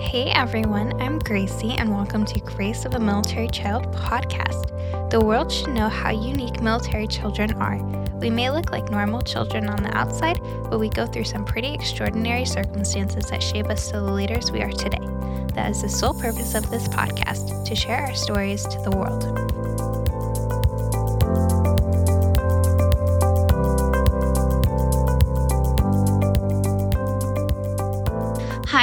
Hey 0.00 0.30
everyone, 0.30 1.00
I'm 1.00 1.20
Gracie, 1.20 1.72
and 1.72 1.90
welcome 1.90 2.24
to 2.24 2.40
Grace 2.40 2.84
of 2.84 2.94
a 2.94 2.98
Military 2.98 3.46
Child 3.48 3.92
podcast. 3.94 5.10
The 5.10 5.20
world 5.20 5.52
should 5.52 5.72
know 5.72 5.88
how 5.88 6.10
unique 6.10 6.60
military 6.60 7.06
children 7.06 7.52
are. 7.54 7.78
We 8.18 8.28
may 8.28 8.50
look 8.50 8.72
like 8.72 8.90
normal 8.90 9.22
children 9.22 9.68
on 9.68 9.82
the 9.82 9.96
outside, 9.96 10.40
but 10.68 10.80
we 10.80 10.88
go 10.88 11.06
through 11.06 11.24
some 11.24 11.44
pretty 11.44 11.72
extraordinary 11.72 12.44
circumstances 12.44 13.26
that 13.26 13.42
shape 13.42 13.66
us 13.66 13.86
to 13.90 14.00
the 14.00 14.12
leaders 14.12 14.50
we 14.50 14.62
are 14.62 14.72
today. 14.72 15.06
That 15.54 15.70
is 15.70 15.82
the 15.82 15.88
sole 15.88 16.14
purpose 16.14 16.54
of 16.54 16.68
this 16.70 16.88
podcast 16.88 17.64
to 17.64 17.76
share 17.76 18.00
our 18.00 18.14
stories 18.14 18.64
to 18.64 18.78
the 18.80 18.90
world. 18.90 20.03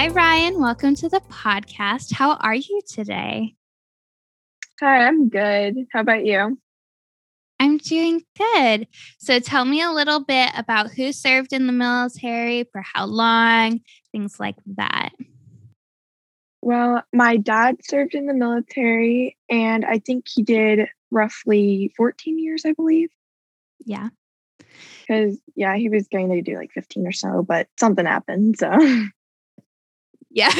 Hi, 0.02 0.08
Ryan. 0.08 0.60
Welcome 0.60 0.96
to 0.96 1.10
the 1.10 1.22
podcast. 1.30 2.12
How 2.12 2.34
are 2.38 2.56
you 2.56 2.82
today? 2.88 3.54
Hi, 4.80 5.06
I'm 5.06 5.30
good. 5.30 5.76
How 5.92 6.00
about 6.00 6.26
you? 6.26 6.58
I'm 7.60 7.78
doing 7.78 8.24
good. 8.36 8.88
So 9.20 9.40
tell 9.40 9.64
me 9.64 9.80
a 9.84 9.92
little 9.92 10.20
bit 10.20 10.50
about 10.58 10.90
who 10.90 11.12
served 11.12 11.54
in 11.54 11.68
the 11.68 11.72
military, 11.72 12.64
for 12.72 12.82
how 12.82 13.06
long, 13.06 13.82
things 14.12 14.40
like 14.40 14.56
that. 14.76 15.12
Well, 16.64 17.04
my 17.14 17.38
dad 17.38 17.86
served 17.86 18.16
in 18.16 18.26
the 18.26 18.34
military, 18.34 19.38
and 19.52 19.86
I 19.86 20.00
think 20.00 20.26
he 20.28 20.42
did 20.42 20.88
roughly 21.12 21.94
14 21.96 22.40
years, 22.40 22.64
I 22.66 22.72
believe. 22.72 23.12
Yeah. 23.86 24.10
Because, 25.02 25.38
yeah, 25.56 25.76
he 25.78 25.90
was 25.90 26.08
going 26.08 26.30
to 26.30 26.42
do 26.42 26.58
like 26.58 26.72
15 26.72 27.06
or 27.06 27.12
so, 27.12 27.44
but 27.44 27.68
something 27.78 28.08
happened. 28.08 28.58
So, 28.58 28.76
Yeah. 30.32 30.52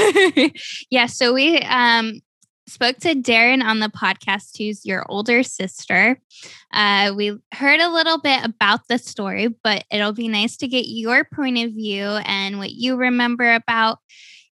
yeah. 0.90 1.06
So 1.06 1.34
we 1.34 1.58
um 1.60 2.22
spoke 2.68 2.98
to 2.98 3.16
Darren 3.16 3.64
on 3.64 3.80
the 3.80 3.90
podcast, 3.90 4.58
who's 4.58 4.86
your 4.86 5.06
older 5.10 5.44
sister. 5.44 6.20
Uh, 6.72 7.14
we 7.16 7.38
heard 7.54 7.80
a 7.80 7.92
little 7.92 8.20
bit 8.20 8.46
about 8.46 8.88
the 8.88 8.98
story, 8.98 9.48
but 9.64 9.84
it'll 9.92 10.14
be 10.14 10.28
nice 10.28 10.58
to 10.58 10.68
get 10.68 10.86
your 10.88 11.26
point 11.26 11.58
of 11.58 11.72
view 11.72 12.06
and 12.06 12.60
what 12.60 12.72
you 12.72 12.96
remember 12.96 13.54
about, 13.54 14.00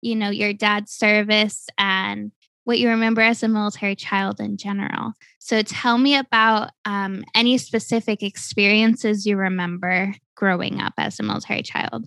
you 0.01 0.17
know, 0.17 0.31
your 0.31 0.53
dad's 0.53 0.93
service 0.93 1.69
and 1.79 2.33
what 2.65 2.79
you 2.79 2.89
remember 2.89 3.21
as 3.21 3.43
a 3.43 3.49
military 3.49 3.95
child 3.95 4.41
in 4.41 4.57
general. 4.57 5.13
So 5.39 5.63
tell 5.63 5.97
me 5.97 6.17
about 6.17 6.71
um, 6.85 7.25
any 7.35 7.57
specific 7.57 8.23
experiences 8.23 9.27
you 9.27 9.37
remember 9.37 10.15
growing 10.35 10.81
up 10.81 10.93
as 10.99 11.19
a 11.19 11.23
military 11.23 11.63
child. 11.63 12.07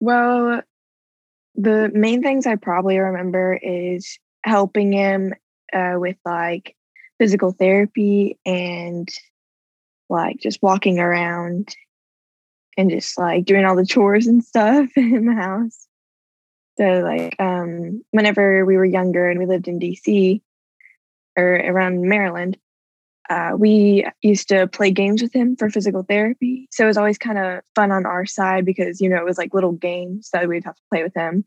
well, 0.00 0.62
the 1.58 1.90
main 1.92 2.22
things 2.22 2.46
I 2.46 2.54
probably 2.54 2.98
remember 2.98 3.58
is 3.60 4.18
helping 4.44 4.92
him 4.92 5.34
uh, 5.72 5.94
with 5.96 6.16
like 6.24 6.76
physical 7.18 7.50
therapy 7.50 8.38
and 8.46 9.08
like 10.08 10.38
just 10.38 10.62
walking 10.62 11.00
around 11.00 11.74
and 12.76 12.90
just 12.90 13.18
like 13.18 13.44
doing 13.44 13.64
all 13.64 13.74
the 13.74 13.84
chores 13.84 14.28
and 14.28 14.42
stuff 14.42 14.88
in 14.96 15.26
the 15.26 15.34
house. 15.34 15.86
So 16.78 17.00
like 17.00 17.34
um 17.40 18.04
whenever 18.12 18.64
we 18.64 18.76
were 18.76 18.84
younger 18.84 19.28
and 19.28 19.40
we 19.40 19.46
lived 19.46 19.66
in 19.66 19.80
DC 19.80 20.40
or 21.36 21.54
around 21.56 22.08
Maryland, 22.08 22.56
uh, 23.30 23.52
we 23.56 24.06
used 24.22 24.48
to 24.48 24.66
play 24.68 24.90
games 24.90 25.22
with 25.22 25.34
him 25.34 25.56
for 25.56 25.70
physical 25.70 26.02
therapy. 26.02 26.68
So 26.70 26.84
it 26.84 26.88
was 26.88 26.96
always 26.96 27.18
kind 27.18 27.38
of 27.38 27.60
fun 27.74 27.90
on 27.90 28.06
our 28.06 28.24
side 28.24 28.64
because, 28.64 29.00
you 29.00 29.08
know, 29.08 29.16
it 29.16 29.24
was 29.24 29.38
like 29.38 29.54
little 29.54 29.72
games 29.72 30.30
that 30.32 30.48
we'd 30.48 30.64
have 30.64 30.76
to 30.76 30.82
play 30.90 31.02
with 31.02 31.14
him. 31.14 31.44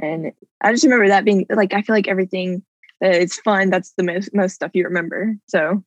And 0.00 0.32
I 0.60 0.72
just 0.72 0.84
remember 0.84 1.08
that 1.08 1.24
being 1.24 1.46
like, 1.48 1.74
I 1.74 1.82
feel 1.82 1.94
like 1.94 2.08
everything 2.08 2.62
that 3.00 3.14
is 3.14 3.36
fun, 3.36 3.70
that's 3.70 3.92
the 3.96 4.02
most, 4.02 4.34
most 4.34 4.54
stuff 4.54 4.72
you 4.74 4.84
remember. 4.84 5.36
So 5.46 5.84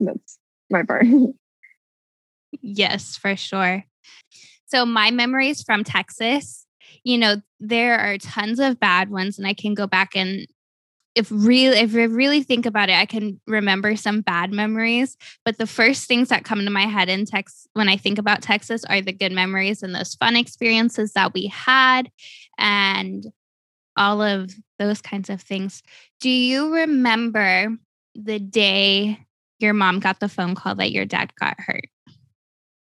that's 0.00 0.38
my 0.70 0.82
part. 0.82 1.06
Yes, 2.62 3.16
for 3.16 3.36
sure. 3.36 3.84
So 4.66 4.86
my 4.86 5.10
memories 5.10 5.62
from 5.62 5.84
Texas, 5.84 6.66
you 7.04 7.18
know, 7.18 7.36
there 7.60 7.98
are 7.98 8.18
tons 8.18 8.58
of 8.58 8.80
bad 8.80 9.10
ones 9.10 9.38
and 9.38 9.46
I 9.46 9.54
can 9.54 9.74
go 9.74 9.86
back 9.86 10.16
and 10.16 10.46
if 11.16 11.30
really 11.30 11.78
if 11.78 11.94
I 11.94 12.04
really 12.04 12.42
think 12.42 12.66
about 12.66 12.90
it, 12.90 12.94
I 12.94 13.06
can 13.06 13.40
remember 13.46 13.96
some 13.96 14.20
bad 14.20 14.52
memories, 14.52 15.16
but 15.46 15.56
the 15.56 15.66
first 15.66 16.06
things 16.06 16.28
that 16.28 16.44
come 16.44 16.64
to 16.64 16.70
my 16.70 16.82
head 16.82 17.08
in 17.08 17.24
Texas 17.24 17.66
when 17.72 17.88
I 17.88 17.96
think 17.96 18.18
about 18.18 18.42
Texas 18.42 18.84
are 18.84 19.00
the 19.00 19.14
good 19.14 19.32
memories 19.32 19.82
and 19.82 19.94
those 19.94 20.14
fun 20.14 20.36
experiences 20.36 21.14
that 21.14 21.32
we 21.32 21.46
had 21.46 22.10
and 22.58 23.24
all 23.96 24.20
of 24.20 24.50
those 24.78 25.00
kinds 25.00 25.30
of 25.30 25.40
things. 25.40 25.82
Do 26.20 26.28
you 26.28 26.74
remember 26.74 27.68
the 28.14 28.38
day 28.38 29.18
your 29.58 29.72
mom 29.72 30.00
got 30.00 30.20
the 30.20 30.28
phone 30.28 30.54
call 30.54 30.74
that 30.74 30.92
your 30.92 31.06
dad 31.06 31.32
got 31.40 31.58
hurt? 31.58 31.88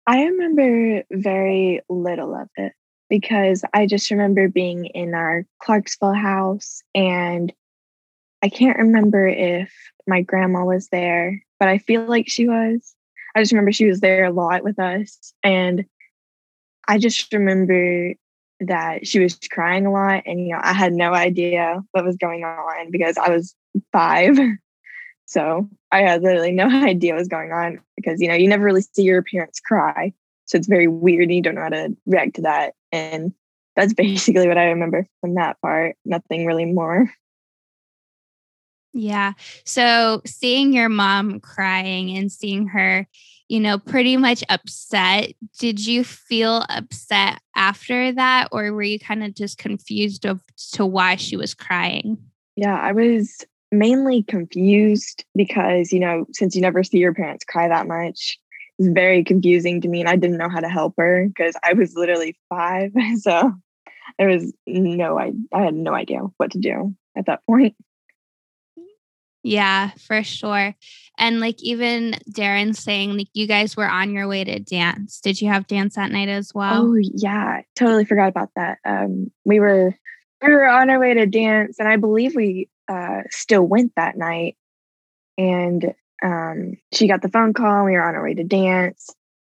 I 0.06 0.22
remember 0.22 1.02
very 1.10 1.80
little 1.88 2.34
of 2.34 2.48
it 2.56 2.72
because 3.08 3.64
I 3.74 3.86
just 3.86 4.12
remember 4.12 4.48
being 4.48 4.86
in 4.86 5.14
our 5.14 5.44
Clarksville 5.60 6.14
house 6.14 6.82
and 6.94 7.52
I 8.43 8.49
can't 8.49 8.78
remember 8.78 9.27
if 9.27 9.73
my 10.06 10.23
grandma 10.23 10.65
was 10.65 10.89
there, 10.89 11.43
but 11.59 11.69
I 11.69 11.78
feel 11.78 12.06
like 12.06 12.28
she 12.28 12.49
was. 12.49 12.95
I 13.34 13.41
just 13.41 13.53
remember 13.53 13.73
she 13.73 13.87
was 13.87 14.01
there 14.01 14.25
a 14.25 14.33
lot 14.33 14.65
with 14.65 14.78
us. 14.78 15.33
And 15.43 15.84
I 16.89 16.99
just 16.99 17.33
remember 17.33 18.15
that 18.61 19.06
she 19.06 19.21
was 19.21 19.39
crying 19.51 19.87
a 19.87 19.93
lot. 19.93 20.23
And, 20.27 20.41
you 20.41 20.53
know, 20.53 20.61
I 20.62 20.73
had 20.73 20.93
no 20.93 21.12
idea 21.12 21.83
what 21.93 22.05
was 22.05 22.17
going 22.17 22.45
on 22.45 22.91
because 22.91 23.17
I 23.17 23.31
was 23.31 23.55
five. 23.93 24.39
So 25.27 25.69
I 25.93 26.01
had 26.01 26.25
literally 26.25 26.51
no 26.51 26.69
idea 26.84 27.12
what 27.12 27.21
was 27.21 27.28
going 27.28 27.53
on 27.53 27.78
because, 27.95 28.21
you 28.21 28.27
know, 28.27 28.34
you 28.34 28.49
never 28.49 28.65
really 28.65 28.83
see 28.83 29.05
your 29.05 29.22
parents 29.22 29.61
cry. 29.61 30.12
So 30.47 30.59
it's 30.59 30.67
very 30.67 30.89
weird 30.89 31.22
and 31.22 31.34
you 31.34 31.41
don't 31.41 31.55
know 31.55 31.62
how 31.62 31.69
to 31.69 31.97
react 32.05 32.34
to 32.34 32.43
that. 32.43 32.75
And 32.91 33.33
that's 33.77 33.95
basically 33.95 34.49
what 34.49 34.59
I 34.59 34.71
remember 34.71 35.07
from 35.21 35.37
that 35.37 35.61
part. 35.61 35.95
Nothing 36.05 36.47
really 36.47 36.65
more. 36.65 37.09
Yeah. 38.93 39.33
So 39.65 40.23
seeing 40.27 40.73
your 40.73 40.89
mom 40.89 41.41
crying 41.41 42.17
and 42.17 42.31
seeing 42.31 42.67
her, 42.69 43.06
you 43.49 43.61
know, 43.61 43.78
pretty 43.78 44.17
much 44.17 44.45
upset, 44.49 45.33
did 45.59 45.84
you 45.84 46.05
feel 46.05 46.65
upset 46.69 47.41
after 47.56 48.12
that 48.12 48.49
or 48.53 48.73
were 48.73 48.83
you 48.83 48.99
kind 48.99 49.25
of 49.25 49.34
just 49.34 49.59
confused 49.59 50.25
of 50.25 50.41
to 50.73 50.87
why 50.87 51.17
she 51.17 51.37
was 51.37 51.55
crying? 51.55 52.19
Yeah, 52.56 52.78
I 52.78 52.93
was 52.93 53.45
mainly 53.73 54.23
confused 54.23 55.25
because, 55.34 55.93
you 55.93 56.01
know, 56.01 56.27
since 56.33 56.55
you 56.55 56.62
never 56.62 56.83
see 56.83 56.99
your 56.99 57.15
parents 57.15 57.45
cry 57.45 57.69
that 57.69 57.87
much, 57.87 58.39
it's 58.78 58.89
very 58.89 59.22
confusing 59.22 59.81
to 59.81 59.89
me 59.89 60.01
and 60.01 60.09
I 60.09 60.17
didn't 60.17 60.39
know 60.39 60.49
how 60.49 60.61
to 60.61 60.69
help 60.69 60.95
her 60.99 61.27
because 61.28 61.55
I 61.62 61.75
was 61.75 61.95
literally 61.95 62.37
5. 62.49 62.93
So 63.19 63.53
there 64.19 64.28
was 64.28 64.53
no 64.67 65.19
I 65.19 65.33
I 65.53 65.62
had 65.62 65.75
no 65.75 65.95
idea 65.95 66.21
what 66.37 66.53
to 66.53 66.59
do 66.59 66.95
at 67.17 67.27
that 67.27 67.45
point. 67.47 67.77
Yeah, 69.43 69.91
for 69.93 70.23
sure. 70.23 70.75
And 71.19 71.41
like 71.41 71.62
even 71.62 72.12
Darren 72.31 72.77
saying 72.77 73.17
like 73.17 73.28
you 73.33 73.47
guys 73.47 73.77
were 73.77 73.89
on 73.89 74.12
your 74.12 74.28
way 74.28 74.45
to 74.45 74.59
dance. 74.59 75.21
Did 75.21 75.41
you 75.41 75.49
have 75.49 75.67
dance 75.67 75.97
that 75.97 76.11
night 76.11 76.28
as 76.28 76.55
well? 76.55 76.87
Oh 76.87 76.95
yeah, 76.97 77.62
totally 77.77 78.05
forgot 78.05 78.28
about 78.28 78.51
that. 78.56 78.78
Um, 78.84 79.31
we 79.45 79.61
were 79.61 79.95
we 80.43 80.53
were 80.53 80.67
on 80.67 80.91
our 80.91 80.99
way 80.99 81.15
to 81.15 81.27
dance, 81.27 81.78
and 81.78 81.89
I 81.89 81.97
believe 81.97 82.34
we 82.34 82.69
uh, 82.89 83.23
still 83.31 83.62
went 83.62 83.93
that 83.97 84.17
night. 84.17 84.56
And 85.39 85.95
um, 86.22 86.77
she 86.93 87.09
got 87.09 87.22
the 87.22 87.28
phone 87.28 87.55
call. 87.55 87.84
We 87.84 87.93
were 87.93 88.03
on 88.03 88.15
our 88.15 88.22
way 88.22 88.34
to 88.34 88.45
dance, 88.45 89.15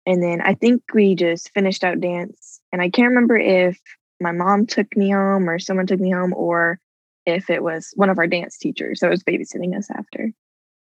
and 0.05 0.21
then 0.21 0.41
I 0.41 0.53
think 0.53 0.83
we 0.93 1.15
just 1.15 1.51
finished 1.53 1.83
out 1.83 1.99
dance. 1.99 2.59
And 2.71 2.81
I 2.81 2.89
can't 2.89 3.09
remember 3.09 3.37
if 3.37 3.79
my 4.19 4.31
mom 4.31 4.67
took 4.67 4.95
me 4.95 5.09
home 5.09 5.49
or 5.49 5.57
someone 5.57 5.87
took 5.87 5.99
me 5.99 6.11
home, 6.11 6.33
or 6.35 6.79
if 7.25 7.49
it 7.49 7.63
was 7.63 7.91
one 7.95 8.09
of 8.09 8.17
our 8.17 8.27
dance 8.27 8.57
teachers 8.57 8.99
that 8.99 9.09
was 9.09 9.23
babysitting 9.23 9.77
us 9.77 9.89
after. 9.91 10.31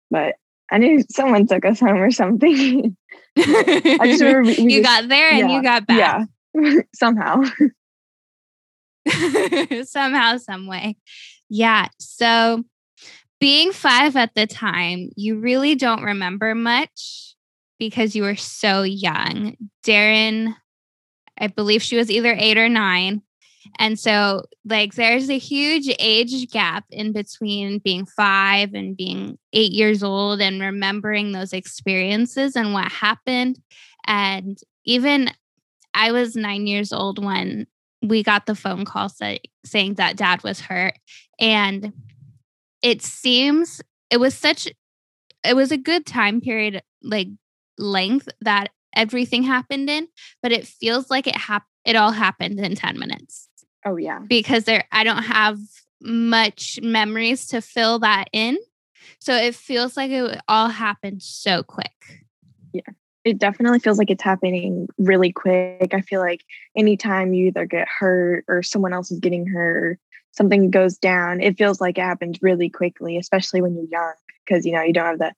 But 0.10 0.36
I 0.72 0.78
knew 0.78 1.04
someone 1.12 1.48
took 1.48 1.66
us 1.66 1.80
home 1.80 2.02
or 2.02 2.12
something. 2.12 2.96
I 3.38 4.02
just 4.06 4.22
remember 4.22 4.44
we, 4.44 4.56
we 4.58 4.74
you 4.74 4.82
just, 4.82 4.84
got 4.84 5.10
there 5.10 5.32
and 5.32 5.50
yeah, 5.50 5.56
you 5.56 5.64
got 5.64 5.88
back. 5.88 6.28
Yeah, 6.56 6.82
somehow. 6.96 7.44
somehow, 9.84 10.38
some 10.38 10.68
way. 10.68 10.98
Yeah. 11.50 11.90
So 12.00 12.64
being 13.40 13.72
five 13.72 14.16
at 14.16 14.34
the 14.34 14.48
time, 14.48 15.10
you 15.16 15.40
really 15.40 15.76
don't 15.76 16.04
remember 16.04 16.56
much 16.56 17.36
because 17.78 18.16
you 18.16 18.24
were 18.24 18.36
so 18.36 18.82
young. 18.84 19.56
Darren, 19.86 20.56
I 21.38 21.48
believe 21.48 21.84
she 21.84 21.98
was 21.98 22.10
either 22.10 22.36
eight 22.38 22.58
or 22.58 22.70
nine. 22.70 23.22
And 23.78 24.00
so, 24.00 24.44
like, 24.64 24.94
there's 24.96 25.30
a 25.30 25.38
huge 25.38 25.94
age 26.00 26.50
gap 26.52 26.86
in 26.90 27.12
between 27.12 27.80
being 27.80 28.06
five 28.06 28.74
and 28.74 28.96
being 28.96 29.38
eight 29.54 29.72
years 29.72 30.04
old 30.04 30.42
and 30.42 30.62
remembering 30.62 31.32
those 31.32 31.54
experiences 31.54 32.56
and 32.56 32.74
what 32.74 32.92
happened. 32.92 33.60
And 34.08 34.58
even 34.86 35.30
I 35.94 36.12
was 36.12 36.36
nine 36.36 36.68
years 36.68 36.94
old 36.94 37.24
when 37.24 37.68
we 38.02 38.24
got 38.24 38.46
the 38.46 38.56
phone 38.56 38.86
call 38.86 39.10
say, 39.10 39.40
saying 39.66 39.96
that 39.96 40.18
dad 40.18 40.44
was 40.44 40.60
hurt. 40.60 40.94
And 41.40 41.94
it 42.82 43.02
seems 43.02 43.82
it 44.10 44.18
was 44.18 44.36
such, 44.36 44.68
it 45.44 45.56
was 45.56 45.72
a 45.72 45.78
good 45.78 46.06
time 46.06 46.42
period, 46.42 46.84
like 47.02 47.28
length 47.78 48.30
that 48.42 48.70
everything 48.96 49.44
happened 49.44 49.90
in, 49.90 50.08
but 50.42 50.52
it 50.52 50.68
feels 50.68 51.10
like 51.10 51.28
it 51.28 51.36
happened, 51.36 51.70
it 51.86 51.96
all 51.96 52.12
happened 52.12 52.60
in 52.60 52.76
10 52.76 53.00
minutes. 53.00 53.50
Oh, 53.86 53.98
yeah. 53.98 54.20
Because 54.28 54.64
there, 54.66 54.86
I 54.92 55.04
don't 55.04 55.24
have 55.24 55.60
much 56.02 56.80
memories 56.82 57.48
to 57.48 57.62
fill 57.62 58.00
that 58.00 58.26
in. 58.34 58.58
So 59.20 59.36
it 59.36 59.56
feels 59.56 59.96
like 59.96 60.12
it 60.12 60.42
all 60.48 60.70
happened 60.70 61.22
so 61.22 61.64
quick. 61.64 62.26
Yeah 62.74 62.82
it 63.26 63.40
definitely 63.40 63.80
feels 63.80 63.98
like 63.98 64.12
it's 64.12 64.24
happening 64.24 64.88
really 65.00 65.32
quick. 65.32 65.94
I 65.94 66.02
feel 66.02 66.22
like 66.22 66.46
anytime 66.78 67.34
you 67.34 67.48
either 67.48 67.66
get 67.66 67.88
hurt 67.88 68.46
or 68.48 68.62
someone 68.62 68.94
else 68.94 69.12
is 69.12 69.20
getting 69.20 69.48
hurt 69.48 69.78
or 69.78 70.00
something 70.32 70.70
goes 70.70 70.98
down, 70.98 71.42
it 71.42 71.58
feels 71.58 71.82
like 71.82 71.98
it 71.98 72.02
happens 72.02 72.38
really 72.44 72.70
quickly, 72.70 73.18
especially 73.18 73.62
when 73.62 73.74
you're 73.74 73.90
young, 73.90 74.14
because 74.46 74.64
you 74.64 74.74
know 74.74 74.84
you 74.84 74.94
don't 74.94 75.20
have 75.20 75.34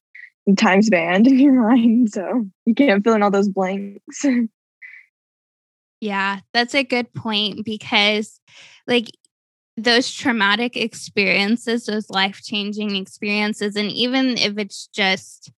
the 0.45 0.55
time 0.55 0.81
span 0.81 1.25
in 1.25 1.39
your 1.39 1.53
mind. 1.53 2.11
So 2.11 2.45
you 2.65 2.75
can't 2.75 3.03
fill 3.03 3.15
in 3.15 3.23
all 3.23 3.31
those 3.31 3.49
blanks. 3.49 4.25
Yeah, 5.99 6.39
that's 6.53 6.75
a 6.75 6.83
good 6.83 7.13
point 7.13 7.65
because 7.65 8.39
like 8.85 9.09
those 9.75 10.11
traumatic 10.11 10.75
experiences, 10.75 11.85
those 11.85 12.09
life 12.09 12.41
changing 12.43 12.95
experiences, 12.95 13.75
and 13.75 13.91
even 13.91 14.37
if 14.37 14.57
it's 14.57 14.87
just 14.87 15.51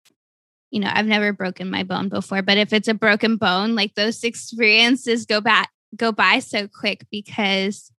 you 0.70 0.80
know, 0.80 0.90
I've 0.92 1.06
never 1.06 1.32
broken 1.32 1.70
my 1.70 1.82
bone 1.82 2.08
before, 2.08 2.42
but 2.42 2.58
if 2.58 2.72
it's 2.72 2.88
a 2.88 2.94
broken 2.94 3.36
bone, 3.36 3.74
like 3.74 3.94
those 3.94 4.22
experiences 4.22 5.24
go 5.24 5.40
back, 5.40 5.70
go 5.96 6.12
by 6.12 6.40
so 6.40 6.68
quick 6.68 7.06
because, 7.10 7.90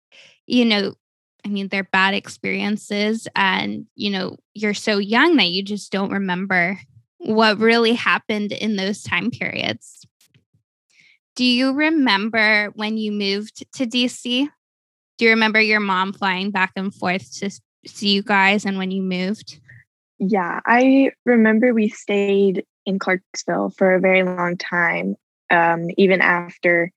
you 0.46 0.64
know, 0.64 0.94
I 1.44 1.48
mean, 1.48 1.68
they're 1.68 1.84
bad 1.84 2.14
experiences 2.14 3.26
and, 3.34 3.86
you 3.94 4.10
know, 4.10 4.36
you're 4.54 4.74
so 4.74 4.98
young 4.98 5.36
that 5.36 5.48
you 5.48 5.62
just 5.62 5.90
don't 5.90 6.10
remember 6.10 6.78
what 7.18 7.58
really 7.58 7.94
happened 7.94 8.52
in 8.52 8.76
those 8.76 9.02
time 9.02 9.30
periods. 9.30 10.06
Do 11.38 11.44
you 11.44 11.72
remember 11.72 12.72
when 12.74 12.96
you 12.96 13.12
moved 13.12 13.64
to 13.74 13.86
DC? 13.86 14.48
Do 15.18 15.24
you 15.24 15.30
remember 15.30 15.60
your 15.60 15.78
mom 15.78 16.12
flying 16.12 16.50
back 16.50 16.72
and 16.74 16.92
forth 16.92 17.32
to 17.34 17.48
see 17.86 18.08
you 18.08 18.24
guys 18.24 18.64
and 18.66 18.76
when 18.76 18.90
you 18.90 19.02
moved? 19.02 19.60
Yeah, 20.18 20.58
I 20.66 21.12
remember 21.24 21.72
we 21.72 21.90
stayed 21.90 22.64
in 22.86 22.98
Clarksville 22.98 23.70
for 23.70 23.94
a 23.94 24.00
very 24.00 24.24
long 24.24 24.56
time, 24.56 25.14
um, 25.48 25.86
even 25.96 26.20
after 26.22 26.90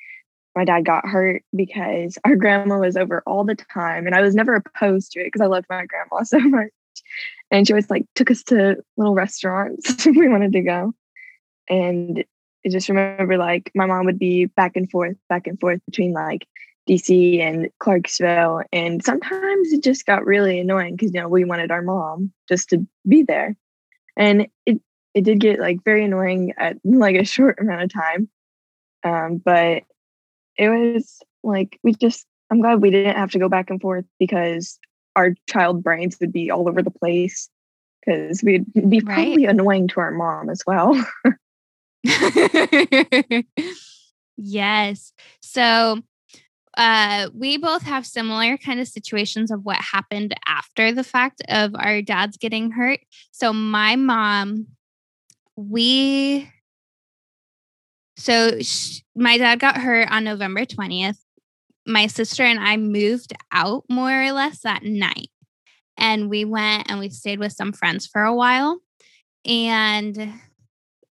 my 0.55 0.65
dad 0.65 0.85
got 0.85 1.05
hurt, 1.05 1.43
because 1.55 2.17
our 2.25 2.35
grandma 2.35 2.79
was 2.79 2.97
over 2.97 3.21
all 3.27 3.43
the 3.43 3.53
time. 3.53 4.07
And 4.07 4.15
I 4.15 4.21
was 4.21 4.33
never 4.33 4.55
opposed 4.55 5.11
to 5.11 5.19
it 5.19 5.25
because 5.25 5.41
I 5.41 5.45
loved 5.45 5.67
my 5.69 5.85
grandma 5.85 6.23
so 6.23 6.39
much. 6.39 6.71
And 7.51 7.67
she 7.67 7.73
always 7.73 7.91
like 7.91 8.07
took 8.15 8.31
us 8.31 8.41
to 8.45 8.77
little 8.97 9.13
restaurants 9.13 10.03
we 10.07 10.27
wanted 10.27 10.53
to 10.53 10.61
go. 10.61 10.93
And 11.69 12.25
I 12.65 12.69
just 12.69 12.89
remember 12.89 13.37
like 13.37 13.71
my 13.73 13.85
mom 13.85 14.05
would 14.05 14.19
be 14.19 14.45
back 14.45 14.75
and 14.75 14.89
forth, 14.89 15.17
back 15.29 15.47
and 15.47 15.59
forth 15.59 15.81
between 15.85 16.13
like 16.13 16.47
DC 16.89 17.39
and 17.39 17.69
Clarksville. 17.79 18.63
And 18.71 19.03
sometimes 19.03 19.71
it 19.71 19.83
just 19.83 20.05
got 20.05 20.25
really 20.25 20.59
annoying 20.59 20.95
because, 20.95 21.13
you 21.13 21.21
know, 21.21 21.27
we 21.27 21.43
wanted 21.43 21.71
our 21.71 21.81
mom 21.81 22.31
just 22.47 22.69
to 22.69 22.85
be 23.07 23.23
there. 23.23 23.55
And 24.17 24.47
it, 24.65 24.81
it 25.13 25.23
did 25.23 25.39
get 25.39 25.59
like 25.59 25.83
very 25.83 26.05
annoying 26.05 26.53
at 26.57 26.77
like 26.83 27.15
a 27.15 27.25
short 27.25 27.59
amount 27.59 27.83
of 27.83 27.93
time. 27.93 28.29
Um, 29.03 29.37
but 29.37 29.83
it 30.57 30.69
was 30.69 31.21
like, 31.43 31.79
we 31.83 31.93
just, 31.93 32.25
I'm 32.51 32.61
glad 32.61 32.81
we 32.81 32.91
didn't 32.91 33.15
have 33.15 33.31
to 33.31 33.39
go 33.39 33.49
back 33.49 33.69
and 33.69 33.81
forth 33.81 34.05
because 34.19 34.77
our 35.15 35.33
child 35.49 35.83
brains 35.83 36.17
would 36.19 36.31
be 36.31 36.51
all 36.51 36.67
over 36.69 36.81
the 36.81 36.91
place 36.91 37.49
because 38.05 38.41
we'd 38.43 38.65
be 38.73 39.01
probably 39.01 39.45
right. 39.45 39.49
annoying 39.49 39.87
to 39.89 39.99
our 39.99 40.11
mom 40.11 40.49
as 40.49 40.61
well. 40.65 40.93
yes. 44.37 45.13
So 45.41 46.01
uh, 46.77 47.29
we 47.33 47.57
both 47.57 47.83
have 47.83 48.05
similar 48.05 48.57
kind 48.57 48.79
of 48.79 48.87
situations 48.87 49.51
of 49.51 49.63
what 49.63 49.77
happened 49.77 50.33
after 50.47 50.91
the 50.91 51.03
fact 51.03 51.41
of 51.49 51.75
our 51.75 52.01
dads 52.01 52.37
getting 52.37 52.71
hurt. 52.71 52.99
So 53.31 53.51
my 53.51 53.95
mom, 53.95 54.67
we, 55.55 56.49
so 58.17 58.59
sh- 58.61 59.01
my 59.15 59.37
dad 59.37 59.59
got 59.59 59.77
hurt 59.77 60.09
on 60.11 60.23
November 60.23 60.65
20th. 60.65 61.17
My 61.85 62.07
sister 62.07 62.43
and 62.43 62.59
I 62.59 62.77
moved 62.77 63.33
out 63.51 63.83
more 63.89 64.23
or 64.23 64.31
less 64.31 64.61
that 64.61 64.83
night. 64.83 65.29
And 65.97 66.29
we 66.29 66.45
went 66.45 66.89
and 66.89 66.99
we 66.99 67.09
stayed 67.09 67.39
with 67.39 67.51
some 67.51 67.73
friends 67.73 68.07
for 68.07 68.23
a 68.23 68.33
while. 68.33 68.79
And 69.45 70.33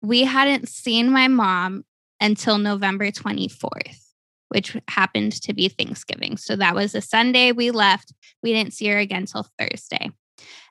we 0.06 0.24
hadn't 0.24 0.68
seen 0.68 1.10
my 1.10 1.28
mom 1.28 1.84
until 2.20 2.58
November 2.58 3.10
24th 3.10 4.06
which 4.48 4.76
happened 4.88 5.32
to 5.42 5.52
be 5.52 5.68
Thanksgiving. 5.68 6.36
So 6.36 6.56
that 6.56 6.74
was 6.74 6.94
a 6.94 7.00
Sunday 7.00 7.52
we 7.52 7.70
left. 7.70 8.12
We 8.42 8.52
didn't 8.52 8.74
see 8.74 8.86
her 8.88 8.98
again 8.98 9.26
till 9.26 9.46
Thursday. 9.58 10.10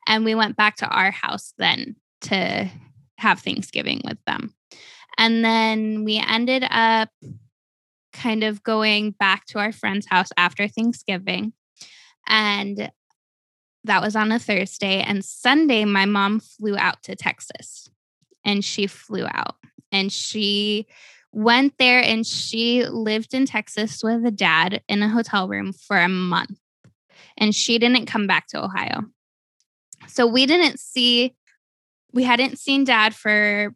And 0.07 0.23
we 0.23 0.35
went 0.35 0.55
back 0.55 0.77
to 0.77 0.87
our 0.87 1.11
house 1.11 1.53
then 1.57 1.95
to 2.21 2.69
have 3.17 3.39
Thanksgiving 3.39 4.01
with 4.05 4.17
them. 4.25 4.53
And 5.17 5.43
then 5.43 6.03
we 6.03 6.17
ended 6.17 6.65
up 6.69 7.09
kind 8.13 8.43
of 8.43 8.63
going 8.63 9.11
back 9.11 9.45
to 9.47 9.59
our 9.59 9.71
friend's 9.71 10.07
house 10.07 10.29
after 10.37 10.67
Thanksgiving. 10.67 11.53
And 12.27 12.91
that 13.83 14.01
was 14.01 14.15
on 14.15 14.31
a 14.31 14.39
Thursday. 14.39 15.01
And 15.01 15.23
Sunday, 15.23 15.85
my 15.85 16.05
mom 16.05 16.39
flew 16.39 16.77
out 16.77 17.03
to 17.03 17.15
Texas 17.15 17.89
and 18.45 18.63
she 18.63 18.87
flew 18.87 19.25
out 19.25 19.55
and 19.91 20.11
she 20.11 20.87
went 21.31 21.73
there 21.77 22.01
and 22.01 22.25
she 22.25 22.85
lived 22.85 23.33
in 23.33 23.45
Texas 23.45 24.01
with 24.01 24.25
a 24.25 24.31
dad 24.31 24.81
in 24.87 25.03
a 25.03 25.09
hotel 25.09 25.49
room 25.49 25.73
for 25.73 25.97
a 25.97 26.07
month. 26.07 26.57
And 27.37 27.53
she 27.53 27.77
didn't 27.77 28.05
come 28.05 28.27
back 28.27 28.47
to 28.47 28.63
Ohio. 28.63 29.03
So 30.07 30.25
we 30.25 30.45
didn't 30.45 30.79
see, 30.79 31.35
we 32.13 32.23
hadn't 32.23 32.57
seen 32.57 32.85
dad 32.85 33.13
for 33.13 33.75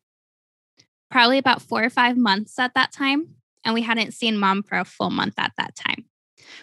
probably 1.11 1.37
about 1.37 1.61
four 1.61 1.83
or 1.83 1.89
five 1.89 2.15
months 2.15 2.57
at 2.57 2.75
that 2.75 2.93
time. 2.93 3.35
And 3.65 3.73
we 3.73 3.81
hadn't 3.81 4.13
seen 4.13 4.37
mom 4.37 4.63
for 4.63 4.77
a 4.77 4.85
full 4.85 5.09
month 5.09 5.33
at 5.37 5.51
that 5.57 5.75
time. 5.75 6.05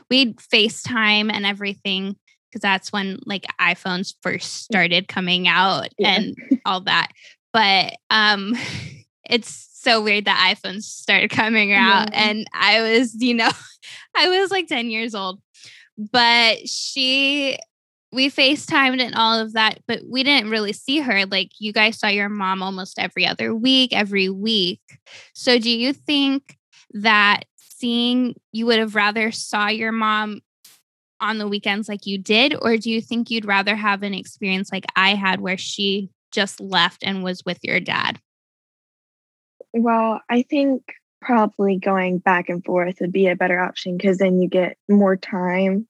We'd 0.09 0.37
FaceTime 0.39 1.31
and 1.31 1.45
everything 1.45 2.17
because 2.51 2.63
that's 2.63 2.91
when 2.91 3.19
like 3.27 3.45
iPhones 3.61 4.15
first 4.23 4.65
started 4.65 5.09
coming 5.09 5.47
out 5.47 5.89
yeah. 5.99 6.15
and 6.15 6.37
all 6.65 6.81
that. 6.83 7.09
But 7.57 7.97
um 8.11 8.55
it's 9.31 9.67
so 9.73 10.03
weird 10.03 10.27
that 10.27 10.55
iPhones 10.55 10.83
started 10.83 11.31
coming 11.31 11.73
out. 11.73 12.11
Yeah. 12.13 12.29
And 12.29 12.47
I 12.53 12.83
was, 12.83 13.15
you 13.15 13.33
know, 13.33 13.51
I 14.17 14.29
was 14.29 14.51
like 14.51 14.67
10 14.67 14.91
years 14.91 15.15
old. 15.15 15.41
But 15.97 16.69
she, 16.69 17.57
we 18.13 18.29
FaceTimed 18.29 19.01
and 19.01 19.15
all 19.15 19.39
of 19.39 19.55
that, 19.55 19.79
but 19.89 20.01
we 20.07 20.23
didn't 20.23 20.51
really 20.51 20.75
see 20.75 20.99
her. 21.01 21.25
Like 21.25 21.51
you 21.59 21.73
guys 21.73 21.99
saw 21.99 22.09
your 22.09 22.29
mom 22.29 22.63
almost 22.63 22.99
every 22.99 23.27
other 23.27 23.55
week, 23.55 23.95
every 23.95 24.29
week. 24.29 24.83
So 25.33 25.59
do 25.59 25.71
you 25.71 25.93
think 25.95 26.59
that 26.93 27.45
seeing 27.57 28.35
you 28.53 28.67
would 28.67 28.79
have 28.79 28.95
rather 28.95 29.31
saw 29.33 29.69
your 29.69 29.93
mom 29.93 30.41
on 31.21 31.39
the 31.39 31.49
weekends 31.49 31.89
like 31.89 32.05
you 32.05 32.19
did 32.19 32.55
or 32.61 32.77
do 32.77 32.91
you 32.91 33.01
think 33.01 33.31
you'd 33.31 33.47
rather 33.47 33.75
have 33.75 34.03
an 34.03 34.13
experience 34.13 34.71
like 34.71 34.85
I 34.97 35.15
had 35.15 35.41
where 35.41 35.57
she 35.57 36.11
just 36.33 36.61
left 36.61 37.03
and 37.03 37.23
was 37.23 37.45
with 37.45 37.59
your 37.63 37.81
dad? 37.81 38.21
Well, 39.73 40.21
I 40.31 40.43
think 40.43 40.83
probably 41.21 41.79
going 41.79 42.19
back 42.19 42.49
and 42.49 42.65
forth 42.65 42.97
would 43.01 43.13
be 43.13 43.27
a 43.27 43.37
better 43.37 43.59
option 43.59 43.97
because 43.97 44.19
then 44.19 44.41
you 44.41 44.49
get 44.49 44.77
more 44.89 45.17
time 45.17 45.89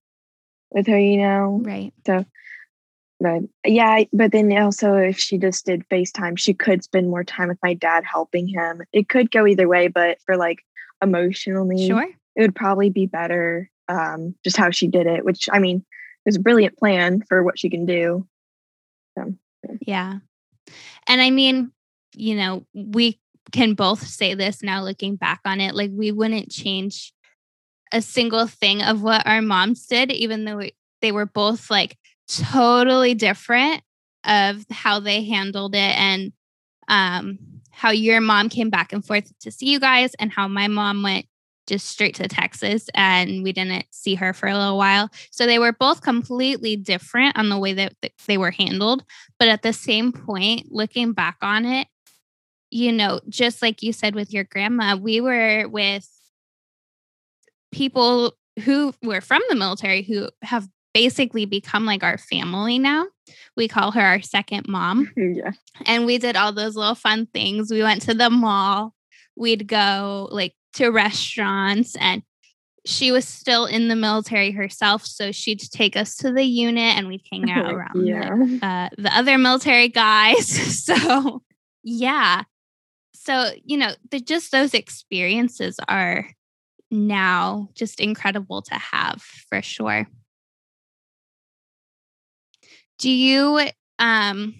with 0.70 0.86
her, 0.86 0.98
you 0.98 1.18
know? 1.18 1.60
Right. 1.62 1.92
So, 2.06 2.24
but 3.20 3.42
yeah, 3.64 4.04
but 4.12 4.32
then 4.32 4.52
also 4.56 4.94
if 4.94 5.18
she 5.18 5.38
just 5.38 5.66
did 5.66 5.88
FaceTime, 5.88 6.38
she 6.38 6.54
could 6.54 6.84
spend 6.84 7.08
more 7.08 7.24
time 7.24 7.48
with 7.48 7.58
my 7.62 7.74
dad 7.74 8.04
helping 8.04 8.46
him. 8.48 8.82
It 8.92 9.08
could 9.08 9.30
go 9.30 9.46
either 9.46 9.68
way, 9.68 9.88
but 9.88 10.18
for 10.24 10.36
like 10.36 10.64
emotionally, 11.02 11.86
sure. 11.86 12.08
it 12.34 12.40
would 12.40 12.54
probably 12.54 12.90
be 12.90 13.06
better 13.06 13.70
um, 13.88 14.34
just 14.44 14.56
how 14.56 14.70
she 14.70 14.88
did 14.88 15.06
it, 15.06 15.24
which 15.24 15.48
I 15.52 15.58
mean, 15.58 15.84
is 16.26 16.36
a 16.36 16.40
brilliant 16.40 16.76
plan 16.76 17.22
for 17.28 17.42
what 17.42 17.58
she 17.58 17.70
can 17.70 17.86
do. 17.86 18.26
So, 19.16 19.34
yeah. 19.80 20.18
And 21.06 21.20
I 21.20 21.30
mean, 21.30 21.72
you 22.14 22.36
know, 22.36 22.66
we 22.74 23.20
can 23.52 23.74
both 23.74 24.06
say 24.06 24.34
this 24.34 24.62
now 24.62 24.82
looking 24.82 25.16
back 25.16 25.40
on 25.44 25.60
it 25.60 25.74
like 25.74 25.90
we 25.92 26.10
wouldn't 26.10 26.50
change 26.50 27.12
a 27.92 28.02
single 28.02 28.46
thing 28.46 28.82
of 28.82 29.02
what 29.02 29.26
our 29.26 29.40
moms 29.40 29.86
did 29.86 30.10
even 30.10 30.44
though 30.44 30.56
we, 30.56 30.72
they 31.00 31.12
were 31.12 31.26
both 31.26 31.70
like 31.70 31.96
totally 32.28 33.14
different 33.14 33.82
of 34.24 34.64
how 34.70 34.98
they 34.98 35.22
handled 35.22 35.74
it 35.74 35.78
and 35.78 36.32
um, 36.88 37.38
how 37.70 37.90
your 37.90 38.20
mom 38.20 38.48
came 38.48 38.70
back 38.70 38.92
and 38.92 39.04
forth 39.04 39.32
to 39.38 39.50
see 39.50 39.66
you 39.66 39.78
guys 39.78 40.14
and 40.14 40.32
how 40.32 40.48
my 40.48 40.66
mom 40.66 41.02
went 41.02 41.26
just 41.66 41.88
straight 41.88 42.14
to 42.16 42.28
Texas 42.28 42.88
and 42.94 43.42
we 43.42 43.52
didn't 43.52 43.86
see 43.90 44.14
her 44.14 44.32
for 44.32 44.48
a 44.48 44.56
little 44.56 44.78
while. 44.78 45.10
So 45.30 45.46
they 45.46 45.58
were 45.58 45.72
both 45.72 46.00
completely 46.02 46.76
different 46.76 47.36
on 47.36 47.48
the 47.48 47.58
way 47.58 47.72
that 47.74 47.94
they 48.26 48.38
were 48.38 48.50
handled. 48.50 49.04
But 49.38 49.48
at 49.48 49.62
the 49.62 49.72
same 49.72 50.12
point, 50.12 50.68
looking 50.70 51.12
back 51.12 51.36
on 51.42 51.64
it, 51.64 51.88
you 52.70 52.92
know, 52.92 53.20
just 53.28 53.62
like 53.62 53.82
you 53.82 53.92
said 53.92 54.14
with 54.14 54.32
your 54.32 54.44
grandma, 54.44 54.96
we 54.96 55.20
were 55.20 55.68
with 55.68 56.08
people 57.72 58.34
who 58.64 58.94
were 59.02 59.20
from 59.20 59.42
the 59.48 59.54
military 59.54 60.02
who 60.02 60.28
have 60.42 60.68
basically 60.94 61.44
become 61.44 61.84
like 61.84 62.02
our 62.02 62.16
family 62.16 62.78
now. 62.78 63.06
We 63.54 63.68
call 63.68 63.90
her 63.90 64.00
our 64.00 64.22
second 64.22 64.66
mom. 64.68 65.12
Yeah. 65.16 65.50
And 65.84 66.06
we 66.06 66.16
did 66.16 66.36
all 66.36 66.52
those 66.52 66.76
little 66.76 66.94
fun 66.94 67.26
things. 67.26 67.70
We 67.70 67.82
went 67.82 68.02
to 68.02 68.14
the 68.14 68.30
mall. 68.30 68.94
We'd 69.36 69.68
go 69.68 70.28
like 70.30 70.54
to 70.76 70.90
restaurants 70.90 71.96
and 71.96 72.22
she 72.86 73.10
was 73.10 73.26
still 73.26 73.66
in 73.66 73.88
the 73.88 73.96
military 73.96 74.52
herself, 74.52 75.04
so 75.04 75.32
she'd 75.32 75.58
take 75.58 75.96
us 75.96 76.16
to 76.16 76.32
the 76.32 76.44
unit 76.44 76.96
and 76.96 77.08
we'd 77.08 77.22
hang 77.30 77.50
out 77.50 77.72
around 77.72 78.06
yeah. 78.06 78.30
the, 78.36 78.58
uh, 78.62 78.88
the 78.96 79.16
other 79.16 79.38
military 79.38 79.88
guys. 79.88 80.46
so, 80.84 81.42
yeah. 81.82 82.44
So, 83.14 83.50
you 83.64 83.76
know, 83.76 83.90
the, 84.10 84.20
just 84.20 84.52
those 84.52 84.72
experiences 84.72 85.80
are 85.88 86.28
now 86.90 87.68
just 87.74 87.98
incredible 87.98 88.62
to 88.62 88.74
have 88.74 89.20
for 89.48 89.60
sure. 89.62 90.06
Do 92.98 93.10
you 93.10 93.68
um 93.98 94.54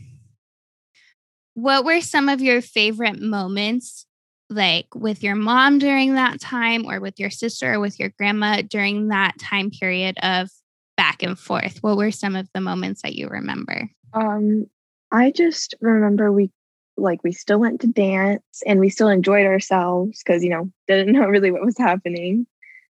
what 1.54 1.85
were 1.85 2.00
some 2.00 2.28
of 2.28 2.40
your 2.40 2.61
favorite 2.61 3.20
moments 3.20 4.06
like 4.49 4.87
with 4.95 5.23
your 5.23 5.35
mom 5.35 5.79
during 5.79 6.15
that 6.15 6.41
time 6.41 6.87
or 6.87 7.00
with 7.00 7.19
your 7.19 7.31
sister 7.31 7.75
or 7.75 7.81
with 7.81 7.99
your 7.99 8.11
grandma 8.19 8.62
during 8.62 9.09
that 9.09 9.38
time 9.38 9.71
period 9.71 10.17
of 10.23 10.49
back 10.97 11.23
and 11.23 11.38
forth? 11.38 11.79
What 11.83 11.97
were 11.97 12.11
some 12.11 12.37
of 12.37 12.49
the 12.55 12.61
moments 12.61 13.03
that 13.03 13.15
you 13.15 13.29
remember? 13.29 13.91
Um 14.12 14.67
I 15.12 15.31
just 15.31 15.75
remember 15.81 16.33
we 16.33 16.50
like 16.97 17.23
we 17.23 17.33
still 17.33 17.59
went 17.59 17.81
to 17.81 17.87
dance 17.87 18.62
and 18.67 18.81
we 18.81 18.88
still 18.88 19.09
enjoyed 19.09 19.47
ourselves 19.47 20.23
because 20.25 20.43
you 20.43 20.50
know 20.50 20.71
didn't 20.88 21.12
know 21.12 21.26
really 21.26 21.50
what 21.50 21.65
was 21.65 21.79
happening 21.79 22.47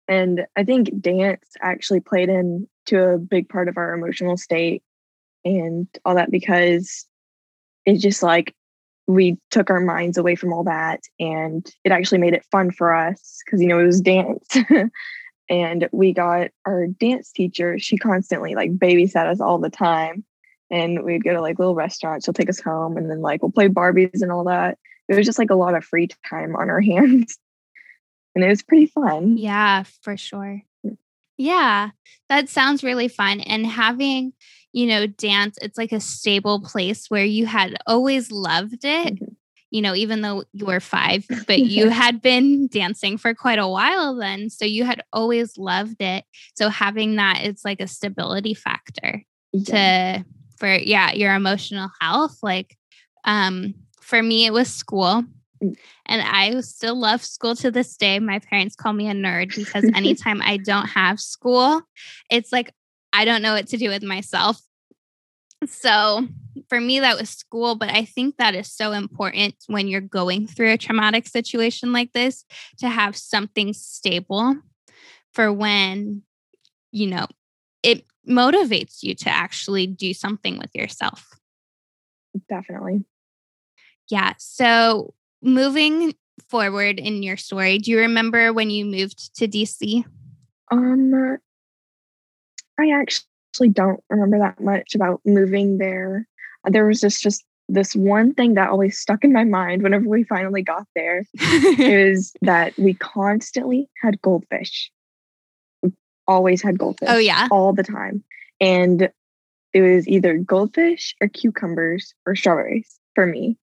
and 0.07 0.47
i 0.57 0.65
think 0.65 0.91
dance 1.01 1.45
actually 1.61 2.01
played 2.01 2.29
into 2.29 2.99
a 3.01 3.19
big 3.19 3.49
part 3.49 3.69
of 3.69 3.77
our 3.77 3.93
emotional 3.95 4.37
state 4.37 4.83
and 5.45 5.89
all 6.05 6.15
that 6.15 6.31
because 6.31 7.07
it's 7.87 8.03
just 8.03 8.23
like 8.23 8.55
we 9.09 9.37
took 9.51 9.71
our 9.71 9.81
minds 9.81 10.17
away 10.17 10.37
from 10.37 10.53
all 10.53 10.63
that 10.65 11.01
and 11.19 11.69
it 11.83 11.91
actually 11.93 12.19
made 12.19 12.35
it 12.35 12.47
fun 12.53 12.71
for 12.71 12.95
us 12.95 13.41
because 13.45 13.61
you 13.61 13.67
know 13.67 13.81
it 13.81 13.87
was 13.87 14.01
dance 14.01 14.57
and 15.51 15.89
we 15.93 16.13
got 16.13 16.49
our 16.67 16.87
dance 16.87 17.33
teacher 17.33 17.79
she 17.79 17.97
constantly 17.97 18.55
like 18.55 18.71
babysat 18.77 19.27
us 19.27 19.41
all 19.41 19.59
the 19.59 19.71
time 19.71 20.25
and 20.71 21.05
we'd 21.05 21.25
go 21.25 21.33
to 21.33 21.41
like 21.41 21.59
little 21.59 21.75
restaurants. 21.75 22.25
She'll 22.25 22.35
take 22.35 22.51
us 22.51 22.61
home 22.61 22.97
and 22.97 23.11
then 23.11 23.21
like 23.21 23.43
we'll 23.43 23.53
play 23.53 23.69
Barbies 23.69 24.23
and 24.23 24.31
all 24.31 24.45
that. 24.45 24.79
It 25.09 25.17
was 25.17 25.27
just 25.27 25.39
like 25.39 25.51
a 25.51 25.55
lot 25.55 25.75
of 25.75 25.85
free 25.85 26.09
time 26.29 26.55
on 26.57 26.69
our 26.69 26.81
hands. 26.83 27.39
And 28.35 28.45
it 28.45 28.49
was 28.49 28.63
pretty 28.63 28.87
fun. 28.87 29.37
Yeah, 29.37 29.85
for 30.03 30.17
sure. 30.17 30.63
Mm. 30.87 30.97
Yeah, 31.39 31.91
that 32.29 32.49
sounds 32.49 32.85
really 32.85 33.09
fun. 33.09 33.41
And 33.41 33.67
having, 33.67 34.33
you 34.73 34.87
know, 34.87 35.07
dance, 35.07 35.59
it's 35.63 35.79
like 35.79 35.93
a 35.93 36.01
stable 36.01 36.61
place 36.61 37.09
where 37.09 37.25
you 37.25 37.47
had 37.47 37.77
always 37.87 38.31
loved 38.31 38.85
it. 38.85 39.15
Mm-hmm. 39.15 39.33
You 39.71 39.83
know, 39.83 39.95
even 39.95 40.23
though 40.23 40.45
you 40.53 40.65
were 40.65 40.81
five, 40.81 41.27
but 41.47 41.59
you 41.59 41.91
had 41.91 42.23
been 42.23 42.69
dancing 42.69 43.19
for 43.19 43.35
quite 43.35 43.59
a 43.59 43.69
while 43.69 44.17
then. 44.17 44.49
So 44.49 44.65
you 44.65 44.85
had 44.85 45.03
always 45.13 45.59
loved 45.59 46.01
it. 46.01 46.25
So 46.55 46.71
having 46.71 47.17
that, 47.17 47.41
it's 47.43 47.65
like 47.65 47.81
a 47.81 47.87
stability 47.87 48.55
factor 48.55 49.25
yeah. 49.53 50.19
to 50.19 50.25
for 50.59 50.75
yeah 50.75 51.13
your 51.13 51.35
emotional 51.35 51.89
health 52.01 52.39
like 52.43 52.77
um 53.25 53.75
for 54.01 54.23
me 54.23 54.47
it 54.47 54.53
was 54.53 54.69
school 54.73 55.25
mm. 55.63 55.77
and 56.07 56.23
I 56.23 56.61
still 56.61 56.99
love 56.99 57.23
school 57.23 57.55
to 57.57 57.71
this 57.71 57.97
day. 57.97 58.19
My 58.19 58.39
parents 58.39 58.75
call 58.75 58.93
me 58.93 59.09
a 59.09 59.13
nerd 59.13 59.55
because 59.55 59.85
anytime 59.95 60.41
I 60.43 60.57
don't 60.57 60.87
have 60.87 61.21
school, 61.21 61.83
it's 62.31 62.53
like 62.53 62.73
I 63.13 63.25
don't 63.25 63.43
know 63.43 63.55
what 63.55 63.69
to 63.69 63.77
do 63.77 63.89
with 63.89 64.03
myself. 64.03 64.61
So 65.67 66.27
for 66.69 66.81
me, 66.81 67.01
that 67.01 67.19
was 67.19 67.31
school. 67.31 67.75
But 67.75 67.91
I 67.91 68.05
think 68.05 68.37
that 68.37 68.55
is 68.55 68.73
so 68.73 68.93
important 68.93 69.57
when 69.67 69.89
you're 69.89 70.01
going 70.01 70.47
through 70.47 70.73
a 70.73 70.79
traumatic 70.79 71.27
situation 71.27 71.93
like 71.93 72.13
this 72.13 72.45
to 72.79 72.89
have 72.89 73.17
something 73.17 73.73
stable 73.73 74.57
for 75.33 75.53
when, 75.53 76.23
you 76.93 77.09
know, 77.09 77.27
it 77.83 78.05
motivates 78.29 79.03
you 79.03 79.15
to 79.15 79.31
actually 79.31 79.87
do 79.87 80.13
something 80.15 80.59
with 80.59 80.71
yourself. 80.75 81.29
Definitely. 82.49 83.05
Yeah. 84.11 84.35
So 84.39 85.15
moving 85.43 86.15
forward 86.49 86.99
in 86.99 87.23
your 87.23 87.37
story, 87.37 87.79
do 87.79 87.91
you 87.91 87.99
remember 88.01 88.53
when 88.53 88.71
you 88.71 88.85
moved 88.85 89.37
to 89.37 89.49
DC? 89.49 90.05
Um 90.71 91.39
I 92.79 92.91
actually 92.91 93.71
don't 93.71 94.03
remember 94.09 94.39
that 94.39 94.61
much 94.61 94.95
about 94.95 95.21
moving 95.25 95.79
there. 95.79 96.27
There 96.65 96.87
was 96.87 97.01
just 97.01 97.23
just 97.23 97.45
this 97.69 97.95
one 97.95 98.33
thing 98.33 98.55
that 98.55 98.71
always 98.71 98.99
stuck 98.99 99.25
in 99.25 99.33
my 99.33 99.45
mind 99.45 99.83
whenever 99.83 100.09
we 100.09 100.25
finally 100.25 100.63
got 100.63 100.87
there 100.95 101.25
is 101.79 102.33
that 102.41 102.77
we 102.79 102.95
constantly 102.95 103.91
had 104.03 104.21
goldfish 104.23 104.91
always 106.29 106.63
had 106.63 106.79
goldfish. 106.79 107.09
Oh 107.11 107.19
yeah. 107.19 107.49
All 107.51 107.73
the 107.73 107.83
time. 107.83 108.23
And 108.61 109.11
it 109.73 109.81
was 109.81 110.07
either 110.07 110.37
goldfish 110.39 111.17
or 111.21 111.29
cucumbers 111.29 112.15
or 112.27 112.37
strawberries 112.37 113.01
for 113.15 113.27
me. 113.27 113.57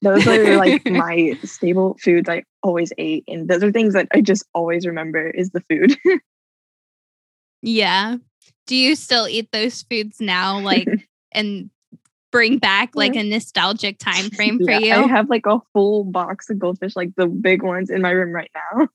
Those 0.00 0.26
are 0.26 0.56
like 0.56 0.84
my 0.90 1.38
stable 1.44 1.96
foods 2.00 2.28
I 2.28 2.44
always 2.62 2.92
ate. 2.98 3.24
And 3.28 3.48
those 3.48 3.62
are 3.62 3.70
things 3.70 3.94
that 3.94 4.08
I 4.12 4.20
just 4.20 4.44
always 4.54 4.86
remember 4.86 5.28
is 5.28 5.50
the 5.50 5.62
food. 5.68 5.96
yeah. 7.62 8.16
Do 8.66 8.76
you 8.76 8.94
still 8.96 9.28
eat 9.28 9.50
those 9.52 9.82
foods 9.82 10.20
now? 10.20 10.60
Like 10.60 10.88
and 11.32 11.70
bring 12.30 12.58
back 12.58 12.96
like 12.96 13.14
a 13.14 13.22
nostalgic 13.22 13.98
time 13.98 14.30
frame 14.30 14.58
for 14.58 14.70
yeah, 14.70 14.78
you? 14.78 15.04
I 15.04 15.06
have 15.06 15.28
like 15.28 15.46
a 15.46 15.60
full 15.72 16.04
box 16.04 16.48
of 16.48 16.58
goldfish, 16.58 16.96
like 16.96 17.14
the 17.16 17.26
big 17.26 17.62
ones 17.62 17.90
in 17.90 18.00
my 18.00 18.10
room 18.10 18.32
right 18.32 18.50
now 18.54 18.88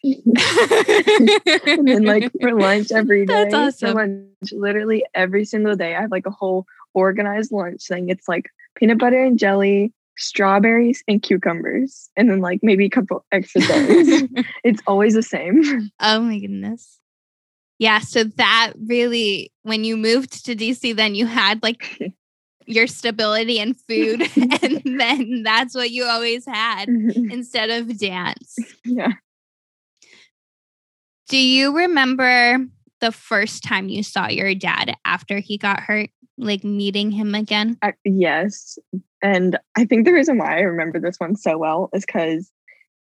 and 0.04 1.88
then 1.88 2.04
like 2.04 2.30
for 2.40 2.54
lunch 2.60 2.92
every 2.92 3.26
day. 3.26 3.48
That's 3.50 3.82
awesome. 3.82 3.96
Lunch, 3.96 4.52
literally 4.52 5.04
every 5.14 5.44
single 5.44 5.76
day, 5.76 5.94
I 5.94 6.02
have 6.02 6.10
like 6.10 6.26
a 6.26 6.30
whole 6.30 6.66
organized 6.94 7.52
lunch 7.52 7.86
thing. 7.86 8.08
It's 8.08 8.28
like 8.28 8.50
peanut 8.76 8.98
butter 8.98 9.22
and 9.22 9.38
jelly, 9.38 9.92
strawberries 10.16 11.02
and 11.08 11.22
cucumbers, 11.22 12.10
and 12.16 12.30
then 12.30 12.40
like 12.40 12.60
maybe 12.62 12.86
a 12.86 12.90
couple 12.90 13.24
extra 13.32 13.60
berries. 13.62 14.28
it's 14.64 14.82
always 14.86 15.14
the 15.14 15.22
same. 15.22 15.90
Oh 16.00 16.20
my 16.20 16.38
goodness. 16.38 16.97
Yeah. 17.78 18.00
So 18.00 18.24
that 18.24 18.72
really, 18.86 19.52
when 19.62 19.84
you 19.84 19.96
moved 19.96 20.44
to 20.46 20.56
DC, 20.56 20.96
then 20.96 21.14
you 21.14 21.26
had 21.26 21.62
like 21.62 21.98
your 22.66 22.86
stability 22.86 23.58
and 23.58 23.76
food. 23.80 24.22
and 24.62 25.00
then 25.00 25.42
that's 25.42 25.74
what 25.74 25.90
you 25.90 26.04
always 26.04 26.44
had 26.46 26.88
instead 26.88 27.70
of 27.70 27.98
dance. 27.98 28.56
Yeah. 28.84 29.12
Do 31.28 31.38
you 31.38 31.76
remember 31.76 32.58
the 33.00 33.12
first 33.12 33.62
time 33.62 33.88
you 33.88 34.02
saw 34.02 34.28
your 34.28 34.54
dad 34.54 34.96
after 35.04 35.38
he 35.38 35.58
got 35.58 35.80
hurt? 35.80 36.10
Like 36.40 36.62
meeting 36.62 37.10
him 37.10 37.34
again? 37.34 37.76
Uh, 37.82 37.92
yes. 38.04 38.78
And 39.20 39.58
I 39.76 39.84
think 39.84 40.04
the 40.04 40.12
reason 40.12 40.38
why 40.38 40.56
I 40.56 40.60
remember 40.60 41.00
this 41.00 41.16
one 41.18 41.34
so 41.34 41.58
well 41.58 41.90
is 41.92 42.06
because 42.06 42.52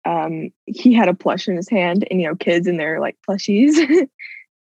um, 0.04 0.50
he 0.66 0.92
had 0.92 1.08
a 1.08 1.14
plush 1.14 1.48
in 1.48 1.56
his 1.56 1.68
hand 1.70 2.06
and, 2.10 2.20
you 2.20 2.28
know, 2.28 2.36
kids 2.36 2.66
and 2.66 2.78
their 2.78 3.00
like 3.00 3.16
plushies. 3.26 4.08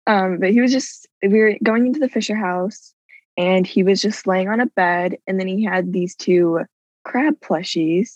Um, 0.09 0.39
but 0.39 0.51
he 0.51 0.61
was 0.61 0.73
just, 0.73 1.07
we 1.23 1.39
were 1.39 1.55
going 1.63 1.87
into 1.87 2.01
the 2.01 2.09
Fisher 2.09 2.35
house 2.35 2.95
and 3.37 3.67
he 3.67 3.83
was 3.83 4.01
just 4.01 4.27
laying 4.27 4.49
on 4.49 4.59
a 4.59 4.67
bed. 4.67 5.19
And 5.27 5.39
then 5.39 5.47
he 5.47 5.63
had 5.63 5.93
these 5.93 6.17
two 6.17 6.61
crab 7.05 7.39
plushies 7.41 8.15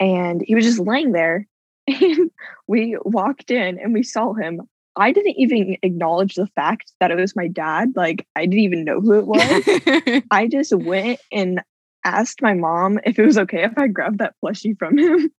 and 0.00 0.42
he 0.44 0.54
was 0.54 0.64
just 0.64 0.80
laying 0.80 1.12
there 1.12 1.46
and 1.86 2.30
we 2.66 2.96
walked 3.02 3.50
in 3.50 3.78
and 3.78 3.92
we 3.92 4.02
saw 4.02 4.32
him. 4.32 4.62
I 4.96 5.12
didn't 5.12 5.36
even 5.38 5.76
acknowledge 5.82 6.34
the 6.34 6.46
fact 6.48 6.92
that 7.00 7.10
it 7.10 7.16
was 7.16 7.36
my 7.36 7.46
dad. 7.48 7.92
Like, 7.94 8.26
I 8.34 8.46
didn't 8.46 8.58
even 8.60 8.84
know 8.84 9.00
who 9.00 9.18
it 9.18 9.26
was. 9.26 10.22
I 10.30 10.48
just 10.48 10.74
went 10.74 11.20
and 11.30 11.60
asked 12.04 12.42
my 12.42 12.54
mom 12.54 13.00
if 13.04 13.18
it 13.18 13.24
was 13.24 13.38
okay 13.38 13.64
if 13.64 13.72
I 13.76 13.86
grabbed 13.86 14.18
that 14.18 14.34
plushie 14.42 14.78
from 14.78 14.98
him. 14.98 15.30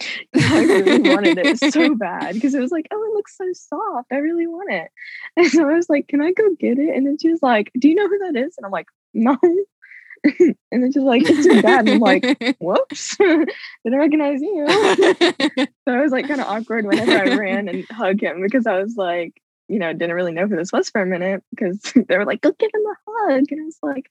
I 0.34 0.62
really 0.62 1.08
wanted 1.08 1.38
it 1.38 1.58
so 1.72 1.94
bad 1.94 2.34
because 2.34 2.54
it 2.54 2.60
was 2.60 2.70
like, 2.70 2.86
oh, 2.90 3.04
it 3.04 3.14
looks 3.14 3.36
so 3.36 3.44
soft. 3.52 4.12
I 4.12 4.16
really 4.16 4.46
want 4.46 4.72
it. 4.72 4.90
And 5.36 5.50
so 5.50 5.68
I 5.68 5.74
was 5.74 5.90
like, 5.90 6.08
can 6.08 6.22
I 6.22 6.32
go 6.32 6.54
get 6.58 6.78
it? 6.78 6.94
And 6.96 7.06
then 7.06 7.18
she 7.18 7.30
was 7.30 7.42
like, 7.42 7.70
do 7.78 7.88
you 7.88 7.94
know 7.94 8.08
who 8.08 8.18
that 8.18 8.36
is? 8.36 8.54
And 8.56 8.64
I'm 8.64 8.72
like, 8.72 8.86
no. 9.12 9.36
and 10.24 10.56
then 10.70 10.92
she's 10.92 11.02
like, 11.02 11.22
it's 11.26 11.46
your 11.46 11.60
dad. 11.60 11.80
And 11.80 11.90
I'm 11.90 11.98
like, 12.00 12.56
whoops, 12.58 13.16
didn't 13.16 13.50
recognize 13.84 14.40
you. 14.40 14.66
so 14.66 15.94
I 15.94 16.00
was 16.00 16.12
like 16.12 16.26
kind 16.26 16.40
of 16.40 16.46
awkward 16.46 16.86
whenever 16.86 17.12
I 17.12 17.36
ran 17.36 17.68
and 17.68 17.84
hugged 17.90 18.22
him 18.22 18.40
because 18.42 18.66
I 18.66 18.80
was 18.80 18.96
like, 18.96 19.40
you 19.68 19.78
know, 19.78 19.92
didn't 19.92 20.16
really 20.16 20.32
know 20.32 20.46
who 20.46 20.56
this 20.56 20.72
was 20.72 20.88
for 20.88 21.02
a 21.02 21.06
minute 21.06 21.42
because 21.50 21.80
they 22.08 22.16
were 22.16 22.24
like, 22.24 22.40
go 22.40 22.52
give 22.58 22.70
him 22.72 22.82
a 22.86 22.96
hug. 23.10 23.44
And 23.50 23.60
I 23.60 23.64
was 23.64 23.78
like, 23.82 24.10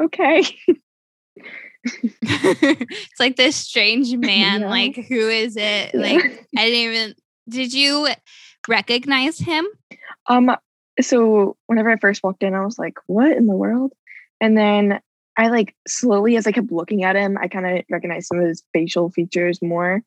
okay. 0.00 0.42
it's 2.22 3.20
like 3.20 3.36
this 3.36 3.56
strange 3.56 4.14
man. 4.16 4.62
Yeah. 4.62 4.68
Like, 4.68 4.96
who 4.96 5.28
is 5.28 5.56
it? 5.56 5.94
Yeah. 5.94 6.00
Like, 6.00 6.46
I 6.56 6.64
didn't 6.64 6.94
even, 6.94 7.14
did 7.48 7.72
you 7.72 8.08
recognize 8.66 9.38
him? 9.38 9.66
Um, 10.26 10.54
so 11.00 11.56
whenever 11.66 11.90
I 11.90 11.96
first 11.96 12.22
walked 12.22 12.42
in, 12.42 12.54
I 12.54 12.64
was 12.64 12.78
like, 12.78 12.98
what 13.06 13.32
in 13.32 13.46
the 13.46 13.54
world? 13.54 13.92
And 14.40 14.56
then 14.56 15.00
I 15.36 15.48
like 15.48 15.74
slowly, 15.86 16.36
as 16.36 16.46
I 16.46 16.52
kept 16.52 16.72
looking 16.72 17.04
at 17.04 17.16
him, 17.16 17.38
I 17.38 17.48
kind 17.48 17.66
of 17.66 17.84
recognized 17.88 18.26
some 18.26 18.40
of 18.40 18.46
his 18.46 18.62
facial 18.72 19.10
features 19.10 19.62
more. 19.62 20.02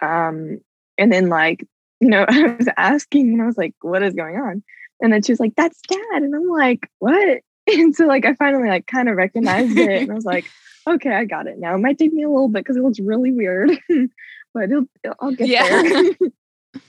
Um, 0.00 0.60
and 0.98 1.12
then 1.12 1.28
like, 1.28 1.64
you 2.00 2.08
know, 2.08 2.26
I 2.28 2.56
was 2.58 2.68
asking 2.76 3.32
and 3.32 3.42
I 3.42 3.46
was 3.46 3.56
like, 3.56 3.74
what 3.80 4.02
is 4.02 4.14
going 4.14 4.36
on? 4.36 4.62
And 5.00 5.12
then 5.12 5.22
she 5.22 5.32
was 5.32 5.40
like, 5.40 5.54
that's 5.56 5.80
dad. 5.88 6.22
And 6.22 6.34
I'm 6.34 6.48
like, 6.48 6.88
what? 6.98 7.40
And 7.68 7.94
so 7.94 8.06
like 8.06 8.24
I 8.24 8.34
finally 8.34 8.68
like 8.68 8.86
kind 8.86 9.08
of 9.08 9.16
recognized 9.16 9.76
it 9.76 10.02
and 10.02 10.10
I 10.10 10.14
was 10.14 10.24
like, 10.24 10.46
okay, 10.88 11.14
I 11.14 11.24
got 11.24 11.46
it 11.46 11.58
now. 11.58 11.74
It 11.74 11.78
might 11.78 11.98
take 11.98 12.12
me 12.12 12.24
a 12.24 12.28
little 12.28 12.48
bit 12.48 12.64
because 12.64 12.76
it 12.76 12.82
looks 12.82 12.98
really 12.98 13.30
weird, 13.30 13.70
but 14.54 14.64
it'll, 14.64 14.86
I'll 15.20 15.32
get 15.32 15.48
yeah. 15.48 15.82
there. 15.82 16.82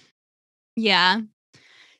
yeah. 0.75 1.22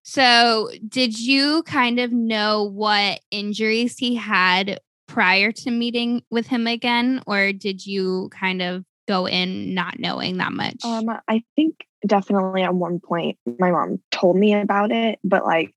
So, 0.02 0.70
did 0.88 1.18
you 1.18 1.64
kind 1.64 2.00
of 2.00 2.12
know 2.12 2.64
what 2.64 3.22
injuries 3.32 3.98
he 3.98 4.16
had 4.16 4.80
prior 5.08 5.52
to 5.52 5.72
meeting 5.72 6.24
with 6.30 6.48
him 6.48 6.68
again, 6.68 7.22
or 7.26 7.54
did 7.54 7.86
you 7.86 8.30
kind 8.30 8.62
of 8.62 8.84
go 9.08 9.28
in 9.28 9.74
not 9.74 10.00
knowing 10.00 10.38
that 10.38 10.52
much? 10.52 10.84
Um, 10.84 11.10
I 11.28 11.44
think 11.56 11.86
definitely 12.06 12.64
at 12.64 12.76
one 12.76 13.00
point 13.00 13.38
my 13.60 13.72
mom 13.72 14.02
told 14.12 14.36
me 14.36 14.54
about 14.54 14.92
it, 14.92 15.20
but 15.24 15.46
like 15.46 15.74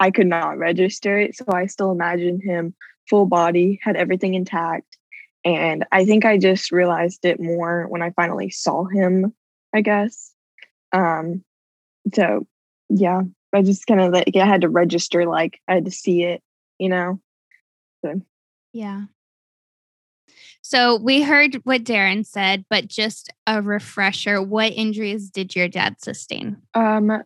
I 0.00 0.10
could 0.10 0.26
not 0.26 0.58
register 0.58 1.18
it. 1.18 1.36
So 1.36 1.44
I 1.52 1.66
still 1.66 1.92
imagine 1.92 2.40
him 2.40 2.74
full 3.08 3.26
body, 3.26 3.80
had 3.82 3.96
everything 3.96 4.34
intact. 4.34 4.96
And 5.44 5.84
I 5.90 6.04
think 6.04 6.24
I 6.24 6.38
just 6.38 6.70
realized 6.70 7.24
it 7.24 7.40
more 7.40 7.86
when 7.88 8.02
I 8.02 8.10
finally 8.10 8.50
saw 8.50 8.84
him, 8.84 9.34
I 9.74 9.80
guess. 9.80 10.32
Um, 10.92 11.44
so 12.14 12.46
yeah, 12.88 13.22
I 13.52 13.62
just 13.62 13.86
kind 13.86 14.00
of 14.00 14.12
like 14.12 14.36
I 14.36 14.46
had 14.46 14.60
to 14.62 14.68
register, 14.68 15.26
like 15.26 15.60
I 15.68 15.74
had 15.74 15.84
to 15.86 15.90
see 15.90 16.22
it, 16.22 16.42
you 16.78 16.88
know. 16.88 17.20
So 18.04 18.20
yeah. 18.72 19.04
So 20.62 20.96
we 20.96 21.22
heard 21.22 21.56
what 21.64 21.82
Darren 21.82 22.24
said, 22.24 22.64
but 22.70 22.86
just 22.86 23.30
a 23.46 23.60
refresher, 23.60 24.40
what 24.40 24.72
injuries 24.72 25.28
did 25.28 25.56
your 25.56 25.68
dad 25.68 26.00
sustain? 26.00 26.58
Um, 26.74 27.24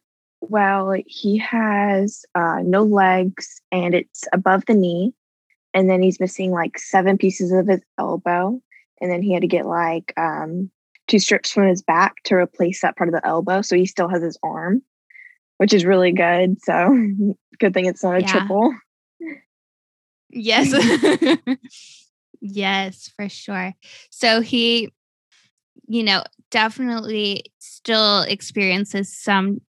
well, 0.50 0.94
he 1.06 1.38
has 1.38 2.24
uh, 2.34 2.60
no 2.62 2.82
legs 2.82 3.60
and 3.72 3.94
it's 3.94 4.24
above 4.32 4.64
the 4.66 4.74
knee. 4.74 5.12
And 5.74 5.90
then 5.90 6.02
he's 6.02 6.20
missing 6.20 6.52
like 6.52 6.78
seven 6.78 7.18
pieces 7.18 7.52
of 7.52 7.66
his 7.66 7.82
elbow. 7.98 8.60
And 9.00 9.10
then 9.10 9.22
he 9.22 9.32
had 9.32 9.42
to 9.42 9.48
get 9.48 9.66
like 9.66 10.12
um, 10.16 10.70
two 11.06 11.18
strips 11.18 11.52
from 11.52 11.68
his 11.68 11.82
back 11.82 12.14
to 12.24 12.34
replace 12.34 12.80
that 12.80 12.96
part 12.96 13.08
of 13.08 13.14
the 13.14 13.26
elbow. 13.26 13.60
So 13.60 13.76
he 13.76 13.84
still 13.84 14.08
has 14.08 14.22
his 14.22 14.38
arm 14.42 14.82
which 15.58 15.72
is 15.72 15.84
really 15.84 16.12
good. 16.12 16.62
So 16.62 16.88
good 17.58 17.74
thing 17.74 17.86
it's 17.86 18.02
not 18.02 18.16
a 18.16 18.20
yeah. 18.20 18.26
triple. 18.26 18.74
Yes. 20.30 20.72
yes, 22.40 23.10
for 23.16 23.28
sure. 23.28 23.74
So 24.10 24.40
he, 24.40 24.92
you 25.86 26.02
know, 26.02 26.24
definitely 26.50 27.44
still 27.58 28.22
experiences 28.22 29.16
some, 29.16 29.60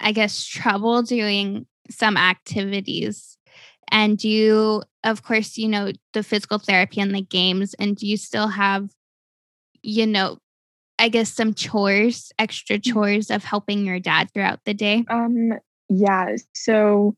I 0.00 0.12
guess, 0.12 0.44
trouble 0.44 1.02
doing 1.02 1.66
some 1.90 2.16
activities. 2.16 3.36
And 3.90 4.18
do 4.18 4.28
you, 4.28 4.82
of 5.04 5.22
course, 5.22 5.56
you 5.56 5.68
know, 5.68 5.92
the 6.12 6.22
physical 6.22 6.58
therapy 6.58 7.00
and 7.00 7.14
the 7.14 7.22
games, 7.22 7.74
and 7.74 7.96
do 7.96 8.06
you 8.06 8.16
still 8.16 8.48
have, 8.48 8.90
you 9.82 10.06
know, 10.06 10.38
I 10.98 11.08
guess 11.08 11.32
some 11.32 11.54
chores, 11.54 12.32
extra 12.38 12.76
mm. 12.76 12.84
chores 12.84 13.30
of 13.30 13.44
helping 13.44 13.86
your 13.86 14.00
dad 14.00 14.30
throughout 14.32 14.60
the 14.64 14.74
day? 14.74 15.04
Um 15.08 15.52
yeah, 15.88 16.36
so 16.54 17.16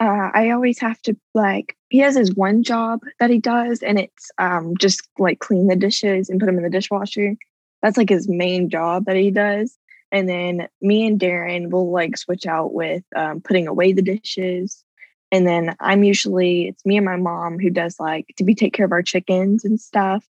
uh, 0.00 0.30
I 0.34 0.50
always 0.50 0.80
have 0.80 1.00
to 1.02 1.16
like 1.34 1.76
he 1.90 1.98
has 1.98 2.16
his 2.16 2.34
one 2.34 2.62
job 2.62 3.00
that 3.20 3.30
he 3.30 3.38
does 3.38 3.82
and 3.82 3.98
it's 3.98 4.30
um 4.38 4.76
just 4.78 5.06
like 5.18 5.38
clean 5.38 5.68
the 5.68 5.76
dishes 5.76 6.28
and 6.28 6.40
put 6.40 6.46
them 6.46 6.56
in 6.56 6.64
the 6.64 6.70
dishwasher. 6.70 7.36
That's 7.82 7.96
like 7.96 8.08
his 8.08 8.28
main 8.28 8.68
job 8.68 9.04
that 9.04 9.16
he 9.16 9.30
does. 9.30 9.77
And 10.10 10.28
then 10.28 10.68
me 10.80 11.06
and 11.06 11.20
Darren 11.20 11.70
will 11.70 11.90
like 11.90 12.16
switch 12.16 12.46
out 12.46 12.72
with 12.72 13.02
um, 13.14 13.40
putting 13.40 13.66
away 13.66 13.92
the 13.92 14.02
dishes. 14.02 14.84
And 15.30 15.46
then 15.46 15.76
I'm 15.80 16.04
usually 16.04 16.68
it's 16.68 16.86
me 16.86 16.96
and 16.96 17.04
my 17.04 17.16
mom 17.16 17.58
who 17.58 17.70
does 17.70 18.00
like 18.00 18.26
to 18.36 18.44
be 18.44 18.54
take 18.54 18.72
care 18.72 18.86
of 18.86 18.92
our 18.92 19.02
chickens 19.02 19.64
and 19.64 19.78
stuff. 19.80 20.24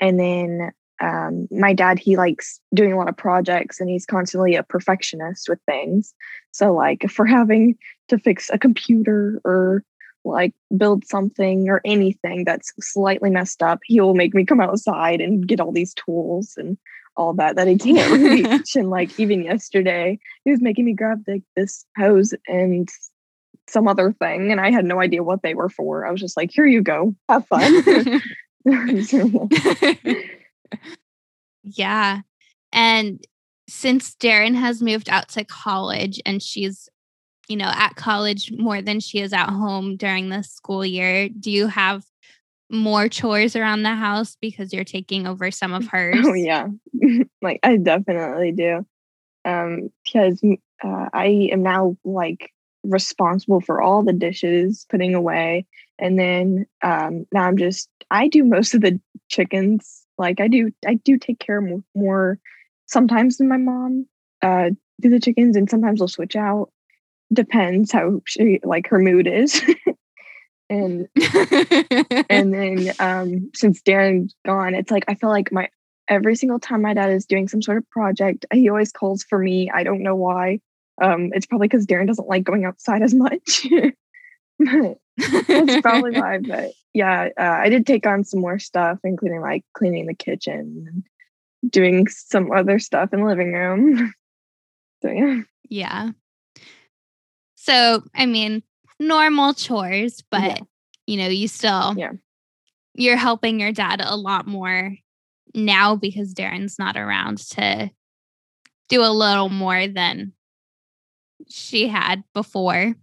And 0.00 0.18
then 0.18 0.72
um, 1.02 1.48
my 1.50 1.74
dad 1.74 1.98
he 1.98 2.16
likes 2.16 2.60
doing 2.74 2.92
a 2.92 2.96
lot 2.96 3.08
of 3.08 3.16
projects 3.16 3.80
and 3.80 3.90
he's 3.90 4.06
constantly 4.06 4.54
a 4.54 4.62
perfectionist 4.62 5.48
with 5.48 5.58
things 5.66 6.14
so 6.52 6.72
like 6.72 7.02
if 7.02 7.18
we're 7.18 7.26
having 7.26 7.76
to 8.08 8.18
fix 8.18 8.48
a 8.50 8.58
computer 8.58 9.40
or 9.44 9.82
like 10.24 10.54
build 10.76 11.04
something 11.04 11.68
or 11.68 11.80
anything 11.84 12.44
that's 12.44 12.72
slightly 12.80 13.30
messed 13.30 13.62
up 13.62 13.80
he'll 13.84 14.14
make 14.14 14.32
me 14.32 14.44
come 14.44 14.60
outside 14.60 15.20
and 15.20 15.48
get 15.48 15.60
all 15.60 15.72
these 15.72 15.94
tools 15.94 16.54
and 16.56 16.78
all 17.16 17.34
that 17.34 17.56
that 17.56 17.68
he 17.68 17.76
can't 17.76 18.12
reach 18.22 18.74
and 18.76 18.90
like 18.90 19.18
even 19.18 19.42
yesterday 19.42 20.18
he 20.44 20.50
was 20.50 20.60
making 20.60 20.84
me 20.84 20.92
grab 20.92 21.22
like 21.26 21.42
this 21.56 21.84
hose 21.96 22.34
and 22.48 22.88
some 23.68 23.86
other 23.86 24.12
thing 24.12 24.50
and 24.50 24.60
i 24.60 24.70
had 24.70 24.84
no 24.84 25.00
idea 25.00 25.22
what 25.22 25.42
they 25.42 25.54
were 25.54 25.68
for. 25.68 26.06
I 26.06 26.10
was 26.10 26.20
just 26.20 26.36
like 26.36 26.50
here 26.52 26.66
you 26.66 26.82
go. 26.82 27.14
Have 27.28 27.46
fun. 27.46 28.20
Yeah. 31.62 32.20
And 32.72 33.24
since 33.68 34.14
Darren 34.16 34.54
has 34.54 34.82
moved 34.82 35.08
out 35.08 35.28
to 35.30 35.44
college 35.44 36.20
and 36.26 36.42
she's, 36.42 36.88
you 37.48 37.56
know, 37.56 37.70
at 37.74 37.96
college 37.96 38.52
more 38.52 38.82
than 38.82 39.00
she 39.00 39.20
is 39.20 39.32
at 39.32 39.50
home 39.50 39.96
during 39.96 40.28
the 40.28 40.42
school 40.42 40.84
year, 40.84 41.28
do 41.28 41.50
you 41.50 41.68
have 41.68 42.04
more 42.72 43.08
chores 43.08 43.54
around 43.54 43.82
the 43.82 43.94
house 43.94 44.36
because 44.40 44.72
you're 44.72 44.84
taking 44.84 45.26
over 45.26 45.50
some 45.50 45.72
of 45.72 45.86
hers? 45.92 46.24
Oh 46.26 46.34
yeah. 46.34 46.68
like 47.42 47.60
I 47.62 47.76
definitely 47.76 48.52
do. 48.52 48.86
Um 49.44 49.90
because 50.04 50.40
uh, 50.84 51.08
I 51.12 51.48
am 51.52 51.62
now 51.62 51.96
like 52.04 52.50
responsible 52.82 53.60
for 53.60 53.80
all 53.80 54.02
the 54.02 54.12
dishes 54.12 54.86
putting 54.88 55.14
away 55.14 55.66
and 56.00 56.18
then 56.18 56.66
um 56.82 57.26
now 57.32 57.44
I'm 57.44 57.56
just 57.56 57.88
I 58.10 58.26
do 58.26 58.42
most 58.44 58.74
of 58.74 58.80
the 58.80 59.00
chickens 59.28 60.02
like 60.18 60.40
I 60.40 60.48
do, 60.48 60.70
I 60.86 60.94
do 60.94 61.18
take 61.18 61.38
care 61.38 61.60
more, 61.60 61.82
more 61.94 62.38
sometimes 62.86 63.38
than 63.38 63.48
my 63.48 63.56
mom 63.56 64.06
uh, 64.42 64.70
do 65.00 65.10
the 65.10 65.20
chickens, 65.20 65.56
and 65.56 65.68
sometimes 65.68 66.00
we'll 66.00 66.08
switch 66.08 66.36
out. 66.36 66.70
Depends 67.32 67.90
how 67.92 68.20
she 68.26 68.60
like 68.62 68.86
her 68.88 68.98
mood 68.98 69.26
is. 69.26 69.62
and 70.68 71.08
and 72.30 72.54
then 72.54 72.92
um, 72.98 73.50
since 73.54 73.82
Darren's 73.82 74.34
gone, 74.44 74.74
it's 74.74 74.90
like 74.90 75.04
I 75.08 75.14
feel 75.14 75.30
like 75.30 75.52
my 75.52 75.68
every 76.08 76.36
single 76.36 76.58
time 76.58 76.82
my 76.82 76.94
dad 76.94 77.10
is 77.10 77.26
doing 77.26 77.48
some 77.48 77.62
sort 77.62 77.78
of 77.78 77.88
project, 77.90 78.44
he 78.52 78.68
always 78.68 78.92
calls 78.92 79.22
for 79.22 79.38
me. 79.38 79.70
I 79.70 79.82
don't 79.82 80.02
know 80.02 80.16
why. 80.16 80.60
Um, 81.00 81.30
it's 81.32 81.46
probably 81.46 81.68
because 81.68 81.86
Darren 81.86 82.06
doesn't 82.06 82.28
like 82.28 82.44
going 82.44 82.64
outside 82.64 83.02
as 83.02 83.14
much. 83.14 83.66
That's 84.58 85.80
probably 85.80 86.10
why. 86.20 86.38
But 86.38 86.72
yeah, 86.92 87.28
uh, 87.38 87.42
I 87.42 87.68
did 87.68 87.86
take 87.86 88.06
on 88.06 88.24
some 88.24 88.40
more 88.40 88.58
stuff, 88.58 88.98
including 89.04 89.40
like 89.40 89.64
cleaning 89.74 90.06
the 90.06 90.14
kitchen 90.14 90.86
and 90.88 91.70
doing 91.70 92.08
some 92.08 92.52
other 92.52 92.78
stuff 92.78 93.12
in 93.12 93.20
the 93.20 93.26
living 93.26 93.52
room. 93.52 94.12
so 95.02 95.10
yeah. 95.10 95.40
Yeah. 95.68 96.10
So 97.54 98.02
I 98.14 98.26
mean, 98.26 98.62
normal 99.06 99.54
chores, 99.54 100.22
but 100.30 100.42
yeah. 100.42 100.58
you 101.06 101.16
know, 101.16 101.28
you 101.28 101.48
still 101.48 101.94
yeah 101.96 102.12
you're 102.94 103.16
helping 103.16 103.60
your 103.60 103.72
dad 103.72 104.00
a 104.04 104.16
lot 104.16 104.46
more 104.46 104.96
now 105.54 105.96
because 105.96 106.34
Darren's 106.34 106.78
not 106.78 106.96
around 106.96 107.38
to 107.38 107.90
do 108.88 109.02
a 109.02 109.08
little 109.08 109.48
more 109.48 109.88
than 109.88 110.32
she 111.48 111.88
had 111.88 112.22
before. 112.34 112.94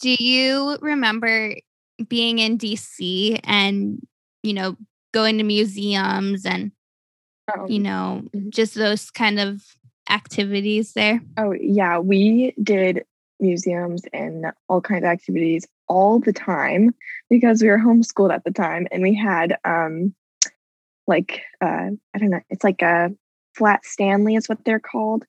Do 0.00 0.10
you 0.10 0.78
remember 0.80 1.54
being 2.08 2.38
in 2.38 2.58
DC 2.58 3.40
and, 3.44 4.06
you 4.42 4.52
know, 4.52 4.76
going 5.12 5.38
to 5.38 5.44
museums 5.44 6.44
and, 6.44 6.72
oh. 7.54 7.66
you 7.66 7.78
know, 7.78 8.22
mm-hmm. 8.34 8.50
just 8.50 8.74
those 8.74 9.10
kind 9.10 9.40
of 9.40 9.62
activities 10.10 10.92
there? 10.92 11.20
Oh, 11.38 11.52
yeah. 11.52 11.98
We 11.98 12.54
did 12.62 13.04
museums 13.40 14.02
and 14.12 14.46
all 14.68 14.80
kinds 14.80 15.04
of 15.04 15.10
activities 15.10 15.66
all 15.88 16.18
the 16.18 16.32
time 16.32 16.94
because 17.30 17.62
we 17.62 17.68
were 17.68 17.78
homeschooled 17.78 18.32
at 18.32 18.44
the 18.44 18.50
time 18.50 18.86
and 18.90 19.02
we 19.02 19.14
had 19.14 19.56
um 19.64 20.14
like 21.06 21.42
uh 21.60 21.90
I 22.14 22.18
don't 22.18 22.30
know, 22.30 22.40
it's 22.50 22.64
like 22.64 22.82
a 22.82 23.10
flat 23.54 23.84
Stanley 23.84 24.34
is 24.34 24.48
what 24.48 24.64
they're 24.64 24.80
called. 24.80 25.24